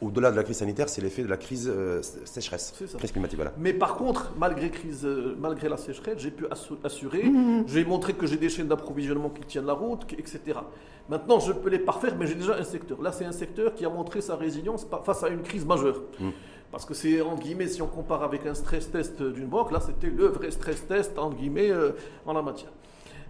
au-delà 0.00 0.32
de 0.32 0.36
la 0.36 0.42
crise 0.42 0.58
sanitaire, 0.58 0.88
c'est 0.88 1.00
l'effet 1.00 1.22
de 1.22 1.28
la 1.28 1.36
crise 1.36 1.70
euh, 1.72 2.02
sécheresse, 2.24 2.74
crise 2.98 3.12
climatique. 3.12 3.36
Voilà. 3.36 3.52
Mais 3.58 3.72
par 3.72 3.94
contre, 3.94 4.32
malgré, 4.38 4.70
crise, 4.70 5.04
euh, 5.04 5.36
malgré 5.38 5.68
la 5.68 5.76
sécheresse, 5.76 6.18
j'ai 6.18 6.30
pu 6.32 6.46
assurer, 6.82 7.24
mmh, 7.24 7.30
mmh, 7.30 7.60
mmh. 7.60 7.64
j'ai 7.68 7.84
montré 7.84 8.14
que 8.14 8.26
j'ai 8.26 8.36
des 8.36 8.48
chaînes 8.48 8.68
d'approvisionnement 8.68 9.30
qui 9.30 9.42
tiennent 9.42 9.66
la 9.66 9.74
route, 9.74 10.04
etc. 10.18 10.58
Maintenant, 11.08 11.40
je 11.40 11.52
peux 11.52 11.70
les 11.70 11.80
parfaire, 11.80 12.14
mais 12.16 12.26
j'ai 12.26 12.36
déjà 12.36 12.56
un 12.56 12.62
secteur. 12.62 13.02
Là, 13.02 13.10
c'est 13.10 13.24
un 13.24 13.32
secteur 13.32 13.74
qui 13.74 13.84
a 13.84 13.88
montré 13.88 14.20
sa 14.20 14.36
résilience 14.36 14.79
face 15.04 15.24
à 15.24 15.28
une 15.28 15.42
crise 15.42 15.64
majeure. 15.64 16.02
Parce 16.70 16.84
que 16.84 16.94
c'est, 16.94 17.20
entre 17.20 17.42
guillemets, 17.42 17.66
si 17.66 17.82
on 17.82 17.88
compare 17.88 18.22
avec 18.22 18.46
un 18.46 18.54
stress 18.54 18.90
test 18.90 19.20
d'une 19.22 19.48
banque, 19.48 19.72
là, 19.72 19.80
c'était 19.80 20.08
le 20.08 20.26
vrai 20.26 20.50
stress 20.50 20.86
test, 20.86 21.18
entre 21.18 21.36
guillemets, 21.36 21.70
euh, 21.70 21.92
en 22.24 22.32
la 22.32 22.42
matière. 22.42 22.70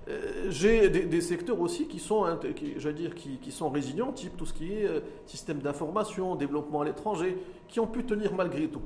Euh, 0.08 0.46
j'ai 0.50 0.88
des, 0.88 1.20
secteurs 1.20 1.60
aussi 1.60 1.86
qui 1.86 1.98
sont, 1.98 2.26
qui, 2.54 3.50
sont 3.50 3.70
résilients, 3.70 4.12
type 4.12 4.36
tout 4.36 4.46
ce 4.46 4.52
qui 4.52 4.72
est 4.72 4.86
euh, 4.86 5.00
système 5.26 5.58
d'information, 5.58 6.34
développement 6.36 6.82
à 6.82 6.84
l'étranger, 6.84 7.36
qui 7.68 7.80
ont 7.80 7.86
pu 7.86 8.04
tenir 8.04 8.34
malgré 8.34 8.66
tout. 8.66 8.82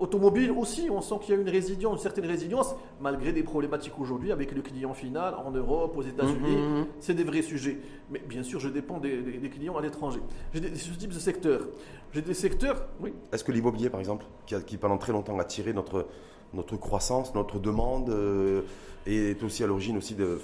Automobile 0.00 0.52
aussi, 0.52 0.88
on 0.90 1.00
sent 1.00 1.16
qu'il 1.22 1.34
y 1.34 1.38
a 1.38 1.40
une 1.40 1.48
résilience, 1.48 1.94
une 1.94 2.02
certaine 2.02 2.26
résilience, 2.26 2.74
malgré 3.00 3.32
des 3.32 3.42
problématiques 3.42 3.98
aujourd'hui 3.98 4.30
avec 4.30 4.52
le 4.52 4.62
client 4.62 4.94
final 4.94 5.34
en 5.34 5.50
Europe, 5.50 5.96
aux 5.96 6.02
États-Unis. 6.02 6.56
Mm-hmm. 6.56 6.86
C'est 7.00 7.14
des 7.14 7.24
vrais 7.24 7.42
sujets. 7.42 7.78
Mais 8.10 8.20
bien 8.20 8.44
sûr, 8.44 8.60
je 8.60 8.68
dépends 8.68 8.98
des, 8.98 9.50
clients 9.52 9.76
à 9.76 9.82
l'étranger. 9.82 10.20
J'ai 10.54 10.74
ce 10.76 10.90
type 10.94 11.12
de 11.12 11.18
secteurs. 11.18 11.62
J'ai 12.12 12.22
des 12.22 12.34
secteurs, 12.34 12.86
oui. 13.00 13.12
Est-ce 13.32 13.42
que 13.42 13.50
l'immobilier, 13.50 13.90
par 13.90 14.00
exemple, 14.00 14.24
qui, 14.46 14.76
pendant 14.76 14.98
très 14.98 15.12
longtemps 15.12 15.38
a 15.38 15.44
tiré 15.44 15.72
notre, 15.72 16.06
notre 16.54 16.76
croissance, 16.76 17.34
notre 17.34 17.58
demande, 17.58 18.10
euh, 18.10 18.62
est 19.06 19.42
aussi 19.42 19.64
à 19.64 19.66
l'origine 19.66 19.96
aussi 19.96 20.14
de, 20.14 20.38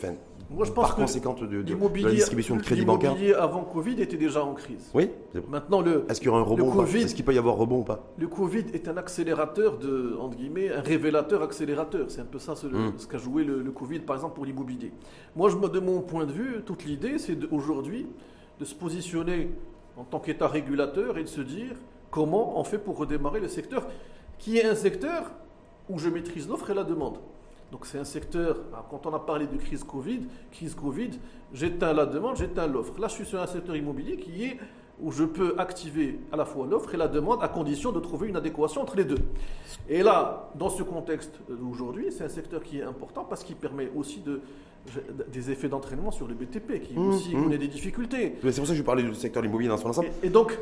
moi, 0.54 0.64
je 0.64 0.72
pense 0.72 0.86
par 0.88 0.96
conséquent 0.96 1.34
de, 1.34 1.46
de, 1.62 2.02
la 2.02 2.10
distribution 2.10 2.56
de 2.56 2.62
crédit 2.62 2.84
bancaire. 2.84 3.12
L'immobilier 3.12 3.34
avant 3.34 3.62
Covid 3.62 4.00
était 4.00 4.16
déjà 4.16 4.44
en 4.44 4.54
crise. 4.54 4.90
Oui. 4.94 5.10
Maintenant, 5.48 5.80
le. 5.80 6.04
Est-ce 6.08 6.20
qu'il 6.20 6.26
y 6.26 6.30
aura 6.30 6.40
un 6.40 6.44
rebond 6.44 6.84
Est-ce 6.84 7.14
qu'il 7.14 7.24
peut 7.24 7.34
y 7.34 7.38
avoir 7.38 7.56
rebond 7.56 7.80
ou 7.80 7.84
pas 7.84 8.04
Le 8.18 8.28
Covid 8.28 8.66
est 8.72 8.88
un 8.88 8.96
accélérateur 8.96 9.78
de, 9.78 10.16
entre 10.20 10.36
guillemets, 10.36 10.70
un 10.70 10.80
révélateur 10.80 11.42
accélérateur. 11.42 12.06
C'est 12.08 12.20
un 12.20 12.26
peu 12.26 12.38
ça 12.38 12.54
ce, 12.54 12.66
hmm. 12.66 12.92
qu'a 13.10 13.18
joué 13.18 13.44
le, 13.44 13.62
Covid, 13.70 14.00
par 14.00 14.16
exemple, 14.16 14.34
pour 14.34 14.44
l'immobilier. 14.44 14.92
Moi, 15.34 15.50
je, 15.50 15.56
de 15.56 15.80
mon 15.80 16.00
point 16.00 16.26
de 16.26 16.32
vue, 16.32 16.62
toute 16.64 16.84
l'idée, 16.84 17.18
c'est 17.18 17.36
aujourd'hui 17.50 18.06
de 18.60 18.64
se 18.64 18.74
positionner 18.74 19.50
en 19.96 20.04
tant 20.04 20.20
qu'État 20.20 20.46
régulateur 20.46 21.18
et 21.18 21.24
de 21.24 21.28
se 21.28 21.40
dire 21.40 21.74
comment 22.10 22.58
on 22.60 22.64
fait 22.64 22.78
pour 22.78 22.96
redémarrer 22.96 23.40
le 23.40 23.48
secteur, 23.48 23.86
qui 24.38 24.58
est 24.58 24.64
un 24.64 24.74
secteur 24.74 25.32
où 25.88 25.98
je 25.98 26.08
maîtrise 26.08 26.48
l'offre 26.48 26.70
et 26.70 26.74
la 26.74 26.84
demande. 26.84 27.18
Donc 27.74 27.86
c'est 27.86 27.98
un 27.98 28.04
secteur, 28.04 28.56
quand 28.88 29.04
on 29.04 29.12
a 29.14 29.18
parlé 29.18 29.48
de 29.48 29.56
crise 29.56 29.82
Covid, 29.82 30.20
crise 30.52 30.76
Covid, 30.76 31.10
j'éteins 31.52 31.92
la 31.92 32.06
demande, 32.06 32.36
j'éteins 32.36 32.68
l'offre. 32.68 33.00
Là, 33.00 33.08
je 33.08 33.14
suis 33.14 33.24
sur 33.24 33.40
un 33.40 33.48
secteur 33.48 33.74
immobilier 33.74 34.16
qui 34.16 34.44
est 34.44 34.58
où 35.00 35.10
je 35.10 35.24
peux 35.24 35.56
activer 35.58 36.20
à 36.30 36.36
la 36.36 36.44
fois 36.44 36.68
l'offre 36.68 36.94
et 36.94 36.96
la 36.96 37.08
demande 37.08 37.42
à 37.42 37.48
condition 37.48 37.90
de 37.90 37.98
trouver 37.98 38.28
une 38.28 38.36
adéquation 38.36 38.82
entre 38.82 38.96
les 38.96 39.02
deux. 39.04 39.18
Et 39.88 40.04
là, 40.04 40.52
dans 40.54 40.68
ce 40.68 40.84
contexte 40.84 41.40
d'aujourd'hui, 41.48 42.12
c'est 42.12 42.22
un 42.22 42.28
secteur 42.28 42.62
qui 42.62 42.78
est 42.78 42.84
important 42.84 43.24
parce 43.24 43.42
qu'il 43.42 43.56
permet 43.56 43.90
aussi 43.96 44.20
de, 44.20 44.40
des 45.32 45.50
effets 45.50 45.68
d'entraînement 45.68 46.12
sur 46.12 46.28
le 46.28 46.34
BTP 46.34 46.80
qui 46.80 46.94
mmh, 46.94 47.08
aussi 47.08 47.34
mmh. 47.34 47.42
connaît 47.42 47.58
des 47.58 47.66
difficultés. 47.66 48.36
C'est 48.40 48.54
pour 48.54 48.66
ça 48.68 48.72
que 48.72 48.78
je 48.78 48.84
parlais 48.84 49.02
du 49.02 49.12
secteur 49.16 49.44
immobilier 49.44 49.70
dans 49.70 49.78
son 49.78 49.88
ensemble. 49.88 50.10
Et, 50.22 50.28
donc, 50.28 50.56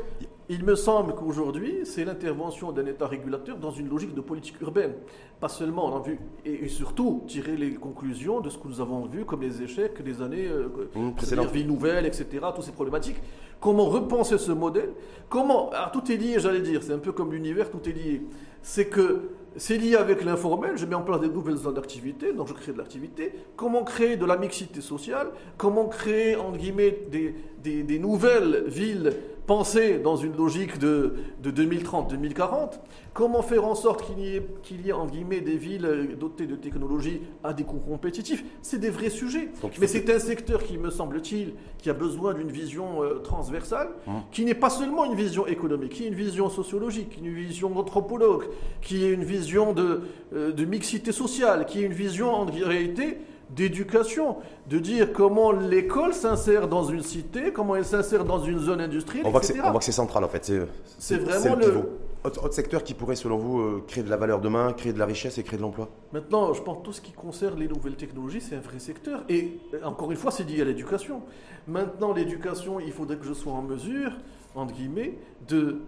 il 0.49 0.63
me 0.63 0.75
semble 0.75 1.15
qu'aujourd'hui, 1.15 1.81
c'est 1.85 2.03
l'intervention 2.03 2.71
d'un 2.71 2.85
État 2.85 3.07
régulateur 3.07 3.57
dans 3.57 3.71
une 3.71 3.89
logique 3.89 4.13
de 4.13 4.21
politique 4.21 4.59
urbaine. 4.61 4.93
Pas 5.39 5.47
seulement, 5.47 5.85
on 5.85 5.97
a 5.97 6.01
vu, 6.01 6.19
et, 6.45 6.67
surtout 6.67 7.23
tirer 7.27 7.55
les 7.55 7.73
conclusions 7.73 8.41
de 8.41 8.49
ce 8.49 8.57
que 8.57 8.67
nous 8.67 8.81
avons 8.81 9.05
vu 9.05 9.25
comme 9.25 9.41
les 9.41 9.61
échecs 9.61 10.01
des 10.01 10.21
années 10.21 10.47
euh, 10.47 10.67
mmh, 10.95 11.11
précédentes, 11.13 11.51
vie 11.51 11.65
nouvelle, 11.65 12.05
etc., 12.05 12.25
toutes 12.53 12.65
ces 12.65 12.71
problématiques. 12.71 13.17
Comment 13.59 13.85
repenser 13.85 14.37
ce 14.37 14.51
modèle? 14.51 14.89
Comment 15.29 15.69
Alors 15.69 15.91
tout 15.91 16.11
est 16.11 16.17
lié, 16.17 16.35
j'allais 16.39 16.61
dire, 16.61 16.83
c'est 16.83 16.93
un 16.93 16.99
peu 16.99 17.13
comme 17.13 17.31
l'univers, 17.31 17.71
tout 17.71 17.87
est 17.87 17.93
lié. 17.93 18.21
C'est 18.61 18.87
que 18.87 19.29
c'est 19.55 19.77
lié 19.77 19.95
avec 19.95 20.23
l'informel, 20.23 20.77
je 20.77 20.85
mets 20.85 20.95
en 20.95 21.03
place 21.03 21.21
des 21.21 21.29
nouvelles 21.29 21.57
zones 21.57 21.75
d'activité, 21.75 22.33
donc 22.33 22.47
je 22.47 22.53
crée 22.53 22.73
de 22.73 22.77
l'activité. 22.77 23.31
Comment 23.55 23.83
créer 23.83 24.17
de 24.17 24.25
la 24.25 24.35
mixité 24.35 24.81
sociale? 24.81 25.27
Comment 25.57 25.85
créer, 25.85 26.35
entre 26.35 26.57
guillemets, 26.57 26.99
des, 27.09 27.35
des, 27.61 27.83
des 27.83 27.99
nouvelles 27.99 28.63
villes 28.67 29.13
penser 29.45 29.99
dans 29.99 30.15
une 30.15 30.35
logique 30.35 30.79
de, 30.79 31.15
2030-2040, 31.43 32.79
comment 33.13 33.41
faire 33.41 33.65
en 33.65 33.75
sorte 33.75 34.05
qu'il 34.05 34.19
y 34.19 34.35
ait, 34.35 34.47
qu'il 34.63 34.85
y 34.85 34.89
ait 34.89 34.93
en 34.93 35.05
guillemets, 35.05 35.41
des 35.41 35.57
villes 35.57 36.15
dotées 36.19 36.47
de 36.47 36.55
technologies 36.55 37.21
à 37.43 37.53
des 37.53 37.63
coûts 37.63 37.79
compétitifs? 37.79 38.43
C'est 38.61 38.79
des 38.79 38.89
vrais 38.89 39.09
sujets. 39.09 39.49
Mais 39.79 39.87
c'est 39.87 40.09
un 40.13 40.19
secteur 40.19 40.63
qui, 40.63 40.77
me 40.77 40.89
semble-t-il, 40.89 41.53
qui 41.77 41.89
a 41.89 41.93
besoin 41.93 42.33
d'une 42.33 42.51
vision 42.51 43.03
euh, 43.03 43.19
transversale, 43.19 43.89
hum. 44.07 44.21
qui 44.31 44.45
n'est 44.45 44.53
pas 44.53 44.69
seulement 44.69 45.05
une 45.05 45.15
vision 45.15 45.45
économique, 45.45 45.93
qui 45.93 46.05
est 46.05 46.07
une 46.07 46.15
vision 46.15 46.49
sociologique, 46.49 47.17
une 47.17 47.33
vision 47.33 47.77
anthropologue, 47.77 48.45
qui 48.81 49.05
est 49.05 49.11
une 49.11 49.23
vision 49.23 49.73
de, 49.73 50.01
euh, 50.33 50.51
de 50.51 50.65
mixité 50.65 51.11
sociale, 51.11 51.65
qui 51.65 51.79
est 51.81 51.85
une 51.85 51.93
vision 51.93 52.33
en 52.33 52.45
réalité 52.45 53.17
d'éducation, 53.55 54.37
de 54.69 54.79
dire 54.79 55.13
comment 55.13 55.51
l'école 55.51 56.13
s'insère 56.13 56.67
dans 56.67 56.83
une 56.83 57.03
cité, 57.03 57.51
comment 57.53 57.75
elle 57.75 57.85
s'insère 57.85 58.25
dans 58.25 58.39
une 58.43 58.59
zone 58.59 58.81
industrielle, 58.81 59.25
on 59.25 59.31
voit 59.31 59.39
que 59.41 59.85
c'est 59.85 59.91
central 59.91 60.23
en 60.23 60.29
fait. 60.29 60.51
C'est 60.97 61.17
vraiment 61.17 61.55
le, 61.55 61.83
Autre, 62.23 62.53
secteur 62.53 62.85
qui 62.85 62.93
pourrait, 62.93 63.17
selon 63.17 63.37
vous, 63.37 63.59
euh, 63.59 63.83
créer 63.85 64.01
de 64.01 64.09
la 64.09 64.15
valeur 64.15 64.39
demain, 64.39 64.71
créer 64.71 64.93
de 64.93 64.99
la 64.99 65.05
richesse 65.05 65.37
et 65.37 65.43
créer 65.43 65.57
de 65.57 65.61
l'emploi? 65.61 65.89
Maintenant, 66.13 66.53
je 66.53 66.61
pense 66.61 66.77
que 66.77 66.83
tout 66.83 66.93
ce 66.93 67.01
qui 67.01 67.11
concerne 67.11 67.59
les 67.59 67.67
nouvelles 67.67 67.97
technologies, 67.97 68.39
c'est 68.39 68.55
un 68.55 68.61
vrai 68.61 68.79
secteur. 68.79 69.25
Et 69.27 69.59
encore 69.83 70.09
une 70.09 70.15
fois, 70.15 70.31
c'est 70.31 70.45
lié 70.45 70.61
à 70.61 70.65
l'éducation. 70.65 71.21
Maintenant, 71.67 72.13
l'éducation, 72.13 72.79
il 72.79 72.93
faudrait 72.93 73.17
que 73.17 73.25
je 73.25 73.33
sois 73.33 73.51
en 73.51 73.61
mesure, 73.61 74.13
entre 74.55 74.73
guillemets, 74.73 75.17
de 75.49 75.81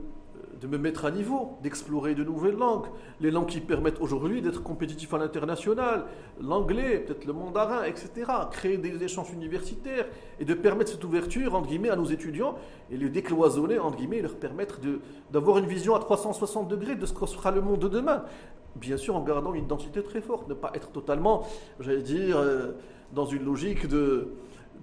de 0.62 0.68
me 0.68 0.78
mettre 0.78 1.06
à 1.06 1.12
niveau, 1.12 1.58
d'explorer 1.62 2.16
de 2.16 2.24
nouvelles 2.24 2.56
langues, 2.56 2.86
les 3.20 3.32
langues 3.32 3.48
qui 3.48 3.60
permettent 3.60 4.00
aujourd'hui 4.00 4.42
d'être 4.42 4.64
compétitif 4.64 5.14
à 5.14 5.18
l'international, 5.18 6.06
l'anglais, 6.42 7.00
peut-être 7.00 7.26
le 7.26 7.34
mandarin, 7.34 7.84
etc. 7.84 8.32
Créer 8.52 8.78
des 8.78 9.04
échanges 9.04 9.32
universitaires 9.34 10.06
et 10.40 10.46
de 10.46 10.54
permettre 10.54 10.92
cette 10.92 11.04
ouverture, 11.04 11.56
entre 11.56 11.68
guillemets, 11.68 11.90
à 11.90 11.96
nos 11.96 12.06
étudiants 12.06 12.56
et 12.90 12.98
les 12.98 13.10
décloisonner, 13.10 13.80
entre 13.80 13.98
guillemets, 13.98 14.18
et 14.18 14.22
leur 14.22 14.36
permettre 14.36 14.80
d'avoir 15.32 15.58
une 15.58 15.68
vision 15.68 15.96
à 15.96 16.00
360 16.00 16.68
degrés 16.68 16.96
de 16.96 17.06
ce 17.06 17.14
que 17.14 17.26
sera 17.26 17.52
le 17.52 17.62
monde 17.62 17.80
de 17.80 17.88
demain. 17.88 18.24
Bien 18.76 18.98
sûr, 18.98 19.16
en 19.16 19.24
gardant 19.24 19.54
une 19.54 19.66
identité 19.66 20.04
très 20.04 20.22
forte, 20.22 20.48
ne 20.50 20.54
pas 20.54 20.72
être 20.74 20.92
totalement, 20.92 21.48
j'allais 21.80 22.02
dire, 22.02 22.38
euh, 22.38 22.74
dans 23.14 23.26
une 23.26 23.46
logique 23.46 23.88
de 23.88 24.30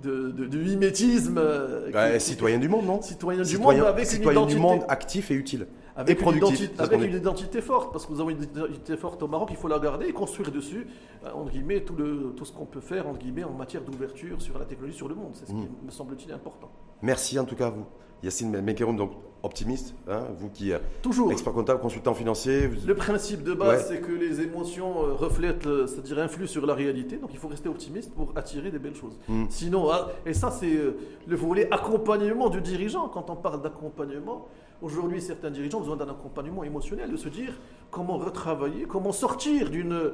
de, 0.03 0.57
mimétisme. 0.57 1.39
Euh, 1.39 2.19
citoyen 2.19 2.59
du 2.59 2.69
monde, 2.69 2.87
non 2.87 3.03
Citoyen 3.03 3.43
du 3.43 3.59
monde, 3.59 3.77
avec 3.81 4.07
citoyen 4.07 4.41
une 4.41 4.49
identité, 4.49 4.55
du 4.55 4.61
monde 4.61 4.85
actif 4.89 5.31
et 5.31 5.35
utile. 5.35 5.67
Avec, 5.95 6.21
et 6.21 6.25
une, 6.25 6.71
avec 6.79 7.03
une 7.03 7.17
identité 7.17 7.61
forte, 7.61 7.93
parce 7.93 8.07
que 8.07 8.13
nous 8.13 8.21
avons 8.21 8.31
une 8.31 8.43
identité 8.43 8.97
forte 8.97 9.23
au 9.23 9.29
Maroc, 9.29 9.49
il 9.51 9.57
faut 9.57 9.69
la 9.69 9.79
garder 9.79 10.07
et 10.07 10.13
construire 10.13 10.51
dessus, 10.51 10.87
euh, 11.25 11.31
entre 11.35 11.51
guillemets, 11.51 11.83
tout, 11.83 11.95
le, 11.95 12.33
tout 12.35 12.47
ce 12.47 12.53
qu'on 12.53 12.65
peut 12.65 12.81
faire, 12.81 13.07
entre 13.07 13.19
guillemets, 13.19 13.45
en 13.45 13.53
matière 13.53 13.83
d'ouverture 13.83 14.41
sur 14.41 14.59
la 14.59 14.65
technologie, 14.65 14.97
sur 14.97 15.09
le 15.09 15.15
monde. 15.15 15.33
C'est 15.35 15.47
ce 15.47 15.53
qui 15.53 15.57
mm. 15.57 15.87
me 15.87 15.91
semble-t-il 15.91 16.33
important. 16.33 16.71
Merci 17.03 17.39
en 17.39 17.45
tout 17.45 17.57
cas 17.57 17.67
à 17.67 17.71
vous. 17.71 17.85
Yacine 18.23 18.61
Mekeroum, 18.61 18.97
donc 18.97 19.13
optimiste, 19.43 19.95
hein, 20.09 20.27
vous 20.39 20.49
qui 20.49 20.73
euh, 20.73 20.79
toujours 21.03 21.33
expert 21.33 21.53
comptable, 21.53 21.81
consultant 21.81 22.15
financier. 22.15 22.69
Le 22.87 22.95
principe 22.95 23.43
de 23.43 23.55
base, 23.55 23.89
c'est 23.89 24.01
que 24.01 24.13
les 24.13 24.41
émotions 24.41 25.05
euh, 25.05 25.15
reflètent, 25.15 25.69
c'est-à-dire 25.87 26.21
influent 26.21 26.47
sur 26.47 26.65
la 26.67 26.75
réalité. 26.75 27.17
Donc 27.17 27.31
il 27.33 27.39
faut 27.39 27.49
rester 27.49 27.69
optimiste 27.69 28.13
pour 28.15 28.33
attirer 28.37 28.71
des 28.71 28.79
belles 28.79 28.95
choses. 28.95 29.19
Hmm. 29.29 29.47
Sinon, 29.49 29.91
ah, 29.91 30.11
et 30.25 30.35
ça 30.35 30.51
c'est 30.51 30.75
euh, 30.75 30.97
le 31.27 31.37
volet 31.37 31.69
accompagnement 31.73 32.51
du 32.51 32.61
dirigeant. 32.61 33.09
Quand 33.09 33.31
on 33.31 33.37
parle 33.37 33.63
d'accompagnement, 33.63 34.47
aujourd'hui 34.81 35.21
certains 35.21 35.51
dirigeants 35.51 35.79
ont 35.79 35.83
besoin 35.83 35.97
d'un 35.97 36.09
accompagnement 36.09 36.63
émotionnel, 36.63 37.11
de 37.11 37.17
se 37.17 37.29
dire 37.29 37.59
comment 37.91 38.19
retravailler, 38.19 38.85
comment 38.85 39.13
sortir 39.13 39.71
d'une 39.71 40.13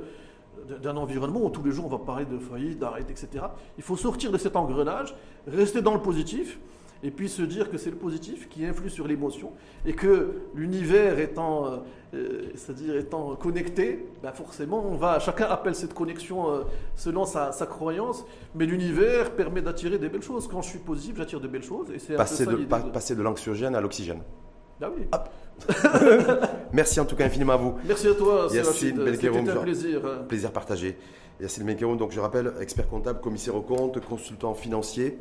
d'un 0.82 0.96
environnement 0.96 1.44
où 1.44 1.50
tous 1.50 1.62
les 1.62 1.70
jours 1.70 1.86
on 1.86 1.88
va 1.88 1.98
parler 1.98 2.24
de 2.24 2.36
faillite, 2.36 2.80
d'arrêt, 2.80 3.02
etc. 3.02 3.44
Il 3.76 3.84
faut 3.84 3.96
sortir 3.96 4.32
de 4.32 4.38
cet 4.38 4.56
engrenage, 4.56 5.14
rester 5.46 5.82
dans 5.82 5.94
le 5.94 6.00
positif 6.00 6.58
et 7.02 7.10
puis 7.10 7.28
se 7.28 7.42
dire 7.42 7.70
que 7.70 7.78
c'est 7.78 7.90
le 7.90 7.96
positif 7.96 8.48
qui 8.48 8.64
influe 8.66 8.90
sur 8.90 9.06
l'émotion 9.06 9.52
et 9.86 9.92
que 9.92 10.42
l'univers 10.54 11.18
étant, 11.18 11.66
euh, 11.66 11.76
euh, 12.14 12.42
c'est-à-dire 12.54 12.96
étant 12.96 13.36
connecté, 13.36 14.06
ben 14.22 14.32
forcément, 14.32 14.84
on 14.84 14.96
va, 14.96 15.20
chacun 15.20 15.46
appelle 15.46 15.74
cette 15.74 15.94
connexion 15.94 16.50
euh, 16.50 16.62
selon 16.96 17.24
sa, 17.24 17.52
croyance, 17.66 18.24
mais 18.54 18.66
l'univers 18.66 19.32
permet 19.32 19.62
d'attirer 19.62 19.98
des 19.98 20.08
belles 20.08 20.22
choses. 20.22 20.48
Quand 20.48 20.62
je 20.62 20.70
suis 20.70 20.78
positif, 20.78 21.16
j'attire 21.16 21.40
de 21.40 21.48
belles 21.48 21.62
choses. 21.62 21.88
Et 21.94 21.98
c'est 21.98 22.14
passer, 22.14 22.46
de, 22.46 22.56
passer 22.92 23.14
de 23.14 23.22
l'anxiogène 23.22 23.74
à 23.76 23.80
l'oxygène. 23.80 24.22
Ah 24.80 24.90
oui. 24.96 25.06
Merci 26.72 27.00
en 27.00 27.04
tout 27.04 27.16
cas 27.16 27.26
infiniment 27.26 27.54
à 27.54 27.56
vous. 27.56 27.74
Merci 27.84 28.08
à 28.08 28.14
toi, 28.14 28.48
Yacine 28.52 29.00
C'était 29.12 29.28
un 29.28 29.56
plaisir. 29.56 30.26
Plaisir 30.28 30.52
partagé. 30.52 30.96
Yacine 31.40 31.64
Belkeroum, 31.64 31.96
donc 31.96 32.10
je 32.10 32.18
rappelle, 32.18 32.52
expert 32.60 32.88
comptable, 32.88 33.20
commissaire 33.20 33.54
aux 33.54 33.62
comptes, 33.62 34.00
consultant 34.04 34.54
financier 34.54 35.18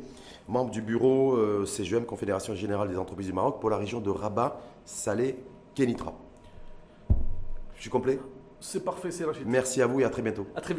membre 0.48 0.70
du 0.70 0.82
bureau 0.82 1.34
euh, 1.34 1.66
CGM, 1.66 2.04
Confédération 2.04 2.54
Générale 2.54 2.88
des 2.88 2.96
Entreprises 2.96 3.26
du 3.26 3.32
Maroc, 3.32 3.60
pour 3.60 3.70
la 3.70 3.76
région 3.76 4.00
de 4.00 4.10
Rabat, 4.10 4.60
Salé, 4.84 5.36
Kenitra. 5.74 6.14
Je 7.76 7.82
suis 7.82 7.90
complet? 7.90 8.18
C'est 8.60 8.84
parfait, 8.84 9.12
c'est 9.12 9.24
Rachid. 9.24 9.46
Merci 9.46 9.80
à 9.82 9.86
vous 9.86 10.00
et 10.00 10.04
à 10.04 10.10
très 10.10 10.22
bientôt. 10.22 10.46
À 10.56 10.60
très 10.60 10.74